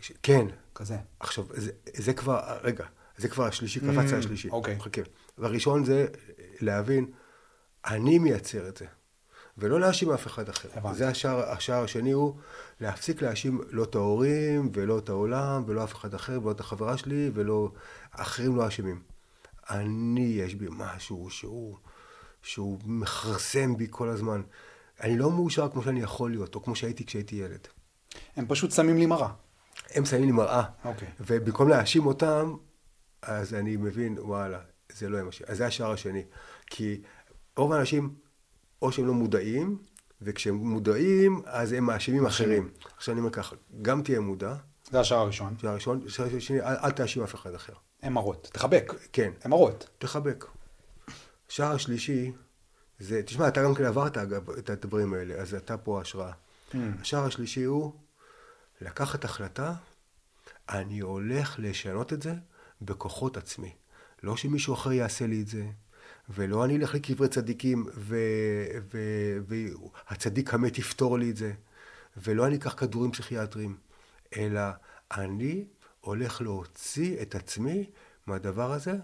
ש... 0.00 0.12
כן. 0.22 0.46
כזה. 0.74 0.96
עכשיו, 1.20 1.44
זה, 1.50 1.70
זה 1.96 2.12
כבר, 2.12 2.40
רגע, 2.62 2.84
זה 3.16 3.28
כבר 3.28 3.44
השלישי, 3.44 3.80
קפץ 3.80 4.12
Mm, 4.12 4.14
השלישי. 4.14 4.48
אוקיי. 4.48 4.80
חכה. 4.80 5.00
והראשון 5.38 5.84
זה 5.84 6.06
להבין, 6.60 7.06
אני 7.86 8.18
מייצר 8.18 8.68
את 8.68 8.76
זה. 8.76 8.86
ולא 9.58 9.80
להאשים 9.80 10.10
אף 10.10 10.26
אחד 10.26 10.48
אחר. 10.48 10.68
הבנתי. 10.74 10.98
זה 10.98 11.08
השער, 11.08 11.50
השער 11.50 11.84
השני 11.84 12.10
הוא 12.10 12.34
להפסיק 12.80 13.22
להאשים 13.22 13.60
לא 13.70 13.84
את 13.84 13.94
ההורים, 13.94 14.70
ולא 14.74 14.98
את 14.98 15.08
העולם, 15.08 15.64
ולא 15.66 15.84
אף 15.84 15.94
אחד 15.94 16.14
אחר, 16.14 16.38
ולא 16.42 16.50
את 16.50 16.60
החברה 16.60 16.96
שלי, 16.96 17.30
ולא... 17.34 17.70
אחרים 18.16 18.56
לא 18.56 18.68
אשמים. 18.68 19.02
אני, 19.70 20.20
יש 20.20 20.54
בי 20.54 20.66
משהו 20.70 21.30
שהוא, 21.30 21.76
שהוא 22.42 22.78
מכרסם 22.84 23.76
בי 23.76 23.86
כל 23.90 24.08
הזמן. 24.08 24.42
אני 25.00 25.18
לא 25.18 25.30
מאושר 25.30 25.68
כמו 25.68 25.82
שאני 25.82 26.00
יכול 26.00 26.30
להיות, 26.30 26.54
או 26.54 26.62
כמו 26.62 26.76
שהייתי 26.76 27.06
כשהייתי 27.06 27.36
ילד. 27.36 27.68
הם 28.36 28.46
פשוט 28.48 28.70
שמים 28.70 28.96
לי 28.96 29.06
מראה. 29.06 29.28
הם 29.90 30.04
שמים 30.04 30.24
לי 30.24 30.32
מראה. 30.32 30.64
אוקיי. 30.84 31.08
ובמקום 31.20 31.68
להאשים 31.68 32.06
אותם, 32.06 32.56
אז 33.22 33.54
אני 33.54 33.76
מבין, 33.76 34.18
וואלה, 34.18 34.58
זה 34.92 35.08
לא 35.08 35.20
אנושי. 35.20 35.44
אז 35.46 35.56
זה 35.56 35.66
השער 35.66 35.92
השני. 35.92 36.22
כי 36.66 37.00
רוב 37.56 37.72
האנשים, 37.72 38.14
או 38.82 38.92
שהם 38.92 39.06
לא 39.06 39.14
מודעים, 39.14 39.78
וכשהם 40.22 40.54
מודעים, 40.54 41.42
אז 41.46 41.72
הם 41.72 41.84
מאשימים 41.84 42.26
אחרים. 42.26 42.70
עכשיו 42.96 43.12
אני 43.12 43.20
אומר 43.20 43.32
ככה, 43.32 43.56
גם 43.82 44.02
תהיה 44.02 44.20
מודע, 44.20 44.54
זה 44.90 45.00
השער 45.00 45.18
הראשון. 45.18 45.54
שער 45.58 45.74
ראשון, 45.74 46.08
שער 46.08 46.38
שני, 46.38 46.60
אל, 46.60 46.74
אל 46.84 46.90
תאשים 46.90 47.22
אף 47.22 47.34
אחד 47.34 47.54
אחר. 47.54 47.72
הם 48.02 48.14
מראות. 48.14 48.50
תחבק. 48.52 48.92
כן, 49.12 49.32
הם 49.42 49.50
מראות. 49.50 49.88
תחבק. 49.98 50.44
שער 51.48 51.72
השלישי, 51.72 52.32
זה, 52.98 53.22
תשמע, 53.22 53.48
אתה 53.48 53.62
גם 53.62 53.74
כן 53.74 53.84
עברת 53.84 54.16
אגב 54.16 54.50
את 54.50 54.70
הדברים 54.70 55.14
האלה, 55.14 55.34
אז 55.34 55.54
אתה 55.54 55.76
פה 55.76 56.00
השראה. 56.00 56.32
Mm. 56.72 56.76
השער 57.00 57.24
השלישי 57.24 57.64
הוא 57.64 57.92
לקחת 58.80 59.24
החלטה, 59.24 59.74
אני 60.68 61.00
הולך 61.00 61.54
לשנות 61.58 62.12
את 62.12 62.22
זה 62.22 62.34
בכוחות 62.82 63.36
עצמי. 63.36 63.74
לא 64.22 64.36
שמישהו 64.36 64.74
אחר 64.74 64.92
יעשה 64.92 65.26
לי 65.26 65.42
את 65.42 65.48
זה, 65.48 65.66
ולא 66.28 66.64
אני 66.64 66.76
אלך 66.76 66.94
לקברי 66.94 67.28
צדיקים 67.28 67.86
והצדיק 69.46 70.54
המת 70.54 70.78
יפתור 70.78 71.18
לי 71.18 71.30
את 71.30 71.36
זה, 71.36 71.52
ולא 72.16 72.46
אני 72.46 72.56
אקח 72.56 72.74
כדורים 72.76 73.12
פסיכיאטריים, 73.12 73.76
אלא 74.36 74.60
אני 75.12 75.64
הולך 76.00 76.40
להוציא 76.40 77.22
את 77.22 77.34
עצמי 77.34 77.90
מהדבר 78.26 78.72
הזה, 78.72 78.96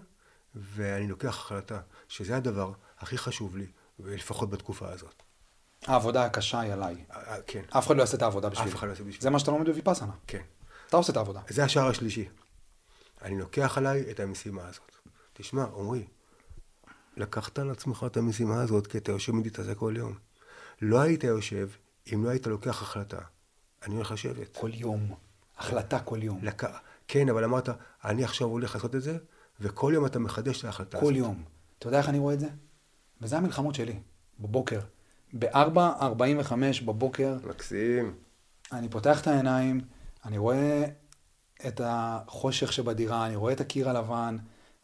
ואני 0.55 1.07
לוקח 1.07 1.37
החלטה, 1.37 1.79
שזה 2.07 2.37
הדבר 2.37 2.71
הכי 2.99 3.17
חשוב 3.17 3.57
לי, 3.57 3.67
לפחות 3.99 4.49
בתקופה 4.49 4.89
הזאת. 4.89 5.23
העבודה 5.85 6.25
הקשה 6.25 6.59
היא 6.59 6.73
עליי. 6.73 6.95
אה, 7.11 7.33
אה, 7.33 7.41
כן, 7.47 7.61
אף 7.69 7.87
אחד 7.87 7.95
לא 7.95 8.01
יעשה 8.01 8.17
את 8.17 8.21
העבודה 8.21 8.49
בשבילי. 8.49 8.71
אף 8.71 8.75
אחד 8.75 8.87
לא 8.87 8.91
יעשה 8.91 9.03
בשבילי. 9.03 9.21
זה 9.21 9.29
מה 9.29 9.39
שאתה 9.39 9.51
לומד 9.51 9.65
בוויפאסנה. 9.65 10.11
כן. 10.27 10.41
אתה 10.87 10.97
עושה 10.97 11.11
את 11.11 11.17
העבודה. 11.17 11.41
זה 11.49 11.63
השער 11.63 11.87
השלישי. 11.87 12.29
אני 13.21 13.39
לוקח 13.39 13.77
עליי 13.77 14.11
את 14.11 14.19
המשימה 14.19 14.67
הזאת. 14.67 14.91
תשמע, 15.33 15.63
עמרי, 15.63 16.07
לקחת 17.21 17.59
על 17.59 17.71
עצמך 17.71 18.05
את 18.07 18.17
המשימה 18.17 18.61
הזאת 18.61 18.87
כי 18.87 18.97
אתה 18.97 19.11
יושב 19.11 19.31
מדיטציה 19.31 19.75
כל 19.75 19.93
יום. 19.97 20.13
לא 20.81 20.99
היית 20.99 21.23
יושב 21.23 21.69
אם 22.13 22.23
לא 22.23 22.29
היית 22.29 22.47
לוקח 22.47 22.81
החלטה. 22.81 23.19
אני 23.85 23.95
הולך 23.95 24.11
לשבת. 24.11 24.57
כל 24.57 24.69
יום. 24.73 25.15
החלטה 25.57 25.99
כל 25.99 26.23
יום. 26.23 26.39
לק... 26.43 26.63
כן, 27.07 27.29
אבל 27.29 27.43
אמרת, 27.43 27.69
אני 28.05 28.23
עכשיו 28.23 28.47
הולך 28.47 28.75
לעשות 28.75 28.95
את 28.95 29.01
זה, 29.01 29.17
וכל 29.59 29.91
יום 29.95 30.05
אתה 30.05 30.19
מחדש 30.19 30.59
את 30.59 30.65
ההחלטה 30.65 30.99
כל 30.99 31.05
הזאת. 31.05 31.15
יום. 31.17 31.43
אתה 31.79 31.87
יודע 31.87 31.97
איך 31.97 32.09
אני 32.09 32.19
רואה 32.19 32.33
את 32.33 32.39
זה? 32.39 32.47
וזה 33.21 33.37
המלחמות 33.37 33.75
שלי. 33.75 33.99
בבוקר. 34.39 34.79
ב-4.45 35.39 36.53
בבוקר, 36.85 37.37
מקסים. 37.43 38.13
אני 38.71 38.89
פותח 38.89 39.21
את 39.21 39.27
העיניים, 39.27 39.81
אני 40.25 40.37
רואה 40.37 40.85
את 41.67 41.81
החושך 41.83 42.73
שבדירה, 42.73 43.25
אני 43.25 43.35
רואה 43.35 43.53
את 43.53 43.61
הקיר 43.61 43.89
הלבן, 43.89 44.37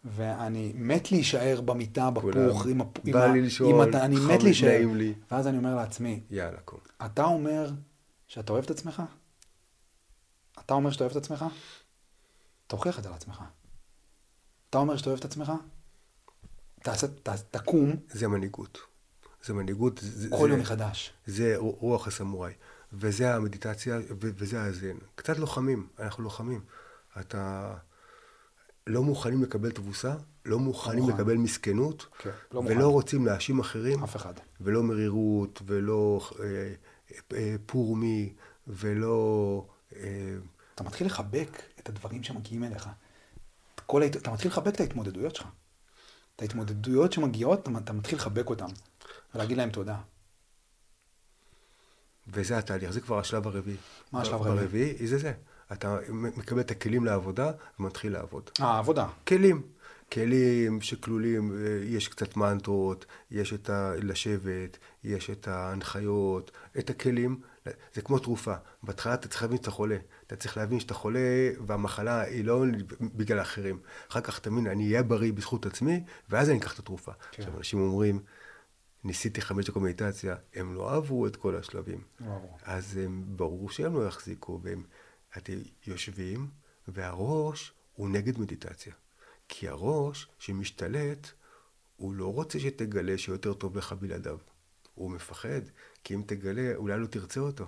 ואני 0.09 0.71
מת 0.75 1.11
להישאר 1.11 1.61
במיטה. 1.61 2.09
בפוך, 2.11 2.65
עם, 2.65 2.81
עם, 3.03 3.13
בא 3.13 3.25
לי 3.25 3.47
הת- 3.83 3.95
אני 3.95 4.15
מת 4.19 4.43
להישאר. 4.43 4.87
לי. 4.95 5.13
ואז 5.31 5.47
אני 5.47 5.57
אומר 5.57 5.75
לעצמי, 5.75 6.23
יאללה, 6.29 6.59
קום. 6.59 6.79
אתה 7.05 7.23
אומר 7.23 7.71
שאתה 8.27 8.53
אוהב 8.53 8.63
את 8.63 8.71
עצמך? 8.71 9.03
אתה 10.65 10.73
אומר 10.73 10.91
שאתה 10.91 11.03
אוהב 11.03 11.11
את 11.11 11.23
עצמך? 11.23 11.45
תוכיח 12.67 12.99
את 12.99 13.03
זה 13.03 13.09
לעצמך. 13.09 13.41
אתה 14.69 14.77
אומר 14.77 14.97
שאתה 14.97 15.09
אוהב 15.09 15.19
את 15.19 15.25
עצמך? 15.25 15.51
תעשה, 16.83 17.07
ת, 17.07 17.29
תקום 17.29 17.95
זה 18.11 18.27
מנהיגות. 18.27 18.77
זה 19.43 19.53
מנהיגות. 19.53 19.99
זה, 20.03 20.29
כל 20.29 20.37
זה, 20.37 20.49
יום 20.49 20.59
מחדש. 20.59 21.13
זה 21.25 21.53
רוח 21.57 22.07
הסמוראי. 22.07 22.53
וזה 22.93 23.35
המדיטציה, 23.35 23.99
וזה 24.19 24.63
הזן. 24.63 24.97
קצת 25.15 25.37
לוחמים, 25.39 25.87
אנחנו 25.99 26.23
לוחמים. 26.23 26.61
אתה... 27.19 27.73
לא 28.88 29.03
מוכנים 29.03 29.43
לקבל 29.43 29.71
תבוסה, 29.71 30.15
לא 30.45 30.59
מוכנים 30.59 31.03
מוכן. 31.03 31.13
לקבל 31.13 31.38
מסכנות, 31.38 32.07
כן, 32.17 32.29
לא 32.51 32.61
מוכן. 32.61 32.77
ולא 32.77 32.88
רוצים 32.89 33.25
להאשים 33.25 33.59
אחרים, 33.59 34.03
אף 34.03 34.15
אחד. 34.15 34.33
ולא 34.61 34.83
מרירות, 34.83 35.61
ולא 35.65 36.29
אה, 36.39 36.73
אה, 37.33 37.55
פורמי, 37.65 38.33
ולא... 38.67 39.65
אה, 39.95 40.35
אתה 40.75 40.83
מתחיל 40.83 41.07
לחבק 41.07 41.61
את 41.79 41.89
הדברים 41.89 42.23
שמגיעים 42.23 42.63
אליך. 42.63 42.89
כל 43.85 44.01
ההת... 44.01 44.15
אתה 44.15 44.31
מתחיל 44.31 44.51
לחבק 44.51 44.75
את 44.75 44.79
ההתמודדויות 44.79 45.35
שלך. 45.35 45.47
את 46.35 46.41
ההתמודדויות 46.41 47.13
שמגיעות, 47.13 47.59
אתה, 47.59 47.71
אתה 47.77 47.93
מתחיל 47.93 48.17
לחבק 48.17 48.49
אותן. 48.49 48.65
ולהגיד 49.35 49.57
להם 49.57 49.69
תודה. 49.69 49.97
וזה 52.27 52.57
התהליך, 52.57 52.91
זה 52.91 53.01
כבר 53.01 53.19
השלב 53.19 53.47
הרביעי. 53.47 53.77
מה 54.11 54.21
השלב 54.21 54.33
הרביעי? 54.33 54.59
הרביעי? 54.59 55.07
זה 55.07 55.17
זה. 55.17 55.33
אתה 55.72 55.97
מקבל 56.11 56.59
את 56.59 56.72
הכלים 56.72 57.05
לעבודה 57.05 57.51
ומתחיל 57.80 58.13
לעבוד. 58.13 58.49
אה, 58.61 58.78
עבודה. 58.78 59.07
כלים. 59.28 59.61
כלים 60.11 60.82
שכלולים, 60.82 61.51
אה, 61.51 61.80
יש 61.84 62.07
קצת 62.07 62.38
מנטרות, 62.38 63.05
יש 63.32 63.53
את 63.53 63.70
ה... 63.70 63.93
לשבת, 63.97 64.78
יש 65.03 65.30
את 65.30 65.47
ההנחיות, 65.47 66.51
את 66.80 66.89
הכלים. 66.89 67.41
זה 67.93 68.01
כמו 68.01 68.20
תרופה. 68.20 68.53
בהתחלה 68.84 69.13
אתה 69.13 69.28
צריך 69.28 69.41
להבין 69.41 69.57
שאתה 69.57 69.72
חולה. 69.72 69.97
אתה 70.28 70.36
צריך 70.36 70.57
להבין 70.57 70.80
שאתה 70.80 70.93
חולה 70.93 71.49
והמחלה 71.65 72.22
היא 72.22 72.45
לא 72.45 72.63
בגלל 73.01 73.39
האחרים. 73.39 73.80
אחר 74.11 74.22
כך 74.22 74.47
מבין, 74.47 74.68
אני 74.68 74.88
אהיה 74.88 75.03
בריא 75.03 75.34
בזכות 75.34 75.65
עצמי, 75.65 76.03
ואז 76.30 76.49
אני 76.49 76.57
אקח 76.57 76.74
את 76.74 76.80
התרופה. 76.80 77.11
כן. 77.11 77.41
עכשיו, 77.43 77.57
אנשים 77.57 77.80
אומרים, 77.80 78.20
ניסיתי 79.03 79.41
חמש 79.41 79.65
דקות 79.65 79.84
מדיטציה, 79.84 80.36
הם 80.55 80.76
לא 80.76 80.95
עברו 80.95 81.28
את 81.28 81.36
כל 81.36 81.55
השלבים. 81.55 82.01
לא 82.20 82.26
עברו. 82.26 82.57
אז 82.63 82.97
הם, 82.97 83.24
ברור 83.28 83.70
שהם 83.70 83.93
לא 83.93 84.07
יחזיקו, 84.07 84.59
והם 84.63 84.84
אתם 85.38 85.53
יושבים, 85.88 86.47
והראש 86.88 87.73
הוא 87.93 88.09
נגד 88.09 88.39
מדיטציה. 88.39 88.93
כי 89.47 89.67
הראש 89.67 90.28
שמשתלט, 90.39 91.32
הוא 91.95 92.13
לא 92.13 92.34
רוצה 92.34 92.59
שתגלה 92.59 93.17
שיותר 93.17 93.53
טוב 93.53 93.78
לך 93.78 93.93
בלעדיו. 93.93 94.38
הוא 94.93 95.11
מפחד, 95.11 95.61
כי 96.03 96.15
אם 96.15 96.23
תגלה, 96.25 96.75
אולי 96.75 96.99
לא 96.99 97.07
תרצה 97.07 97.39
אותו. 97.39 97.65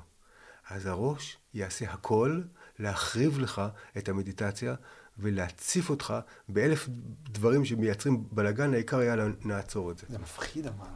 אז 0.69 0.85
הראש 0.85 1.37
יעשה 1.53 1.91
הכל 1.91 2.41
להחריב 2.79 3.39
לך 3.39 3.61
את 3.97 4.09
המדיטציה 4.09 4.75
ולהציף 5.17 5.89
אותך 5.89 6.13
באלף 6.49 6.87
דברים 7.29 7.65
שמייצרים 7.65 8.23
בלאגן, 8.31 8.73
העיקר 8.73 8.97
היה 8.97 9.15
נעצור 9.45 9.91
את 9.91 9.97
זה. 9.97 10.05
זה 10.09 10.19
מפחיד 10.19 10.67
אבל. 10.67 10.87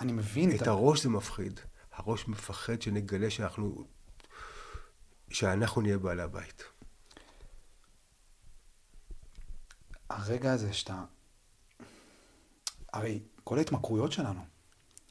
אני 0.00 0.12
מבין 0.12 0.54
את 0.54 0.66
הראש 0.66 1.02
זה 1.02 1.08
מפחיד. 1.08 1.60
הראש 1.92 2.28
מפחד 2.28 2.82
שנגלה 2.82 3.30
שאנחנו, 3.30 3.84
שאנחנו 5.32 5.82
נהיה 5.82 5.98
בעלי 5.98 6.22
הבית. 6.22 6.64
הרגע 10.10 10.52
הזה 10.52 10.72
שאתה... 10.72 11.04
הרי 12.92 13.20
כל 13.44 13.58
ההתמכרויות 13.58 14.12
שלנו 14.12 14.40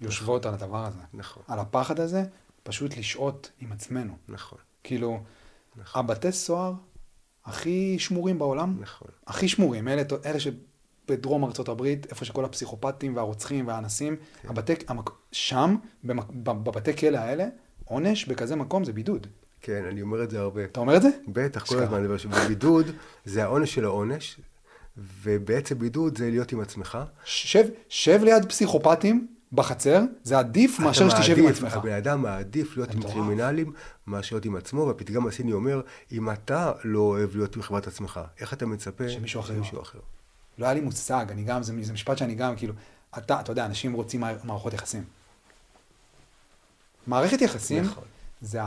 יושבות 0.01 0.45
על 0.45 0.53
הדבר 0.53 0.85
הזה. 0.85 0.99
נכון. 1.13 1.43
על 1.47 1.59
הפחד 1.59 1.99
הזה, 1.99 2.23
פשוט 2.63 2.97
לשהות 2.97 3.51
עם 3.59 3.71
עצמנו. 3.71 4.17
נכון, 4.27 4.59
כאילו, 4.83 5.23
נכון. 5.75 5.99
הבתי 5.99 6.31
סוהר 6.31 6.73
הכי 7.45 7.99
שמורים 7.99 8.39
בעולם, 8.39 8.77
נכון. 8.79 9.07
הכי 9.27 9.47
שמורים, 9.47 9.87
אלה, 9.87 10.01
אלה 10.25 10.37
שבדרום 10.39 11.43
ארצות 11.43 11.69
הברית, 11.69 12.05
איפה 12.05 12.25
שכל 12.25 12.45
הפסיכופטים 12.45 13.15
והרוצחים 13.15 13.67
והאנסים, 13.67 14.15
כן. 14.41 14.49
הבתי, 14.49 14.73
המק... 14.87 15.09
שם, 15.31 15.75
במק... 16.03 16.25
בבתי 16.33 16.97
כלא 16.97 17.17
האלה, 17.17 17.47
עונש 17.85 18.25
בכזה 18.25 18.55
מקום 18.55 18.83
זה 18.83 18.93
בידוד. 18.93 19.27
כן, 19.61 19.85
אני 19.85 20.01
אומר 20.01 20.23
את 20.23 20.29
זה 20.29 20.39
הרבה. 20.39 20.63
אתה 20.63 20.79
אומר 20.79 20.97
את 20.97 21.01
זה? 21.01 21.09
בטח, 21.27 21.65
כל. 21.65 21.79
הזמן 21.83 21.97
אני 21.97 22.05
אומר 22.05 22.17
שבידוד 22.17 22.85
זה 23.25 23.43
העונש 23.43 23.73
של 23.73 23.85
העונש, 23.85 24.39
ובעצם 25.23 25.79
בידוד 25.79 26.17
זה 26.17 26.29
להיות 26.29 26.51
עם 26.51 26.61
עצמך. 26.61 26.97
שב, 27.25 27.65
שב 27.89 28.19
ליד 28.23 28.45
פסיכופטים 28.49 29.27
בחצר, 29.53 30.01
זה 30.23 30.39
עדיף 30.39 30.79
מאשר 30.79 31.09
שתשב 31.09 31.37
עם 31.37 31.47
עצמך. 31.47 31.73
הבן 31.73 31.93
אדם 31.93 32.21
מעדיף 32.21 32.77
להיות 32.77 32.93
עם. 32.93 33.03
קרימינלים 33.03 33.73
מאשר 34.07 34.35
להיות 34.35 34.45
עם 34.45 34.55
עצמו, 34.55 34.87
והפתגם 34.87 35.27
הסיני 35.27 35.53
אומר, 35.53 35.81
אם 36.11 36.29
אתה 36.31 36.71
לא 36.83 36.99
אוהב 36.99 37.35
להיות 37.35 37.55
עם 37.55 37.61
חברת 37.61 37.87
עצמך, 37.87 38.19
איך 38.39 38.53
אתה 38.53 38.65
מצפה 38.65 39.09
שמישהו 39.09 39.39
אחר 39.41 39.53
שמישהו 39.55 39.81
אחר? 39.81 39.99
לא 40.57 40.65
היה 40.65 40.73
לי 40.73 40.81
מושג, 40.81 41.25
אני 41.29 41.43
גם, 41.43 41.63
זה, 41.63 41.73
זה 41.81 41.93
משפט 41.93 42.17
שאני 42.17 42.35
גם, 42.35 42.55
כאילו, 42.55 42.73
אתה, 43.17 43.39
אתה 43.39 43.51
יודע, 43.51 43.65
אנשים 43.65 43.93
רוצים 43.93 44.21
מער- 44.21 44.37
מערכות 44.43 44.73
יחסים. 44.73 45.03
מערכת 47.07 47.41
יחסים 47.41 47.83
נכון. 47.83 48.03
זה 48.41 48.59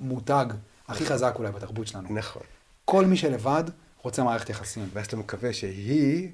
המותג 0.00 0.46
הכי 0.88 1.06
חזק 1.06 1.34
אולי 1.38 1.52
בתרבות 1.52 1.86
שלנו. 1.86 2.08
נכון. 2.14 2.42
כל 2.84 3.04
מי 3.04 3.16
שלבד 3.16 3.64
רוצה 4.02 4.24
מערכת 4.24 4.50
יחסים. 4.50 4.88
ואז 4.92 5.06
אתה 5.06 5.16
מקווה 5.16 5.52
שהיא 5.52 6.32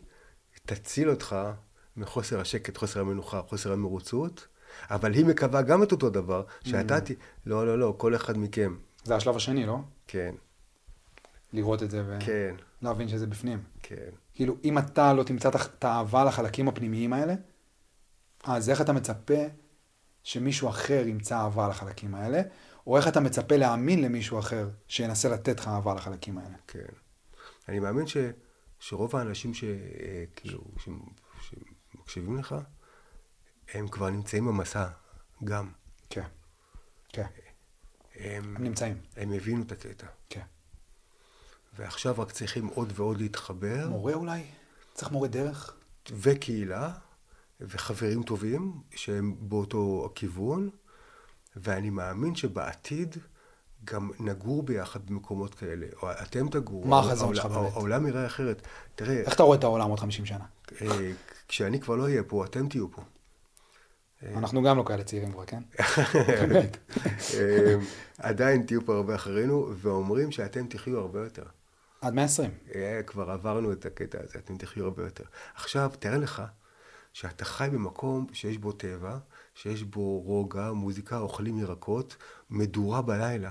תציל 0.66 1.10
אותך 1.10 1.36
מחוסר 1.96 2.40
השקט, 2.40 2.76
חוסר 2.76 3.00
המנוחה, 3.00 3.42
חוסר 3.48 3.72
המרוצות, 3.72 4.46
אבל 4.90 5.14
היא 5.14 5.26
מקווה 5.26 5.62
גם 5.62 5.82
את 5.82 5.92
אותו 5.92 6.10
דבר, 6.10 6.42
שאתה 6.64 7.00
ת... 7.00 7.10
לא, 7.46 7.66
לא, 7.66 7.78
לא, 7.78 7.94
כל 7.96 8.14
אחד 8.14 8.38
מכם. 8.38 8.76
זה 9.04 9.16
השלב 9.16 9.36
השני, 9.36 9.66
לא? 9.66 9.78
כן, 10.06 10.34
לראות 11.52 11.82
את 11.82 11.90
זה 11.90 12.02
כן, 12.20 12.54
ולהבין 12.82 13.08
שזה 13.08 13.26
בפנים. 13.26 13.62
כן. 13.82 14.10
כאילו, 14.34 14.56
אם 14.64 14.78
אתה 14.78 15.12
לא 15.12 15.22
תמצא 15.22 15.48
את 15.48 15.84
האהבה 15.84 16.24
לחלקים 16.24 16.68
הפנימיים 16.68 17.12
האלה, 17.12 17.34
אז 18.44 18.70
איך 18.70 18.80
אתה 18.80 18.92
מצפה 18.92 19.42
שמישהו 20.22 20.68
אחר 20.68 21.04
ימצא 21.06 21.36
אהבה 21.36 21.68
לחלקים 21.68 22.14
האלה, 22.14 22.42
או 22.86 22.96
איך 22.96 23.08
אתה 23.08 23.20
מצפה 23.20 23.56
להאמין 23.56 24.02
למישהו 24.02 24.38
אחר 24.38 24.70
שינסה 24.88 25.28
לתת 25.28 25.60
לך 25.60 25.68
אהבה 25.68 25.94
לחלקים 25.94 26.38
האלה. 26.38 26.56
כן. 26.66 26.80
אני 27.68 27.80
מאמין 27.80 28.06
ש, 28.06 28.16
שרוב 28.78 29.16
האנשים 29.16 29.54
ש, 29.54 29.64
אה, 29.64 30.24
כאילו, 30.36 30.60
ש, 30.78 30.88
שמקשיבים 31.40 32.38
לך, 32.38 32.54
הם 33.74 33.88
כבר 33.88 34.10
נמצאים 34.10 34.46
במסע, 34.46 34.88
גם. 35.44 35.72
כן, 36.10 36.26
כן, 37.08 37.26
הם, 38.14 38.56
הם 38.56 38.62
נמצאים, 38.62 38.96
הם 39.16 39.32
הבינו 39.32 39.62
את 39.62 39.72
הקטע. 39.72 40.06
כן. 40.28 40.44
ועכשיו 41.76 42.14
רק 42.18 42.30
צריכים 42.30 42.66
עוד 42.66 42.92
ועוד 42.96 43.20
להתחבר, 43.20 43.88
מורה 43.88 44.14
אולי? 44.14 44.42
צריך 44.94 45.12
מורה 45.12 45.28
דרך? 45.28 45.76
וקהילה, 46.10 46.92
וחברים 47.60 48.22
טובים 48.22 48.82
שהם 48.94 49.36
באותו 49.40 50.08
הכיוון, 50.10 50.70
ואני 51.56 51.90
מאמין 51.90 52.34
שבעתיד 52.34 53.16
גם 53.84 54.10
נגור 54.20 54.62
ביחד 54.62 55.06
במקומות 55.06 55.54
כאלה, 55.54 55.86
או 56.02 56.10
אתם 56.10 56.48
תגורו. 56.48 56.88
מה 56.88 56.98
החזון 56.98 57.34
שלך 57.34 57.46
באמת? 57.46 57.72
העולם 57.72 58.06
יראה 58.06 58.26
אחרת. 58.26 58.62
תראה, 58.94 59.20
איך 59.20 59.34
אתה 59.34 59.42
רואה 59.42 59.58
את 59.58 59.64
העולם 59.64 59.90
עוד 59.90 60.00
50 60.00 60.26
שנה? 60.26 60.44
אה, 60.82 61.12
כשאני 61.48 61.80
כבר 61.80 61.96
לא 61.96 62.02
אהיה 62.02 62.22
פה, 62.22 62.44
אתם 62.44 62.68
תהיו 62.68 62.90
פה. 62.90 63.02
אנחנו 64.36 64.62
גם 64.62 64.76
לא 64.76 64.84
כאלה 64.86 65.04
צעירים 65.04 65.32
כבר, 65.32 65.44
כן? 65.44 65.62
אה, 67.34 67.74
עדיין 68.18 68.62
תהיו 68.62 68.86
פה 68.86 68.94
הרבה 68.94 69.14
אחרינו, 69.14 69.68
ואומרים 69.76 70.32
שאתם 70.32 70.66
תחיו 70.66 70.98
הרבה 70.98 71.24
יותר. 71.24 71.44
עד 72.00 72.14
120. 72.14 72.50
אה, 72.74 73.00
כבר 73.06 73.30
עברנו 73.30 73.72
את 73.72 73.86
הקטע 73.86 74.18
הזה, 74.22 74.38
אתם 74.38 74.56
תחיו 74.56 74.84
הרבה 74.84 75.04
יותר. 75.04 75.24
עכשיו, 75.54 75.90
תאר 75.98 76.18
לך 76.18 76.42
שאתה 77.12 77.44
חי 77.44 77.68
במקום 77.72 78.26
שיש 78.32 78.58
בו 78.58 78.72
טבע, 78.72 79.18
שיש 79.54 79.82
בו 79.82 80.20
רוגע, 80.20 80.72
מוזיקה, 80.72 81.18
אוכלים 81.18 81.58
ירקות, 81.58 82.16
מדורה 82.50 83.02
בלילה. 83.02 83.50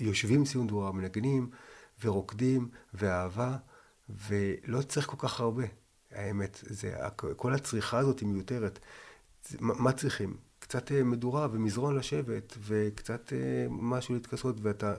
יושבים 0.00 0.44
סביב 0.44 0.62
מדורה, 0.62 0.92
מנגנים 0.92 1.50
ורוקדים, 2.04 2.68
ואהבה, 2.94 3.56
ולא 4.08 4.82
צריך 4.82 5.06
כל 5.06 5.16
כך 5.18 5.40
הרבה. 5.40 5.64
האמת, 6.10 6.58
זה, 6.62 6.96
כל 7.36 7.54
הצריכה 7.54 7.98
הזאת 7.98 8.20
היא 8.20 8.28
מיותרת. 8.28 8.78
מה 9.60 9.92
צריכים? 9.92 10.36
קצת 10.58 10.92
אה, 10.92 11.02
מדורה 11.02 11.48
ומזרון 11.52 11.96
לשבת, 11.96 12.58
וקצת 12.60 13.32
אה, 13.32 13.66
משהו 13.70 14.14
להתכסות, 14.14 14.56
ואתה 14.62 14.94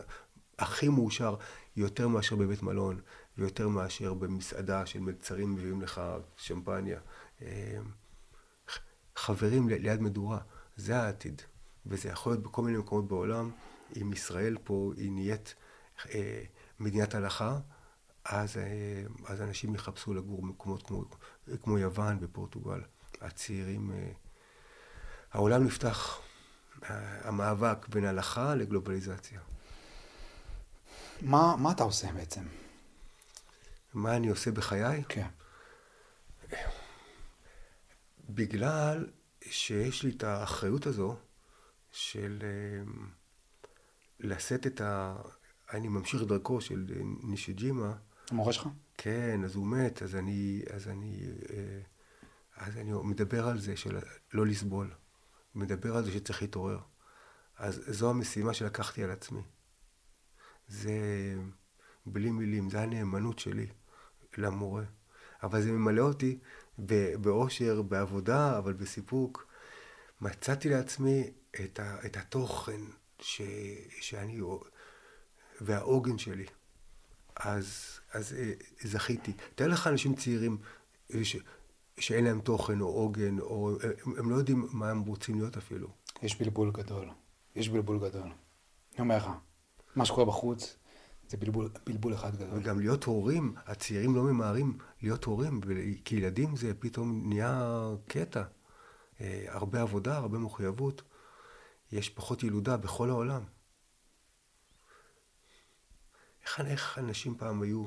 הכי 0.59 0.89
מאושר 0.89 1.35
יותר 1.75 2.07
מאשר 2.07 2.35
בבית 2.35 2.63
מלון, 2.63 2.99
ויותר 3.37 3.67
מאשר 3.67 4.13
במסעדה 4.13 4.85
של 4.85 4.99
מלצרים 4.99 5.53
מביאים 5.53 5.81
לך 5.81 6.01
שמפניה. 6.37 6.99
אה, 9.19 9.23
חברים 9.23 9.69
ליד 9.69 10.01
מדורה, 10.01 10.39
זה 10.75 10.97
העתיד. 10.97 11.41
וזה 11.85 12.09
יכול 12.09 12.31
להיות 12.31 12.43
בכל 12.43 12.61
מיני 12.61 12.77
מקומות 12.77 13.07
בעולם. 13.07 13.51
אם 14.01 14.13
ישראל 14.13 14.57
פה 14.63 14.91
היא 14.97 15.11
נהיית 15.11 15.55
אה, 16.05 16.43
מדינת 16.79 17.15
הלכה, 17.15 17.59
אז, 18.25 18.57
אה, 18.57 19.03
אז 19.27 19.41
אנשים 19.41 19.75
יחפשו 19.75 20.13
לגור 20.13 20.41
במקומות 20.41 20.87
כמו, 20.87 21.03
כמו 21.63 21.77
יוון 21.77 22.17
ופורטוגל. 22.21 22.81
הצעירים, 23.21 23.91
אה, 23.91 24.11
העולם 25.31 25.63
נפתח, 25.63 26.19
אה, 26.89 27.27
המאבק 27.27 27.87
בין 27.87 28.05
הלכה 28.05 28.55
לגלובליזציה. 28.55 29.39
מה, 31.21 31.55
מה 31.55 31.71
אתה 31.71 31.83
עושה 31.83 32.11
בעצם? 32.11 32.43
מה 33.93 34.15
אני 34.15 34.27
עושה 34.27 34.51
בחיי? 34.51 35.03
כן. 35.09 35.27
בגלל 38.29 39.07
שיש 39.41 40.03
לי 40.03 40.11
את 40.11 40.23
האחריות 40.23 40.85
הזו 40.85 41.15
של 41.91 42.39
אה, 42.43 42.91
לשאת 44.19 44.67
את 44.67 44.81
ה... 44.81 45.15
אני 45.73 45.87
ממשיך 45.87 46.23
דרכו 46.23 46.61
של 46.61 46.85
נישיג'ימה. 47.23 47.93
המורה 48.31 48.53
שלך? 48.53 48.67
כן, 48.97 49.43
אז 49.43 49.55
הוא 49.55 49.67
מת, 49.67 50.03
אז 50.03 50.15
אני, 50.15 50.61
אז 50.73 50.87
אני, 50.87 51.31
אה, 51.49 51.81
אז 52.57 52.77
אני 52.77 52.91
מדבר 53.03 53.47
על 53.47 53.59
זה 53.59 53.77
של 53.77 53.97
לא 54.33 54.45
לסבול. 54.45 54.91
מדבר 55.55 55.97
על 55.97 56.05
זה 56.05 56.11
שצריך 56.11 56.41
להתעורר. 56.41 56.79
אז 57.57 57.83
זו 57.87 58.09
המשימה 58.09 58.53
שלקחתי 58.53 59.03
על 59.03 59.11
עצמי. 59.11 59.41
זה 60.67 60.99
בלי 62.05 62.31
מילים, 62.31 62.69
זה 62.69 62.81
הנאמנות 62.81 63.39
שלי 63.39 63.67
למורה. 64.37 64.83
אבל 65.43 65.61
זה 65.61 65.71
ממלא 65.71 66.01
אותי 66.01 66.39
באושר, 67.21 67.81
בעבודה, 67.81 68.57
אבל 68.57 68.73
בסיפוק. 68.73 69.47
מצאתי 70.21 70.69
לעצמי 70.69 71.23
את, 71.63 71.79
ה, 71.79 72.05
את 72.05 72.17
התוכן 72.17 72.81
ש, 73.19 73.41
שאני, 74.01 74.41
והעוגן 75.61 76.17
שלי. 76.17 76.45
אז, 77.35 77.99
אז 78.13 78.33
אה, 78.33 78.51
זכיתי. 78.81 79.33
תאר 79.55 79.67
לך 79.67 79.87
אנשים 79.87 80.15
צעירים 80.15 80.57
אה, 81.13 81.25
ש, 81.25 81.37
שאין 81.99 82.23
להם 82.23 82.41
תוכן 82.41 82.81
או 82.81 82.87
עוגן, 82.87 83.39
או 83.39 83.71
הם, 83.83 84.13
הם 84.17 84.29
לא 84.29 84.35
יודעים 84.35 84.67
מה 84.71 84.89
הם 84.89 85.01
רוצים 85.01 85.39
להיות 85.39 85.57
אפילו. 85.57 85.87
יש 86.21 86.41
בלבול 86.41 86.71
גדול. 86.71 87.09
יש 87.55 87.69
בלבול 87.69 87.99
גדול. 87.99 88.21
אני 88.93 88.99
אומר 88.99 89.17
לך, 89.17 89.29
מה 89.95 90.05
שקורה 90.05 90.25
בחוץ 90.25 90.75
זה 91.29 91.37
בלבול, 91.37 91.69
בלבול 91.85 92.13
אחד 92.13 92.35
גדול. 92.35 92.59
וגם 92.59 92.79
להיות 92.79 93.03
הורים, 93.03 93.55
הצעירים 93.65 94.15
לא 94.15 94.23
ממהרים 94.23 94.77
להיות 95.01 95.23
הורים, 95.23 95.61
כי 96.05 96.15
ילדים 96.15 96.55
זה 96.55 96.73
פתאום 96.79 97.29
נהיה 97.29 97.81
קטע. 98.07 98.43
אה, 99.21 99.45
הרבה 99.47 99.81
עבודה, 99.81 100.17
הרבה 100.17 100.37
מחויבות. 100.37 101.01
יש 101.91 102.09
פחות 102.09 102.43
ילודה 102.43 102.77
בכל 102.77 103.09
העולם. 103.09 103.43
איך, 106.41 106.59
איך 106.59 106.99
אנשים 106.99 107.37
פעם 107.37 107.61
היו 107.61 107.85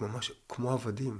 ממש 0.00 0.32
כמו 0.48 0.72
עבדים, 0.72 1.18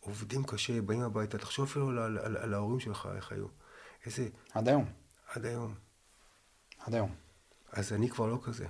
עובדים 0.00 0.44
קשה, 0.44 0.82
באים 0.82 1.00
הביתה, 1.00 1.38
תחשוב 1.38 1.68
אפילו 1.68 1.88
על, 1.88 1.98
על, 1.98 2.18
על, 2.18 2.36
על 2.36 2.54
ההורים 2.54 2.80
שלך, 2.80 3.08
איך 3.16 3.32
היו. 3.32 3.46
איזה... 4.06 4.28
עד 4.52 4.68
היום. 4.68 4.92
עד 5.28 5.44
היום. 5.46 5.74
עד 6.78 6.94
היום. 6.94 7.14
אז 7.72 7.92
אני 7.92 8.10
כבר 8.10 8.26
לא 8.26 8.38
כזה. 8.42 8.66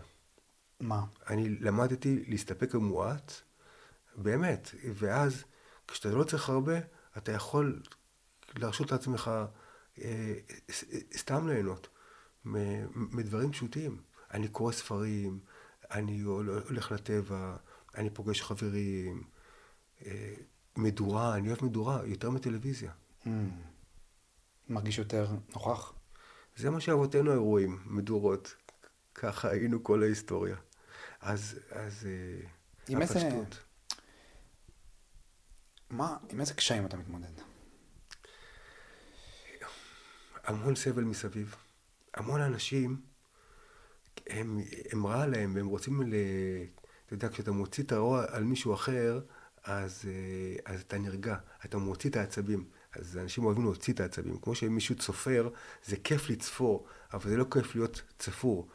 מה? 0.81 1.05
אני 1.31 1.49
למדתי 1.49 2.25
להסתפק 2.29 2.75
במועט, 2.75 3.33
באמת, 4.17 4.71
ואז 4.95 5.45
כשאתה 5.89 6.09
לא 6.09 6.25
צריך 6.25 6.49
הרבה, 6.49 6.79
אתה 7.17 7.33
יכול 7.33 7.83
להרשות 8.57 8.93
לעצמך 8.93 9.31
אה, 10.03 10.35
סתם 11.17 11.49
ליהנות 11.49 11.89
מדברים 12.95 13.53
פשוטים. 13.53 14.01
אני 14.35 14.49
קורא 14.49 14.73
ספרים, 14.73 15.39
אני 15.91 16.21
הולך 16.21 16.93
לטבע, 16.93 17.57
אני 17.95 18.11
פוגש 18.11 18.43
חברים, 18.43 19.23
אה, 20.07 20.35
מדורה, 20.77 21.35
אני 21.35 21.49
אוהב 21.49 21.65
מדורה 21.65 22.07
יותר 22.07 22.31
מטלוויזיה. 22.31 22.93
Mm. 23.25 23.29
מרגיש 24.69 24.99
יותר 24.99 25.31
נוכח? 25.55 25.93
זה 26.57 26.71
מה 26.71 26.81
שאבותינו 26.81 27.31
היו 27.31 27.45
רואים, 27.45 27.79
מדורות. 27.87 28.57
ככה 29.15 29.51
היינו 29.51 29.85
כל 29.85 30.03
ההיסטוריה. 30.03 30.57
אז, 31.21 31.59
אז 31.71 32.07
אה, 32.07 32.49
עם 32.89 33.03
הפשטות. 33.03 33.25
איזה... 33.25 33.61
מה, 35.91 36.17
עם 36.31 36.41
איזה 36.41 36.55
קשיים 36.55 36.87
אתה 36.87 36.97
מתמודד? 36.97 37.33
המון 40.45 40.75
סבל 40.75 41.05
מסביב. 41.05 41.55
המון 42.15 42.41
אנשים, 42.41 43.01
הם, 44.27 44.61
הם 44.93 45.07
רע 45.07 45.27
להם, 45.27 45.55
והם 45.55 45.67
רוצים 45.67 46.03
ל... 46.03 46.15
אתה 47.07 47.15
יודע, 47.15 47.29
כשאתה 47.29 47.53
מוציא 47.53 47.85
את 47.85 47.93
הרוע 47.93 48.25
על 48.29 48.45
מישהו 48.45 48.75
אחר, 48.75 49.21
אז, 49.65 50.05
אה, 50.09 50.73
אז 50.75 50.81
אתה 50.81 50.99
נרגע, 50.99 51.37
אתה 51.65 51.79
מוציא 51.79 52.11
את 52.11 52.17
העצבים. 52.17 52.69
אז 52.93 53.17
אנשים 53.17 53.45
אוהבים 53.45 53.65
להוציא 53.65 53.95
את 53.95 54.01
העצבים. 54.01 54.39
כמו 54.39 54.55
שמישהו 54.55 54.95
צופר, 54.95 55.49
זה 55.85 55.97
כיף 55.97 56.31
לצפור, 56.31 56.87
אבל 57.13 57.31
זה 57.31 57.37
לא 57.37 57.45
כיף 57.51 57.75
להיות 57.75 58.03
צפור. 58.19 58.69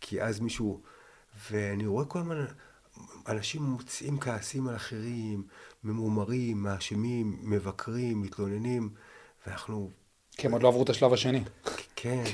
כי 0.00 0.22
אז 0.22 0.40
מישהו... 0.40 0.82
ואני 1.50 1.86
רואה 1.86 2.04
כל 2.04 2.18
הזמן 2.18 2.44
אנשים 3.28 3.62
מוציאים 3.62 4.20
כעסים 4.20 4.68
על 4.68 4.76
אחרים, 4.76 5.42
ממומרים, 5.84 6.62
מאשימים, 6.62 7.38
מבקרים, 7.42 8.22
מתלוננים, 8.22 8.90
ואנחנו... 9.46 9.90
כי 10.30 10.46
הם 10.46 10.52
עוד 10.52 10.62
לא 10.62 10.68
עברו 10.68 10.82
את 10.82 10.90
השלב 10.90 11.12
השני. 11.12 11.44
כן. 11.96 12.24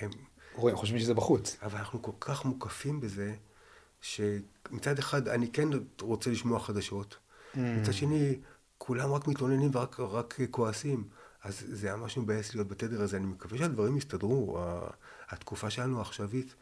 הם... 0.00 0.10
רואים, 0.54 0.76
חושבים 0.76 1.00
שזה 1.00 1.14
בחוץ. 1.14 1.56
אבל 1.62 1.78
אנחנו 1.78 2.02
כל 2.02 2.12
כך 2.20 2.44
מוקפים 2.44 3.00
בזה, 3.00 3.34
שמצד 4.00 4.98
אחד 4.98 5.28
אני 5.28 5.50
כן 5.52 5.68
רוצה 6.00 6.30
לשמוע 6.30 6.60
חדשות, 6.60 7.16
mm. 7.16 7.58
מצד 7.58 7.92
שני, 7.92 8.38
כולם 8.78 9.12
רק 9.12 9.28
מתלוננים 9.28 9.70
ורק 9.72 10.00
רק 10.00 10.38
כועסים. 10.50 11.04
אז 11.42 11.64
זה 11.68 11.96
ממש 11.96 12.18
מבאס 12.18 12.54
להיות 12.54 12.68
בתדר 12.68 13.02
הזה. 13.02 13.16
אני 13.16 13.26
מקווה 13.26 13.58
שהדברים 13.58 13.96
יסתדרו. 13.96 14.58
התקופה 15.28 15.70
שלנו 15.70 15.98
העכשווית, 15.98 16.54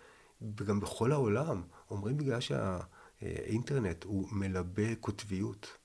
וגם 0.57 0.81
בכל 0.81 1.13
העולם, 1.13 1.63
אומרים 1.91 2.17
בגלל 2.17 2.41
שהאינטרנט 2.41 4.05
הוא 4.05 4.29
מלבה 4.33 4.95
קוטביות. 4.95 5.77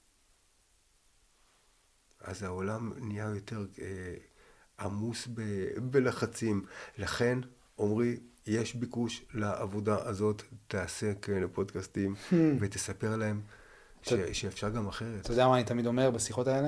אז 2.21 2.43
העולם 2.43 2.93
נהיה 2.97 3.29
יותר 3.35 3.65
אה, 3.81 4.15
עמוס 4.79 5.27
ב, 5.33 5.41
בלחצים. 5.77 6.65
לכן, 6.97 7.39
עמרי, 7.79 8.17
יש 8.47 8.75
ביקוש 8.75 9.25
לעבודה 9.33 10.07
הזאת, 10.07 10.41
תעשה 10.67 11.13
כאלה 11.13 11.47
פודקאסטים 11.47 12.15
hmm. 12.31 12.35
ותספר 12.59 13.15
להם 13.15 13.41
ש, 14.01 14.13
שאפשר 14.13 14.69
גם 14.69 14.87
אחרת. 14.87 15.21
אתה 15.21 15.31
יודע 15.33 15.47
מה 15.47 15.55
אני 15.55 15.63
תמיד 15.63 15.85
אומר 15.85 16.11
בשיחות 16.11 16.47
האלה? 16.47 16.67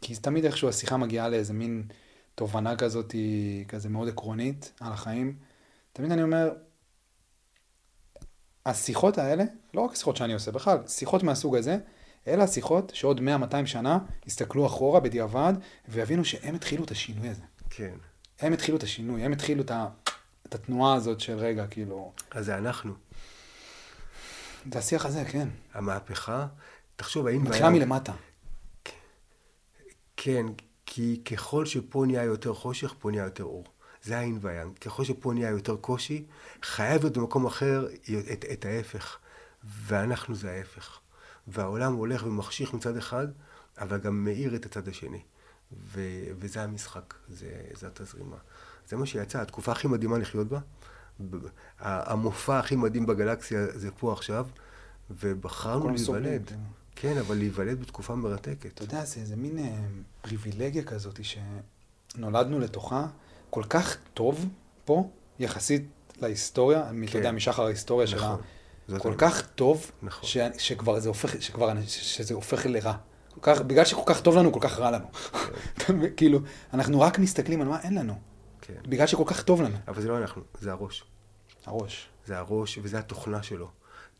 כי 0.00 0.16
תמיד 0.16 0.44
איכשהו 0.44 0.68
השיחה 0.68 0.96
מגיעה 0.96 1.28
לאיזה 1.28 1.52
מין 1.52 1.82
תובנה 2.34 2.76
כזאת, 2.76 3.14
כזה 3.68 3.88
מאוד 3.88 4.08
עקרונית 4.08 4.72
על 4.80 4.92
החיים. 4.92 5.36
תמיד 5.92 6.12
אני 6.12 6.22
אומר, 6.22 6.50
השיחות 8.66 9.18
האלה, 9.18 9.44
לא 9.74 9.80
רק 9.80 9.92
השיחות 9.92 10.16
שאני 10.16 10.32
עושה, 10.32 10.50
בכלל, 10.50 10.78
שיחות 10.86 11.22
מהסוג 11.22 11.56
הזה, 11.56 11.78
אלה 12.26 12.44
השיחות 12.44 12.92
שעוד 12.94 13.20
100-200 13.20 13.66
שנה 13.66 13.98
יסתכלו 14.26 14.66
אחורה 14.66 15.00
בדיעבד 15.00 15.52
ויבינו 15.88 16.24
שהם 16.24 16.54
התחילו 16.54 16.84
את 16.84 16.90
השינוי 16.90 17.28
הזה. 17.28 17.42
כן. 17.70 17.94
הם 18.40 18.52
התחילו 18.52 18.78
את 18.78 18.82
השינוי, 18.82 19.22
הם 19.22 19.32
התחילו 19.32 19.62
את, 19.62 19.70
ה, 19.70 19.88
את 20.46 20.54
התנועה 20.54 20.94
הזאת 20.94 21.20
של 21.20 21.36
רגע, 21.36 21.66
כאילו... 21.66 22.12
אז 22.30 22.46
זה 22.46 22.58
אנחנו. 22.58 22.94
זה 24.72 24.78
השיח 24.78 25.06
הזה, 25.06 25.24
כן. 25.24 25.48
המהפכה, 25.74 26.46
תחשוב, 26.96 27.26
האם... 27.26 27.44
מתחילה 27.44 27.70
מלמטה. 27.70 28.12
כן, 30.16 30.46
כי 30.86 31.20
ככל 31.24 31.66
שפה 31.66 32.04
נהיה 32.06 32.22
יותר 32.22 32.54
חושך, 32.54 32.94
פה 32.98 33.10
נהיה 33.10 33.24
יותר 33.24 33.44
אור. 33.44 33.64
זה 34.04 34.18
האין 34.18 34.38
והיין. 34.40 34.72
ככל 34.74 35.04
שפה 35.04 35.32
נהיה 35.32 35.50
יותר 35.50 35.76
קושי, 35.76 36.24
חייב 36.62 37.02
להיות 37.02 37.18
במקום 37.18 37.46
אחר 37.46 37.86
את, 38.32 38.44
את 38.52 38.64
ההפך. 38.64 39.18
ואנחנו 39.64 40.34
זה 40.34 40.50
ההפך. 40.50 40.98
והעולם 41.46 41.94
הולך 41.94 42.26
ומחשיך 42.26 42.74
מצד 42.74 42.96
אחד, 42.96 43.26
אבל 43.78 43.98
גם 43.98 44.24
מאיר 44.24 44.54
את 44.54 44.66
הצד 44.66 44.88
השני. 44.88 45.22
ו, 45.92 46.00
וזה 46.38 46.62
המשחק, 46.62 47.14
זה, 47.28 47.46
זה 47.74 47.86
התזרימה. 47.86 48.36
זה 48.88 48.96
מה 48.96 49.06
שיצא, 49.06 49.40
התקופה 49.40 49.72
הכי 49.72 49.88
מדהימה 49.88 50.18
לחיות 50.18 50.46
בה. 50.48 50.60
המופע 51.78 52.58
הכי 52.58 52.76
מדהים 52.76 53.06
בגלקסיה 53.06 53.66
זה 53.74 53.90
פה 53.90 54.12
עכשיו, 54.12 54.46
ובחרנו 55.10 55.88
להיוולד. 55.90 56.48
כן. 56.48 56.56
כן, 56.96 57.18
אבל 57.18 57.36
להיוולד 57.36 57.80
בתקופה 57.80 58.14
מרתקת. 58.14 58.66
אתה 58.74 58.84
יודע, 58.84 59.04
זה 59.04 59.20
איזה 59.20 59.36
מין 59.36 59.58
אה, 59.58 59.74
פריבילגיה 60.22 60.84
כזאת 60.84 61.20
שנולדנו 61.24 62.58
לתוכה, 62.58 63.06
כל 63.54 63.62
כך 63.68 63.96
טוב 64.14 64.48
פה, 64.84 65.08
יחסית 65.38 65.82
להיסטוריה, 66.20 66.82
כן. 66.90 67.04
אתה 67.04 67.18
יודע, 67.18 67.32
משחר 67.32 67.64
ההיסטוריה 67.64 68.06
נכון. 68.14 68.40
שלה, 68.88 68.98
כל 68.98 69.14
כך 69.18 69.46
טוב, 69.46 69.90
נכון. 70.02 70.28
ש, 70.28 70.38
שכבר 70.58 71.00
זה 71.00 71.08
הופך, 71.08 71.42
שכבר, 71.42 71.72
שזה 71.86 72.34
הופך 72.34 72.66
לרע. 72.66 72.94
כל 73.34 73.40
כך, 73.42 73.60
בגלל 73.60 73.84
שכל 73.84 74.02
כך 74.06 74.20
טוב 74.20 74.36
לנו, 74.36 74.52
כל 74.52 74.60
כך 74.62 74.78
רע 74.78 74.90
לנו. 74.90 75.04
כן. 75.12 75.94
כאילו, 76.16 76.40
אנחנו 76.74 77.00
רק 77.00 77.18
מסתכלים 77.18 77.60
על 77.60 77.68
מה 77.68 77.80
אין 77.80 77.94
לנו. 77.94 78.14
כן. 78.60 78.74
בגלל 78.82 79.06
שכל 79.06 79.24
כך 79.26 79.42
טוב 79.42 79.62
לנו. 79.62 79.76
אבל 79.88 80.02
זה 80.02 80.08
לא 80.08 80.18
אנחנו, 80.18 80.42
זה 80.60 80.72
הראש. 80.72 81.04
הראש. 81.66 82.08
זה 82.26 82.38
הראש, 82.38 82.78
וזה 82.82 82.98
התוכנה 82.98 83.42
שלו. 83.42 83.70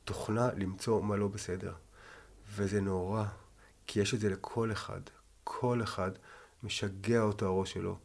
תוכנה 0.04 0.48
למצוא 0.56 1.02
מה 1.02 1.16
לא 1.16 1.28
בסדר. 1.28 1.72
וזה 2.54 2.80
נורא, 2.80 3.24
כי 3.86 4.00
יש 4.00 4.14
את 4.14 4.20
זה 4.20 4.28
לכל 4.30 4.72
אחד. 4.72 5.00
כל 5.44 5.82
אחד 5.82 6.10
משגע 6.62 7.20
אותו 7.20 7.46
הראש 7.46 7.72
שלו, 7.72 7.96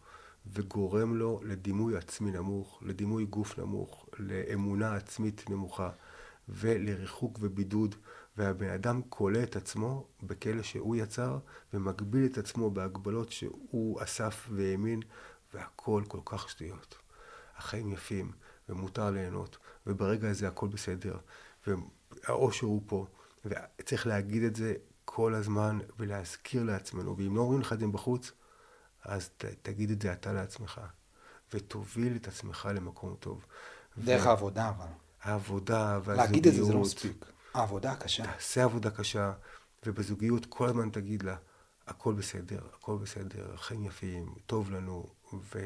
וגורם 0.54 1.16
לו 1.16 1.40
לדימוי 1.44 1.98
עצמי 1.98 2.32
נמוך, 2.32 2.80
לדימוי 2.86 3.26
גוף 3.26 3.60
נמוך, 3.60 4.10
לאמונה 4.20 4.96
עצמית 4.96 5.50
נמוכה, 5.50 5.90
ולריחוק 6.50 7.38
ובידוד. 7.42 7.96
והבן 8.38 8.70
אדם 8.70 9.02
כולא 9.10 9.44
את 9.44 9.56
עצמו 9.56 10.08
בכלא 10.24 10.64
שהוא 10.64 10.96
יצר, 10.96 11.38
ומגביל 11.74 12.26
את 12.26 12.38
עצמו 12.38 12.72
בהגבלות 12.72 13.32
שהוא 13.32 14.04
אסף 14.04 14.48
והאמין, 14.52 15.00
והכל 15.54 16.04
כל 16.08 16.20
כך 16.26 16.50
שטויות. 16.50 16.96
החיים 17.58 17.92
יפים, 17.92 18.32
ומותר 18.70 19.12
ליהנות, 19.12 19.58
וברגע 19.88 20.30
הזה 20.30 20.48
הכל 20.48 20.68
בסדר, 20.68 21.18
והאושר 21.68 22.68
הוא 22.68 22.82
פה, 22.88 23.06
וצריך 23.46 24.08
להגיד 24.08 24.44
את 24.44 24.56
זה 24.56 24.74
כל 25.06 25.34
הזמן, 25.34 25.80
ולהזכיר 26.00 26.64
לעצמנו, 26.64 27.18
ואם 27.18 27.36
לא 27.36 27.42
אומרים 27.42 27.62
לך 27.62 27.74
את 27.74 27.80
זה 27.80 27.88
בחוץ, 27.88 28.32
אז 29.08 29.30
ת, 29.38 29.46
תגיד 29.46 29.92
את 29.92 30.02
זה 30.02 30.14
אתה 30.14 30.34
לעצמך, 30.34 30.82
ותוביל 31.54 32.16
את 32.16 32.28
עצמך 32.28 32.70
למקום 32.76 33.16
טוב. 33.20 33.46
דרך 33.98 34.26
ו... 34.26 34.30
העבודה 34.30 34.70
אבל. 34.70 34.86
העבודה 35.22 36.00
והזוגיות. 36.04 36.18
להגיד 36.18 36.48
את 36.48 36.54
זה 36.54 36.64
זה 36.64 36.74
לא 36.74 36.80
מספיק. 36.80 37.26
העבודה 37.54 37.92
הקשה. 37.92 38.24
תעשה 38.24 38.64
עבודה 38.64 38.92
קשה, 38.92 39.34
ובזוגיות 39.86 40.46
כל 40.46 40.70
הזמן 40.70 40.90
תגיד 40.90 41.24
לה, 41.24 41.36
הכל 41.88 42.14
בסדר, 42.14 42.62
הכל 42.74 42.98
בסדר, 42.98 43.58
חיים 43.58 43.86
יפים, 43.86 44.36
טוב 44.46 44.72
לנו, 44.72 45.10
ו... 45.34 45.60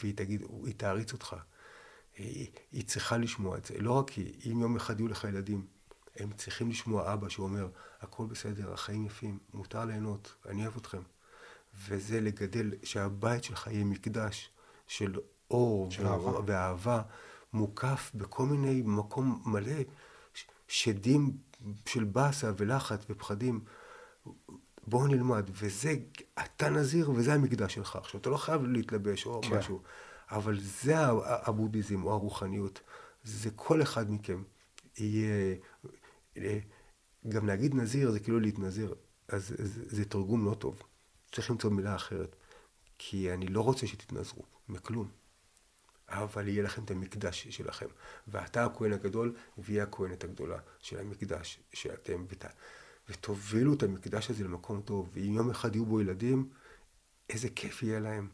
והיא 0.00 0.16
תגיד, 0.16 0.42
היא 0.64 0.74
תעריץ 0.76 1.12
אותך. 1.12 1.36
היא, 2.16 2.46
היא 2.72 2.84
צריכה 2.86 3.16
לשמוע 3.16 3.56
את 3.56 3.64
זה. 3.64 3.74
לא 3.78 3.92
רק 3.92 4.10
היא, 4.10 4.52
אם 4.52 4.60
יום 4.60 4.76
אחד 4.76 5.00
יהיו 5.00 5.08
לך 5.08 5.24
ילדים, 5.24 5.66
הם 6.16 6.32
צריכים 6.32 6.70
לשמוע 6.70 7.12
אבא 7.12 7.28
שאומר, 7.28 7.68
הכל 8.00 8.26
בסדר, 8.26 8.72
החיים 8.72 9.06
יפים, 9.06 9.38
מותר 9.54 9.84
ליהנות, 9.84 10.34
אני 10.48 10.62
אוהב 10.62 10.76
אתכם. 10.76 11.02
וזה 11.88 12.20
לגדל, 12.20 12.70
שהבית 12.82 13.44
שלך 13.44 13.66
יהיה 13.66 13.84
מקדש 13.84 14.50
של 14.86 15.18
אור 15.50 15.90
של 15.90 16.06
אהבה. 16.06 16.40
ואהבה, 16.46 17.02
מוקף 17.52 18.10
בכל 18.14 18.46
מיני 18.46 18.82
מקום 18.84 19.42
מלא 19.46 19.82
שדים 20.68 21.36
של 21.86 22.04
באסה 22.04 22.52
ולחץ 22.56 23.00
ופחדים. 23.10 23.60
בואו 24.86 25.06
נלמד, 25.06 25.50
וזה, 25.52 25.94
אתה 26.44 26.70
נזיר 26.70 27.10
וזה 27.10 27.34
המקדש 27.34 27.74
שלך. 27.74 27.96
עכשיו, 27.96 28.20
אתה 28.20 28.30
לא 28.30 28.36
חייב 28.36 28.62
להתלבש 28.64 29.26
או 29.26 29.40
כן. 29.42 29.58
משהו, 29.58 29.82
אבל 30.30 30.60
זה 30.60 30.94
הבודהיזם 31.20 32.02
או 32.04 32.12
הרוחניות. 32.12 32.80
זה 33.24 33.50
כל 33.56 33.82
אחד 33.82 34.10
מכם 34.10 34.42
יהיה... 34.98 35.54
אה, 36.36 36.58
גם 37.28 37.46
להגיד 37.46 37.74
נזיר 37.74 38.10
זה 38.10 38.20
כאילו 38.20 38.40
להתנזיר, 38.40 38.94
אז 39.28 39.54
זה, 39.58 39.82
זה 39.96 40.04
תרגום 40.04 40.44
לא 40.44 40.54
טוב. 40.54 40.82
צריך 41.32 41.50
למצוא 41.50 41.70
מילה 41.70 41.96
אחרת. 41.96 42.36
כי 42.98 43.32
אני 43.32 43.46
לא 43.46 43.60
רוצה 43.60 43.86
שתתנזרו, 43.86 44.42
מכלום. 44.68 45.10
אבל 46.08 46.48
יהיה 46.48 46.62
לכם 46.62 46.84
את 46.84 46.90
המקדש 46.90 47.48
שלכם. 47.48 47.86
ואתה 48.28 48.64
הכהן 48.64 48.92
הגדול, 48.92 49.34
והיא 49.58 49.82
הכהנת 49.82 50.24
הגדולה 50.24 50.58
של 50.78 50.98
המקדש 50.98 51.60
שאתם, 51.72 52.24
ות... 52.28 52.44
ותובילו 53.08 53.74
את 53.74 53.82
המקדש 53.82 54.30
הזה 54.30 54.44
למקום 54.44 54.82
טוב. 54.82 55.10
ואם 55.12 55.32
יום 55.34 55.50
אחד 55.50 55.74
יהיו 55.74 55.86
בו 55.86 56.00
ילדים, 56.00 56.50
איזה 57.30 57.48
כיף 57.48 57.82
יהיה 57.82 58.00
להם. 58.00 58.28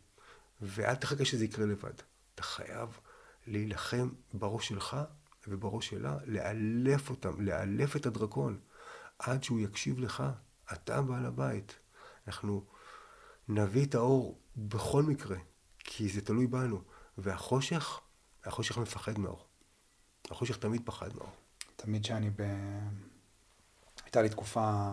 ואל 0.60 0.94
תחכה 0.94 1.24
שזה 1.24 1.44
יקרה 1.44 1.66
לבד. 1.66 1.94
אתה 2.34 2.42
חייב 2.42 2.98
להילחם 3.46 4.08
בראש 4.34 4.68
שלך 4.68 4.96
ובראש 5.48 5.88
שלה, 5.88 6.16
לאלף 6.24 7.10
אותם, 7.10 7.40
לאלף 7.40 7.96
את 7.96 8.06
הדרקון, 8.06 8.58
עד 9.18 9.44
שהוא 9.44 9.60
יקשיב 9.60 9.98
לך. 9.98 10.22
אתה 10.72 11.02
בעל 11.02 11.26
הבית. 11.26 11.78
אנחנו 12.26 12.64
נביא 13.48 13.86
את 13.86 13.94
האור 13.94 14.38
בכל 14.56 15.02
מקרה, 15.02 15.36
כי 15.78 16.08
זה 16.08 16.20
תלוי 16.20 16.46
בנו. 16.46 16.82
והחושך, 17.18 18.00
החושך 18.44 18.78
מפחד 18.78 19.18
מאור. 19.18 19.46
החושך 20.30 20.56
תמיד 20.56 20.82
פחד 20.84 21.16
מאור. 21.16 21.30
תמיד 21.76 22.04
שאני 22.04 22.30
ב... 22.30 22.42
הייתה 24.04 24.22
לי 24.22 24.28
תקופה 24.28 24.90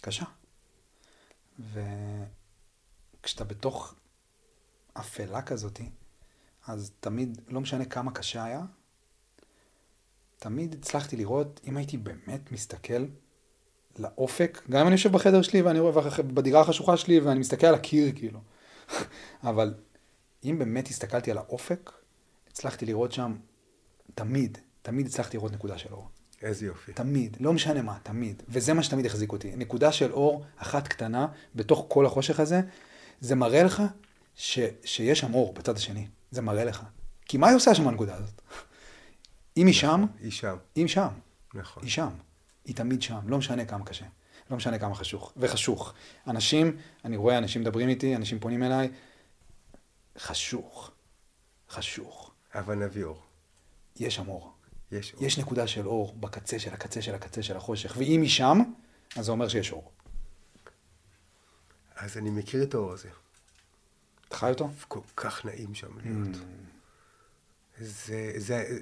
קשה. 0.00 0.24
וכשאתה 1.58 3.44
בתוך 3.44 3.94
אפלה 4.92 5.42
כזאתי, 5.42 5.90
אז 6.66 6.92
תמיד, 7.00 7.40
לא 7.48 7.60
משנה 7.60 7.84
כמה 7.84 8.12
קשה 8.12 8.44
היה, 8.44 8.62
תמיד 10.36 10.74
הצלחתי 10.74 11.16
לראות, 11.16 11.60
אם 11.64 11.76
הייתי 11.76 11.96
באמת 11.96 12.52
מסתכל 12.52 13.06
לאופק, 13.98 14.62
גם 14.70 14.80
אם 14.80 14.86
אני 14.86 14.94
יושב 14.94 15.12
בחדר 15.12 15.42
שלי 15.42 15.62
ואני 15.62 15.80
רואה 15.80 16.02
בדירה 16.20 16.60
החשוכה 16.60 16.96
שלי 16.96 17.20
ואני 17.20 17.40
מסתכל 17.40 17.66
על 17.66 17.74
הקיר 17.74 18.12
כאילו, 18.14 18.40
אבל 19.44 19.74
אם 20.44 20.56
באמת 20.58 20.88
הסתכלתי 20.88 21.30
על 21.30 21.38
האופק, 21.38 21.92
הצלחתי 22.50 22.86
לראות 22.86 23.12
שם, 23.12 23.36
תמיד, 24.14 24.58
תמיד 24.82 25.06
הצלחתי 25.06 25.36
לראות 25.36 25.52
נקודה 25.52 25.78
של 25.78 25.92
אור. 25.92 26.08
איזה 26.42 26.66
יופי. 26.66 26.92
תמיד, 26.92 27.36
לא 27.40 27.52
משנה 27.52 27.82
מה, 27.82 27.98
תמיד. 28.02 28.42
וזה 28.48 28.74
מה 28.74 28.82
שתמיד 28.82 29.06
החזיק 29.06 29.32
אותי. 29.32 29.56
נקודה 29.56 29.92
של 29.92 30.12
אור 30.12 30.44
אחת 30.56 30.88
קטנה 30.88 31.26
בתוך 31.54 31.86
כל 31.88 32.06
החושך 32.06 32.40
הזה, 32.40 32.60
זה 33.20 33.34
מראה 33.34 33.62
לך 33.62 33.82
ש, 34.34 34.58
שיש 34.84 35.18
שם 35.18 35.34
אור 35.34 35.52
בצד 35.52 35.76
השני. 35.76 36.06
זה 36.30 36.42
מראה 36.42 36.64
לך. 36.64 36.82
כי 37.26 37.38
מה 37.38 37.48
היא 37.48 37.56
עושה 37.56 37.74
שם 37.74 37.88
הנקודה 37.88 38.14
הזאת? 38.14 38.42
אם 39.56 39.66
היא 39.66 39.74
שם, 39.74 40.04
היא 40.20 40.30
שם. 40.30 40.56
היא 40.74 40.86
שם. 40.86 41.08
נכון. 41.54 41.82
היא 41.82 41.90
שם. 41.90 42.08
היא 42.66 42.76
תמיד 42.76 43.02
שם, 43.02 43.28
לא 43.28 43.38
משנה 43.38 43.64
כמה 43.64 43.84
קשה. 43.84 44.06
לא 44.50 44.56
משנה 44.56 44.78
כמה 44.78 44.94
חשוך. 44.94 45.32
וחשוך. 45.36 45.94
אנשים, 46.26 46.76
אני 47.04 47.16
רואה 47.16 47.38
אנשים 47.38 47.62
מדברים 47.62 47.88
איתי, 47.88 48.16
אנשים 48.16 48.38
פונים 48.38 48.62
אליי, 48.62 48.90
חשוך. 50.18 50.90
חשוך. 51.70 52.30
אבל 52.54 52.74
נביא 52.74 53.04
אור. 53.04 53.22
יש 53.96 54.14
שם 54.14 54.28
אור. 54.28 54.52
יש 54.92 55.14
אור. 55.14 55.24
יש 55.24 55.38
נקודה 55.38 55.66
של 55.66 55.86
אור 55.86 56.14
בקצה 56.20 56.58
של 56.58 56.72
הקצה 56.74 57.02
של 57.02 57.14
הקצה 57.14 57.42
של 57.42 57.56
החושך, 57.56 57.96
ואם 57.98 58.22
היא 58.22 58.30
שם, 58.30 58.58
אז 59.16 59.24
זה 59.24 59.32
אומר 59.32 59.48
שיש 59.48 59.72
אור. 59.72 59.92
אז 61.96 62.16
אני 62.16 62.30
מכיר 62.30 62.62
את 62.62 62.74
האור 62.74 62.92
הזה. 62.92 63.08
אתה 64.28 64.36
חי 64.36 64.50
אותו? 64.50 64.68
כל 64.88 65.00
כך 65.16 65.44
נעים 65.44 65.74
שם 65.74 65.98
להיות. 65.98 66.36
Mm. 66.36 66.38
זה, 67.80 68.32
זה, 68.36 68.78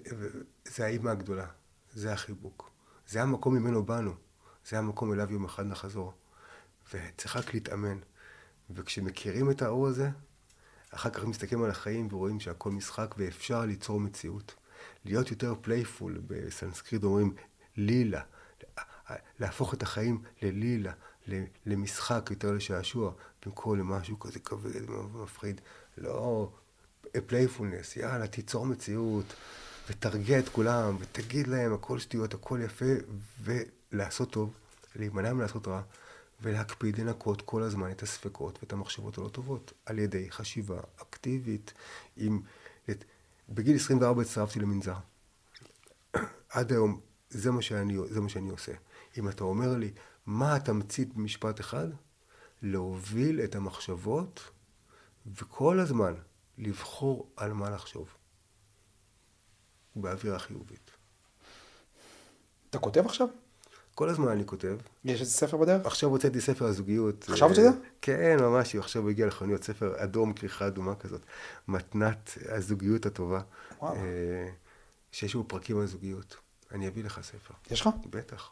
זה 0.65 0.85
האימא 0.85 1.11
הגדולה, 1.11 1.47
זה 1.95 2.13
החיבוק. 2.13 2.74
זה 3.09 3.23
המקום 3.23 3.55
ממנו 3.55 3.83
באנו, 3.83 4.15
זה 4.69 4.79
המקום 4.79 5.13
אליו 5.13 5.33
יום 5.33 5.45
אחד 5.45 5.67
נחזור. 5.67 6.13
וצריך 6.95 7.37
רק 7.37 7.55
להתאמן. 7.55 7.99
וכשמכירים 8.71 9.51
את 9.51 9.63
האור 9.63 9.87
הזה, 9.87 10.11
אחר 10.91 11.11
כך 11.11 11.25
מסתכלים 11.25 11.65
על 11.65 11.71
החיים 11.71 12.09
ורואים 12.11 12.41
שהכל 12.41 12.71
משחק 12.71 13.15
ואפשר 13.19 13.61
ליצור 13.61 14.01
מציאות. 14.01 14.55
להיות 15.05 15.31
יותר 15.31 15.55
playful, 15.61 16.21
בסנסקריט 16.27 17.05
אומרים 17.05 17.35
לילה, 17.77 18.23
להפוך 19.41 19.75
את 19.75 19.83
החיים 19.83 20.23
ללילה, 20.43 20.93
למשחק 21.67 22.27
יותר 22.31 22.53
לשעשוע, 22.53 23.13
במקום 23.47 23.79
למשהו 23.79 24.19
כזה 24.19 24.39
כבד 24.39 24.91
ומפחיד. 24.91 25.61
לא, 25.99 26.53
playfulness, 27.27 27.97
יאללה, 27.97 28.27
תיצור 28.27 28.67
מציאות, 28.67 29.35
ותרגיע 29.89 30.39
את 30.39 30.49
כולם, 30.49 30.97
ותגיד 31.01 31.47
להם 31.47 31.75
הכל 31.75 31.99
שטויות, 31.99 32.35
הכל 32.35 32.61
יפה, 32.65 32.85
ולעשות 33.43 34.31
טוב, 34.31 34.55
להימנע 34.97 35.33
מלעשות 35.33 35.69
רע. 35.69 35.83
ולהקפיד 36.43 36.99
לנקות 36.99 37.43
כל 37.43 37.63
הזמן 37.63 37.91
את 37.91 38.03
הספקות 38.03 38.59
ואת 38.63 38.73
המחשבות 38.73 39.19
הלא 39.19 39.29
טובות 39.29 39.73
על 39.87 39.99
ידי 39.99 40.31
חשיבה 40.31 40.81
אקטיבית. 41.03 41.73
עם... 42.17 42.41
בגיל 43.49 43.77
24 43.77 44.23
הצטרפתי 44.23 44.61
למנזר. 44.61 44.97
עד 46.49 46.73
היום 46.73 47.01
זה 47.31 47.51
מה, 47.51 47.63
שאני, 47.63 47.97
זה 48.11 48.21
מה 48.21 48.29
שאני 48.29 48.51
עושה. 48.51 48.73
אם 49.19 49.29
אתה 49.29 49.45
אומר 49.45 49.77
לי, 49.77 49.91
מה 50.27 50.57
התמצית 50.57 51.15
במשפט 51.15 51.61
אחד? 51.61 51.89
להוביל 52.63 53.41
את 53.41 53.55
המחשבות 53.55 54.51
וכל 55.27 55.81
הזמן 55.81 56.15
לבחור 56.59 57.31
על 57.37 57.53
מה 57.53 57.71
לחשוב. 57.71 58.09
באווירה 59.97 60.39
חיובית. 60.39 60.91
אתה 62.71 62.79
כותב 62.79 63.07
עכשיו? 63.07 63.29
כל 63.95 64.09
הזמן 64.09 64.29
אני 64.29 64.47
כותב. 64.47 64.77
יש 65.05 65.21
איזה 65.21 65.33
ספר 65.33 65.57
בדרך? 65.57 65.87
עכשיו 65.87 66.11
הוצאתי 66.11 66.41
ספר 66.41 66.65
הזוגיות. 66.65 67.29
עכשיו 67.29 67.49
הוצאת? 67.49 67.75
כן, 68.01 68.37
ממש, 68.41 68.77
עכשיו 68.77 69.03
הוא 69.03 69.11
הגיע 69.11 69.27
לחנויות, 69.27 69.65
ספר 69.65 70.05
אדום, 70.05 70.33
כריכה 70.33 70.67
אדומה 70.67 70.95
כזאת. 70.95 71.21
מתנת 71.69 72.39
הזוגיות 72.49 73.07
הטובה. 73.07 73.41
וואו. 73.79 73.95
אה, 73.95 74.49
שיש 75.13 75.35
בו 75.35 75.45
פרקים 75.49 75.81
על 75.81 75.87
זוגיות. 75.87 76.37
אני 76.73 76.89
אביא 76.89 77.05
לך 77.05 77.21
ספר. 77.23 77.55
יש 77.71 77.81
לך? 77.81 77.89
בטח. 78.11 78.51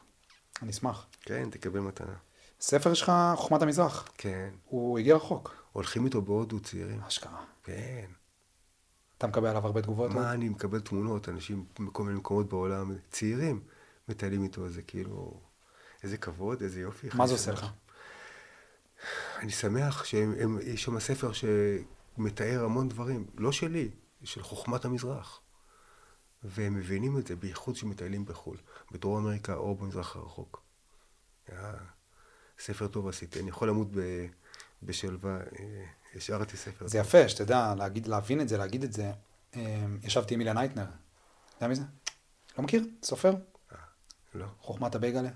אני 0.62 0.70
אשמח. 0.70 1.06
כן, 1.20 1.50
תקבל 1.50 1.80
מתנה. 1.80 2.14
ספר 2.60 2.94
שלך, 2.94 3.12
חוכמת 3.36 3.62
המזרח. 3.62 4.08
כן. 4.18 4.50
הוא 4.64 4.98
הגיע 4.98 5.16
רחוק. 5.16 5.54
הולכים 5.72 6.04
איתו 6.04 6.22
בהודו 6.22 6.60
צעירים. 6.60 7.00
אשכרה. 7.00 7.44
כן. 7.64 8.06
אתה 9.22 9.30
מקבל 9.30 9.48
עליו 9.48 9.66
הרבה 9.66 9.82
תגובות? 9.82 10.10
מה 10.10 10.32
אני 10.32 10.48
מקבל 10.48 10.80
תמונות, 10.80 11.28
אנשים 11.28 11.64
מכל 11.78 12.02
מיני 12.02 12.18
מקומות 12.18 12.48
בעולם, 12.48 12.94
צעירים, 13.10 13.60
מטיילים 14.08 14.42
איתו, 14.42 14.68
זה 14.68 14.82
כאילו, 14.82 15.40
איזה 16.02 16.16
כבוד, 16.16 16.62
איזה 16.62 16.80
יופי. 16.80 17.08
מה 17.14 17.26
זה 17.26 17.32
עושה 17.32 17.52
לך? 17.52 17.66
אני 19.38 19.50
שמח 19.50 20.04
שיש 20.04 20.82
שם 20.82 21.00
ספר 21.00 21.30
שמתאר 21.32 22.64
המון 22.64 22.88
דברים, 22.88 23.26
לא 23.38 23.52
שלי, 23.52 23.90
של 24.24 24.42
חוכמת 24.42 24.84
המזרח. 24.84 25.40
והם 26.44 26.74
מבינים 26.74 27.18
את 27.18 27.26
זה, 27.26 27.36
בייחוד 27.36 27.76
שמטיילים 27.76 28.24
בחו"ל, 28.24 28.56
בדרום 28.92 29.24
אמריקה 29.24 29.54
או 29.54 29.74
במזרח 29.74 30.16
הרחוק. 30.16 30.62
היה 31.48 31.74
ספר 32.58 32.88
טוב 32.88 33.08
עשיתי, 33.08 33.40
אני 33.40 33.48
יכול 33.48 33.68
למות 33.68 33.88
ב, 33.90 34.26
בשלווה, 34.82 35.36
אה, 35.36 35.84
השארתי 36.16 36.56
ספר. 36.56 36.86
זה 36.86 36.98
יפה, 36.98 37.28
שתדע, 37.28 37.74
להגיד, 37.78 38.06
להבין 38.06 38.40
את 38.40 38.48
זה, 38.48 38.58
להגיד 38.58 38.84
את 38.84 38.92
זה. 38.92 39.12
אה, 39.56 39.84
ישבתי 40.02 40.34
עם 40.34 40.40
אילן 40.40 40.58
אייטנר, 40.58 40.84
אתה 40.84 41.56
יודע 41.56 41.68
מי 41.68 41.74
זה? 41.74 41.82
לא 42.58 42.64
מכיר? 42.64 42.84
סופר? 43.02 43.34
אה, 43.72 43.76
לא. 44.34 44.46
חוכמת 44.60 44.94
הבייגלה? 44.94 45.28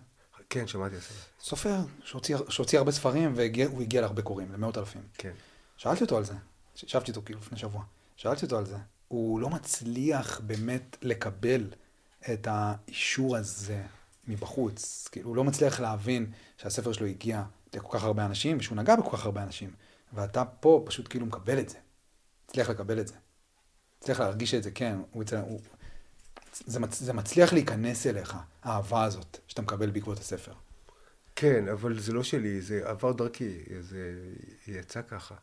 כן, 0.50 0.66
שמעתי 0.66 0.96
זה. 0.96 1.02
סופר, 1.40 1.76
שהוציא, 2.04 2.36
שהוציא 2.48 2.78
הרבה 2.78 2.92
ספרים, 2.92 3.32
והוא 3.36 3.82
הגיע 3.82 4.00
להרבה 4.00 4.22
קוראים, 4.22 4.52
למאות 4.52 4.78
אלפים. 4.78 5.02
כן. 5.18 5.32
שאלתי 5.76 6.04
אותו 6.04 6.16
על 6.16 6.24
זה, 6.24 6.34
ישבתי 6.82 7.10
איתו 7.10 7.22
כאילו 7.24 7.40
לפני 7.40 7.58
שבוע, 7.58 7.82
שאלתי 8.16 8.44
אותו 8.44 8.58
על 8.58 8.66
זה. 8.66 8.76
הוא 9.08 9.40
לא 9.40 9.50
מצליח 9.50 10.40
באמת 10.40 10.96
לקבל 11.02 11.70
את 12.32 12.48
האישור 12.50 13.36
הזה 13.36 13.82
מבחוץ. 14.28 15.08
כאילו, 15.12 15.28
הוא 15.28 15.36
לא 15.36 15.44
מצליח 15.44 15.80
להבין 15.80 16.32
שהספר 16.56 16.92
שלו 16.92 17.06
הגיע 17.06 17.44
לכל 17.74 17.98
כך 17.98 18.04
הרבה 18.04 18.26
אנשים, 18.26 18.56
ושהוא 18.60 18.76
נגע 18.76 18.96
בכל 18.96 19.16
כך 19.16 19.24
הרבה 19.24 19.42
אנשים. 19.42 19.70
ואתה 20.16 20.44
פה 20.44 20.82
פשוט 20.86 21.08
כאילו 21.08 21.26
מקבל 21.26 21.58
את 21.58 21.68
זה. 21.68 21.76
מצליח 22.48 22.70
לקבל 22.70 23.00
את 23.00 23.08
זה. 23.08 23.14
מצליח 23.98 24.20
להרגיש 24.20 24.54
את 24.54 24.62
זה, 24.62 24.70
כן. 24.70 24.98
הוא, 25.10 25.24
הוא, 25.40 25.60
זה, 26.66 26.80
מצ, 26.80 26.98
זה 27.02 27.12
מצליח 27.12 27.52
להיכנס 27.52 28.06
אליך, 28.06 28.36
האהבה 28.62 29.04
הזאת, 29.04 29.38
שאתה 29.46 29.62
מקבל 29.62 29.90
בעקבות 29.90 30.18
הספר. 30.18 30.52
כן, 31.36 31.68
אבל 31.68 32.00
זה 32.00 32.12
לא 32.12 32.22
שלי, 32.22 32.60
זה 32.60 32.80
עבר 32.84 33.12
דרכי, 33.12 33.58
זה 33.80 34.14
יצא 34.66 35.02
ככה. 35.02 35.34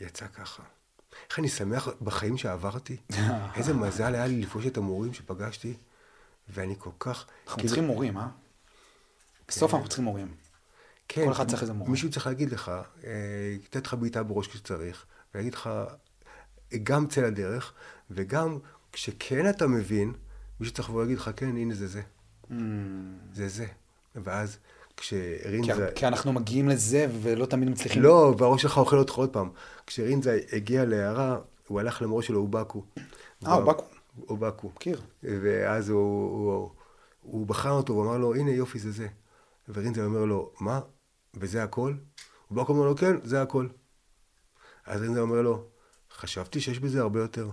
יצא 0.00 0.26
ככה. 0.26 0.62
איך 1.30 1.38
אני 1.38 1.48
שמח 1.48 1.88
בחיים 2.02 2.38
שעברתי. 2.38 2.96
איזה 3.56 3.74
מזל 3.74 4.14
היה 4.14 4.26
לי 4.26 4.40
לפגוש 4.40 4.66
את 4.66 4.76
המורים 4.76 5.14
שפגשתי, 5.14 5.74
ואני 6.48 6.74
כל 6.78 6.90
כך... 6.98 7.26
אנחנו 7.44 7.56
כאילו... 7.56 7.68
צריכים 7.68 7.84
מורים, 7.84 8.18
אה? 8.18 8.28
בסוף 9.48 9.70
כן. 9.70 9.76
אנחנו 9.76 9.88
צריכים 9.88 10.04
מורים. 10.04 10.34
כן. 11.08 11.24
כל 11.24 11.32
אחד 11.32 11.48
צריך 11.48 11.62
איזה 11.62 11.72
מורה. 11.72 11.90
מישהו 11.90 12.10
צריך 12.10 12.26
להגיד 12.26 12.52
לך, 12.52 12.72
לתת 13.64 13.76
אה, 13.76 13.80
לך 13.84 13.94
בעיטה 13.94 14.22
בראש 14.22 14.48
כשצריך, 14.48 15.04
ולהגיד 15.34 15.54
לך, 15.54 15.70
גם 16.82 17.06
צא 17.06 17.20
לדרך, 17.20 17.72
וגם 18.10 18.58
כשכן 18.92 19.50
אתה 19.50 19.66
מבין, 19.66 20.12
מישהו 20.60 20.74
צריך 20.74 20.88
לבוא 20.88 21.02
להגיד 21.02 21.18
לך, 21.18 21.30
כן, 21.36 21.56
הנה 21.56 21.74
זה 21.74 21.86
זה. 21.86 22.02
Mm. 22.50 22.54
זה 23.32 23.48
זה. 23.48 23.66
ואז 24.14 24.58
כשרינזה... 24.96 25.88
כי, 25.94 26.00
כי 26.00 26.06
אנחנו 26.06 26.32
מגיעים 26.32 26.68
לזה 26.68 27.06
ולא 27.22 27.46
תמיד 27.46 27.70
מצליחים... 27.70 28.02
לא, 28.02 28.34
והראש 28.38 28.62
שלך 28.62 28.78
אוכל 28.78 28.98
אותך 28.98 29.14
עוד 29.14 29.30
פעם. 29.30 29.50
כשרינזה 29.86 30.40
הגיע 30.52 30.84
להערה, 30.84 31.38
הוא 31.66 31.80
הלך 31.80 32.02
למורה 32.02 32.22
שלו, 32.22 32.40
אובקו. 32.40 32.84
אה, 33.46 33.54
אובקו. 33.54 33.84
אובקו. 34.28 34.70
מכיר. 34.76 35.00
ואז 35.22 35.88
הוא, 35.88 36.00
הוא, 36.30 36.52
הוא, 36.52 36.70
הוא 37.22 37.46
בחן 37.46 37.68
אותו, 37.68 37.92
הוא 37.92 38.04
אמר 38.04 38.18
לו, 38.18 38.34
הנה 38.34 38.50
יופי, 38.50 38.78
זה 38.78 38.90
זה. 38.90 39.06
ורינזה 39.68 40.04
אומר 40.04 40.24
לו, 40.24 40.50
מה? 40.60 40.80
וזה 41.34 41.62
הכל? 41.62 41.94
אובקו 42.50 42.72
אומר 42.72 42.84
לו, 42.86 42.96
כן, 42.96 43.16
זה 43.24 43.42
הכל. 43.42 43.66
אז 44.86 45.00
רינזה 45.00 45.20
אומר 45.20 45.42
לו, 45.42 45.64
חשבתי 46.12 46.60
שיש 46.60 46.78
בזה 46.78 47.00
הרבה 47.00 47.20
יותר. 47.20 47.50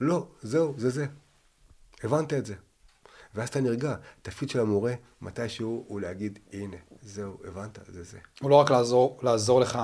לא, 0.00 0.28
זהו, 0.42 0.74
זה 0.76 0.90
זה. 0.90 1.06
הבנת 2.04 2.32
את 2.32 2.46
זה. 2.46 2.54
ואז 3.34 3.48
אתה 3.48 3.60
נרגע. 3.60 3.96
התפקיד 4.20 4.50
של 4.50 4.60
המורה, 4.60 4.94
מתישהו, 5.20 5.84
הוא 5.88 6.00
להגיד, 6.00 6.38
הנה, 6.52 6.76
זהו, 7.02 7.40
הבנת, 7.44 7.78
זה 7.88 8.02
זה. 8.02 8.18
הוא 8.40 8.50
לא 8.50 8.54
רק 8.54 8.70
לעזור, 8.70 9.20
לעזור 9.22 9.60
לך 9.60 9.78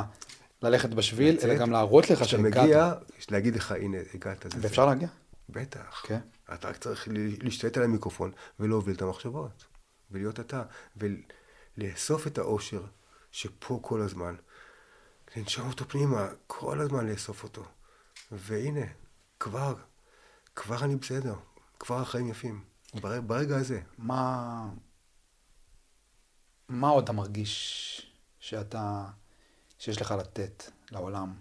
ללכת 0.62 0.88
בשביל, 0.88 1.34
לצאת, 1.34 1.44
אלא 1.44 1.54
גם 1.54 1.70
להראות 1.70 2.10
לך 2.10 2.28
שהגעת. 2.28 2.52
כשאתה 2.52 2.64
מגיע, 2.64 2.92
להגיד 3.30 3.56
לך, 3.56 3.72
הנה, 3.72 3.98
הגעת, 4.14 4.46
זה 4.52 4.58
ואפשר 4.60 4.82
זה. 4.82 4.88
להגיע? 4.88 5.08
בטח. 5.48 6.02
כן. 6.06 6.20
אתה 6.54 6.68
רק 6.68 6.76
צריך 6.76 7.08
להשתלט 7.42 7.76
על 7.76 7.82
המיקרופון 7.82 8.32
ולהוביל 8.60 8.96
את 8.96 9.02
המחשבות, 9.02 9.64
ולהיות 10.10 10.40
אתה, 10.40 10.62
ולאסוף 11.78 12.26
את 12.26 12.38
האושר 12.38 12.82
שפה 13.32 13.78
כל 13.82 14.00
הזמן. 14.00 14.36
לנשום 15.36 15.68
אותו 15.68 15.88
פנימה, 15.88 16.28
כל 16.46 16.80
הזמן 16.80 17.06
לאסוף 17.06 17.42
אותו. 17.42 17.64
והנה, 18.32 18.86
כבר, 19.40 19.74
כבר 20.56 20.84
אני 20.84 20.96
בסדר, 20.96 21.34
כבר 21.78 22.00
החיים 22.00 22.28
יפים. 22.28 22.64
ברגע, 22.94 23.20
ברגע 23.26 23.56
הזה. 23.56 23.80
מה... 23.98 24.68
מה 26.68 26.88
עוד 26.88 27.04
אתה 27.04 27.12
מרגיש 27.12 28.12
שאתה... 28.40 29.04
שיש 29.78 30.00
לך 30.00 30.10
לתת 30.10 30.64
לעולם? 30.90 31.34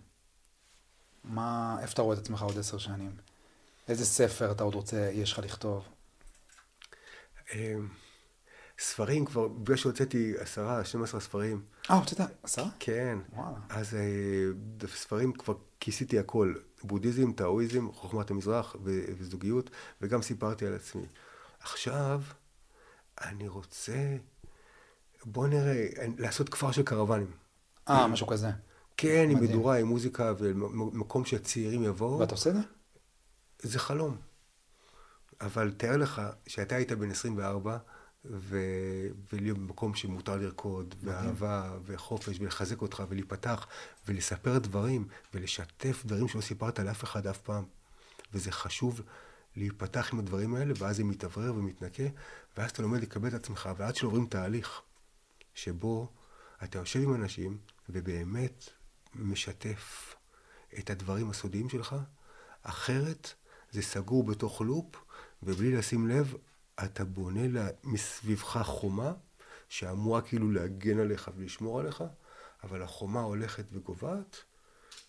מה... 1.24 1.78
איפה 1.82 1.94
אתה 1.94 2.02
רואה 2.02 2.18
את 2.18 2.22
עצמך 2.22 2.42
עוד 2.42 2.58
עשר 2.58 2.78
שנים? 2.78 3.18
איזה 3.88 4.06
ספר 4.06 4.52
אתה 4.52 4.64
עוד 4.64 4.76
רוצה, 4.76 5.10
יש 5.14 5.32
לך 5.32 5.40
לכתוב? 5.40 5.88
ספרים 8.80 9.26
כבר, 9.26 9.48
בגלל 9.48 9.78
שהוצאתי 9.78 10.34
עשרה, 10.38 10.86
12 10.86 11.20
ספרים. 11.20 11.62
אה, 11.90 11.96
הוצאת 11.96 12.20
עשרה? 12.44 12.70
כן. 12.80 13.18
וואלה. 13.34 13.58
אז 13.70 13.96
אה, 13.96 14.88
ספרים 14.88 15.34
כבר 15.34 15.54
כיסיתי 15.80 16.20
הכל. 16.20 16.54
בודהיזם, 16.84 17.32
טאואיזם, 17.32 17.92
חוכמת 17.92 18.32
המזרח 18.32 18.76
וזוגיות, 18.84 19.70
וגם 20.02 20.22
סיפרתי 20.22 20.66
על 20.66 20.74
עצמי. 20.74 21.06
עכשיו, 21.60 22.22
אני 23.22 23.48
רוצה, 23.48 24.18
בוא 25.26 25.48
נראה, 25.48 25.88
לעשות 26.18 26.50
כפר 26.50 26.72
של 26.72 26.84
קרוונים. 26.84 27.32
אה, 27.90 28.08
משהו 28.08 28.28
כזה. 28.28 28.50
כן, 28.98 29.28
עם 29.32 29.44
מדורה, 29.44 29.78
עם 29.78 29.88
מוזיקה, 29.88 30.34
ומקום 30.38 31.26
שהצעירים 31.26 31.84
יבואו. 31.84 32.20
ואתה 32.20 32.32
עושה 32.32 32.50
את 32.50 32.56
זה? 32.56 32.62
זה 33.60 33.80
חלום. 33.80 34.18
אבל 35.42 35.72
תאר 35.78 35.98
לך 35.98 36.22
שאתה 36.48 36.76
היית 36.76 36.92
בן 36.92 37.12
24, 37.12 37.78
ו... 38.30 38.58
ולהיות 39.34 39.58
במקום 39.58 39.96
שמותר 39.96 40.36
לרקוד, 40.36 40.96
ואהבה, 41.04 41.78
וחופש, 41.86 42.40
ולחזק 42.40 42.82
אותך, 42.82 43.04
ולהיפתח, 43.10 43.68
ולספר 44.08 44.58
דברים, 44.58 45.08
ולשתף 45.34 46.04
דברים 46.06 46.28
שלא 46.28 46.42
סיפרת 46.42 46.80
לאף 46.80 47.04
אחד 47.04 47.28
אף 47.28 47.38
פעם. 47.38 47.64
וזה 48.34 48.52
חשוב 48.52 49.02
להיפתח 49.56 50.10
עם 50.14 50.20
הדברים 50.20 50.56
האלה, 50.56 50.74
ואז 50.78 50.98
זה 50.98 51.04
מתאוורר 51.04 51.54
ומתנקה, 51.56 52.04
ואז 52.58 52.72
אתה 52.72 52.82
לומד 52.82 53.02
לקבל 53.02 53.28
את 53.28 53.34
עצמך, 53.34 53.70
ועד 53.78 53.96
שעוברים 53.96 54.26
תהליך 54.26 54.82
שבו 55.54 56.12
אתה 56.64 56.80
יושב 56.80 57.02
עם 57.02 57.14
אנשים 57.14 57.58
ובאמת 57.90 58.70
משתף 59.16 60.16
את 60.80 60.90
הדברים 60.90 61.30
הסודיים 61.30 61.70
שלך, 61.70 61.96
אחרת 62.64 63.34
זה 63.72 63.82
סגור 63.82 64.24
בתוך 64.24 64.62
לופ, 64.62 64.96
ובלי 65.44 65.76
לשים 65.76 66.08
לב, 66.08 66.34
אתה 66.84 67.06
בונה 67.06 67.48
לה, 67.48 67.68
מסביבך 67.84 68.58
חומה, 68.64 69.14
שאמורה 69.70 70.22
כאילו 70.22 70.52
להגן 70.52 71.00
עליך 71.00 71.32
ולשמור 71.36 71.80
עליך, 71.80 72.04
אבל 72.64 72.82
החומה 72.84 73.22
הולכת 73.22 73.66
וגובעת, 73.72 74.38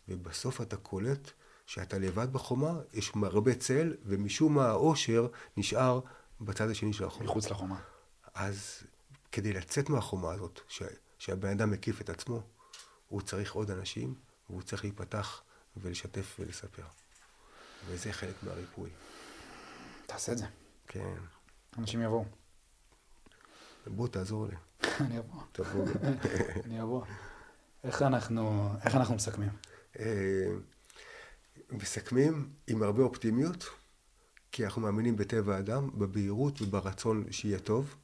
ובסוף 0.09 0.61
אתה 0.61 0.77
קולט 0.77 1.31
שאתה 1.67 1.99
לבד 1.99 2.33
בחומה, 2.33 2.73
יש 2.93 3.13
הרבה 3.23 3.55
צל, 3.55 3.97
ומשום 4.05 4.55
מה 4.55 4.67
האושר 4.67 5.29
נשאר 5.57 6.01
בצד 6.41 6.71
השני 6.71 6.93
של 6.93 7.05
החומה. 7.05 7.25
מחוץ 7.25 7.51
לחומה. 7.51 7.81
אז 8.35 8.83
כדי 9.33 9.53
לצאת 9.53 9.89
מהחומה 9.89 10.33
הזאת, 10.33 10.61
ש... 10.69 10.83
שהבן 11.19 11.49
אדם 11.49 11.71
מקיף 11.71 12.01
את 12.01 12.11
עצמו, 12.11 12.43
הוא 13.09 13.21
צריך 13.21 13.53
עוד 13.53 13.71
אנשים, 13.71 14.15
והוא 14.51 14.63
צריך 14.63 14.85
להיפתח 14.85 15.43
ולשתף 15.77 16.37
ולספר. 16.39 16.85
וזה 17.87 18.13
חלק 18.13 18.35
מהריפוי. 18.43 18.91
תעשה 20.07 20.33
את 20.33 20.39
זה. 20.39 20.47
כן. 20.87 21.17
אנשים 21.79 22.03
יבואו. 22.03 22.25
בוא, 23.87 24.09
תעזור 24.09 24.47
לי. 24.47 24.55
אני 25.01 25.19
אבוא. 25.19 25.43
תבוא. 25.53 25.87
אני 26.65 26.83
אבוא. 26.83 27.05
איך 27.85 28.03
אנחנו, 28.03 28.71
איך 28.85 28.95
אנחנו 28.95 29.15
מסכמים? 29.15 29.51
אה, 29.99 30.53
מסכמים 31.71 32.53
עם 32.67 32.83
הרבה 32.83 33.03
אופטימיות, 33.03 33.65
כי 34.53 34.65
אנחנו 34.65 34.83
מאמינים 34.83 35.17
בטבע 35.17 35.57
האדם, 35.57 35.91
בבהירות 35.99 36.63
וברצון 36.63 37.33
שיהיה 37.33 37.59
טוב. 37.59 37.95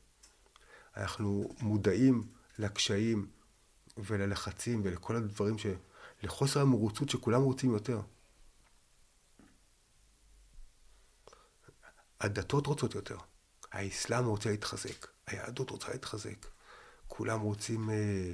אנחנו 0.96 1.54
מודעים 1.60 2.22
לקשיים 2.58 3.26
וללחצים 3.96 4.80
ולכל 4.84 5.16
הדברים 5.16 5.58
ש... 5.58 5.66
לחוסר 6.22 6.60
המרוצות 6.60 7.08
שכולם 7.08 7.42
רוצים 7.42 7.72
יותר. 7.72 8.00
הדתות 12.20 12.66
רוצות 12.66 12.94
יותר. 12.94 13.16
האסלאם 13.74 14.24
רוצה 14.24 14.50
להתחזק, 14.50 15.06
היהדות 15.26 15.70
רוצה 15.70 15.92
להתחזק. 15.92 16.46
כולם 17.08 17.40
רוצים 17.40 17.90
אה, 17.90 18.32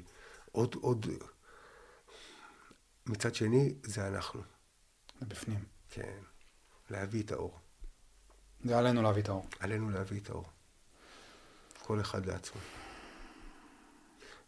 עוד, 0.52 0.74
עוד... 0.74 1.06
מצד 3.06 3.34
שני, 3.34 3.74
זה 3.82 4.08
אנחנו. 4.08 4.42
בפנים. 5.22 5.64
כן. 5.90 6.18
להביא 6.90 7.22
את 7.22 7.32
האור. 7.32 7.58
זה 8.64 8.78
עלינו 8.78 9.02
להביא 9.02 9.22
את 9.22 9.28
האור. 9.28 9.46
עלינו 9.60 9.90
להביא 9.90 10.20
את 10.20 10.30
האור. 10.30 10.48
כל 11.82 12.00
אחד 12.00 12.26
לעצמו. 12.26 12.60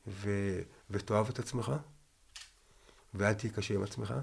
ו... 0.06 0.30
ותאהב 0.90 1.28
את 1.28 1.38
עצמך, 1.38 1.72
ואל 3.14 3.34
תהיה 3.34 3.52
קשה 3.52 3.74
עם 3.74 3.82
עצמך, 3.82 4.14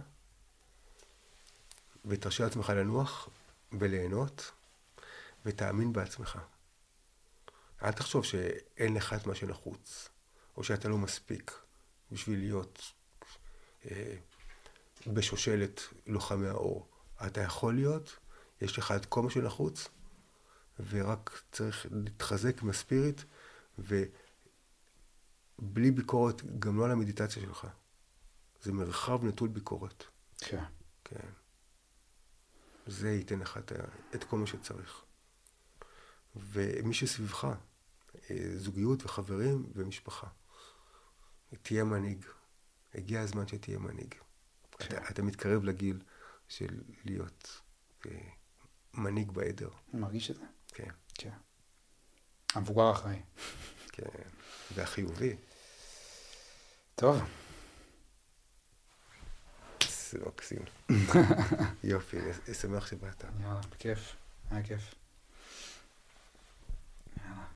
ותרשה 2.06 2.44
לעצמך 2.44 2.70
לנוח 2.70 3.30
וליהנות, 3.72 4.52
ותאמין 5.46 5.94
בעצמך. 5.94 6.40
אל 7.84 7.92
תחשוב 7.92 8.26
שאין 8.26 8.94
לך 8.94 9.14
את 9.14 9.28
מה 9.28 9.36
שנחוץ, 9.36 10.10
או 10.58 10.64
שאתה 10.64 10.90
לא 10.90 10.98
מספיק 10.98 11.60
בשביל 12.12 12.40
להיות 12.40 12.94
אה, 13.86 14.16
בשושלת 15.08 15.82
לוחמי 16.08 16.48
האור. 16.48 16.88
אתה 17.28 17.42
יכול 17.42 17.76
להיות, 17.76 18.18
יש 18.62 18.78
לך 18.78 18.92
את 18.92 19.06
כל 19.06 19.22
מה 19.22 19.30
שנחוץ, 19.30 19.88
ורק 20.90 21.42
צריך 21.52 21.86
להתחזק 21.92 22.62
עם 22.62 22.70
הספיריט, 22.70 23.22
ובלי 23.80 25.92
ביקורת, 25.92 26.60
גם 26.60 26.78
לא 26.78 26.86
על 26.86 26.92
המדיטציה 26.92 27.44
שלך. 27.44 27.68
זה 28.62 28.72
מרחב 28.72 29.24
נטול 29.24 29.50
ביקורת. 29.50 30.04
כן. 30.38 30.64
כן. 31.04 31.28
זה 32.88 33.12
ייתן 33.12 33.40
לך 33.40 33.58
את, 33.58 33.72
את 34.16 34.24
כל 34.24 34.38
מה 34.38 34.48
שצריך. 34.48 35.02
ומי 36.36 36.94
שסביבך, 36.94 37.48
זוגיות 38.56 39.06
וחברים 39.06 39.72
ומשפחה. 39.76 40.28
תהיה 41.62 41.84
מנהיג. 41.84 42.26
הגיע 42.96 43.22
הזמן 43.22 43.48
שתהיה 43.48 43.80
מנהיג. 43.80 44.16
כן. 44.72 44.98
אתה, 44.98 45.10
אתה 45.10 45.22
מתקרב 45.22 45.64
לגיל 45.64 46.00
של 46.48 46.82
להיות 47.06 47.62
אה, 48.06 48.12
מנהיג 48.94 49.32
בעדר. 49.32 49.70
אני 49.94 50.02
מרגיש 50.02 50.32
את 50.32 50.36
זה. 50.36 50.44
כן, 50.68 50.90
כן. 51.14 51.34
המבוגר 52.56 52.82
האחראי. 52.82 53.22
כן. 53.92 54.04
והחיובי. 54.76 55.36
טוב, 56.96 57.22
זה 60.12 60.20
מקסים. 60.26 60.62
יופי, 61.84 62.18
אני 62.20 62.54
שמח 62.54 62.88
שבאת. 62.88 63.24
יאללה, 63.24 63.62
בכיף. 63.72 64.16
היה 64.50 64.64
כיף. 64.64 64.96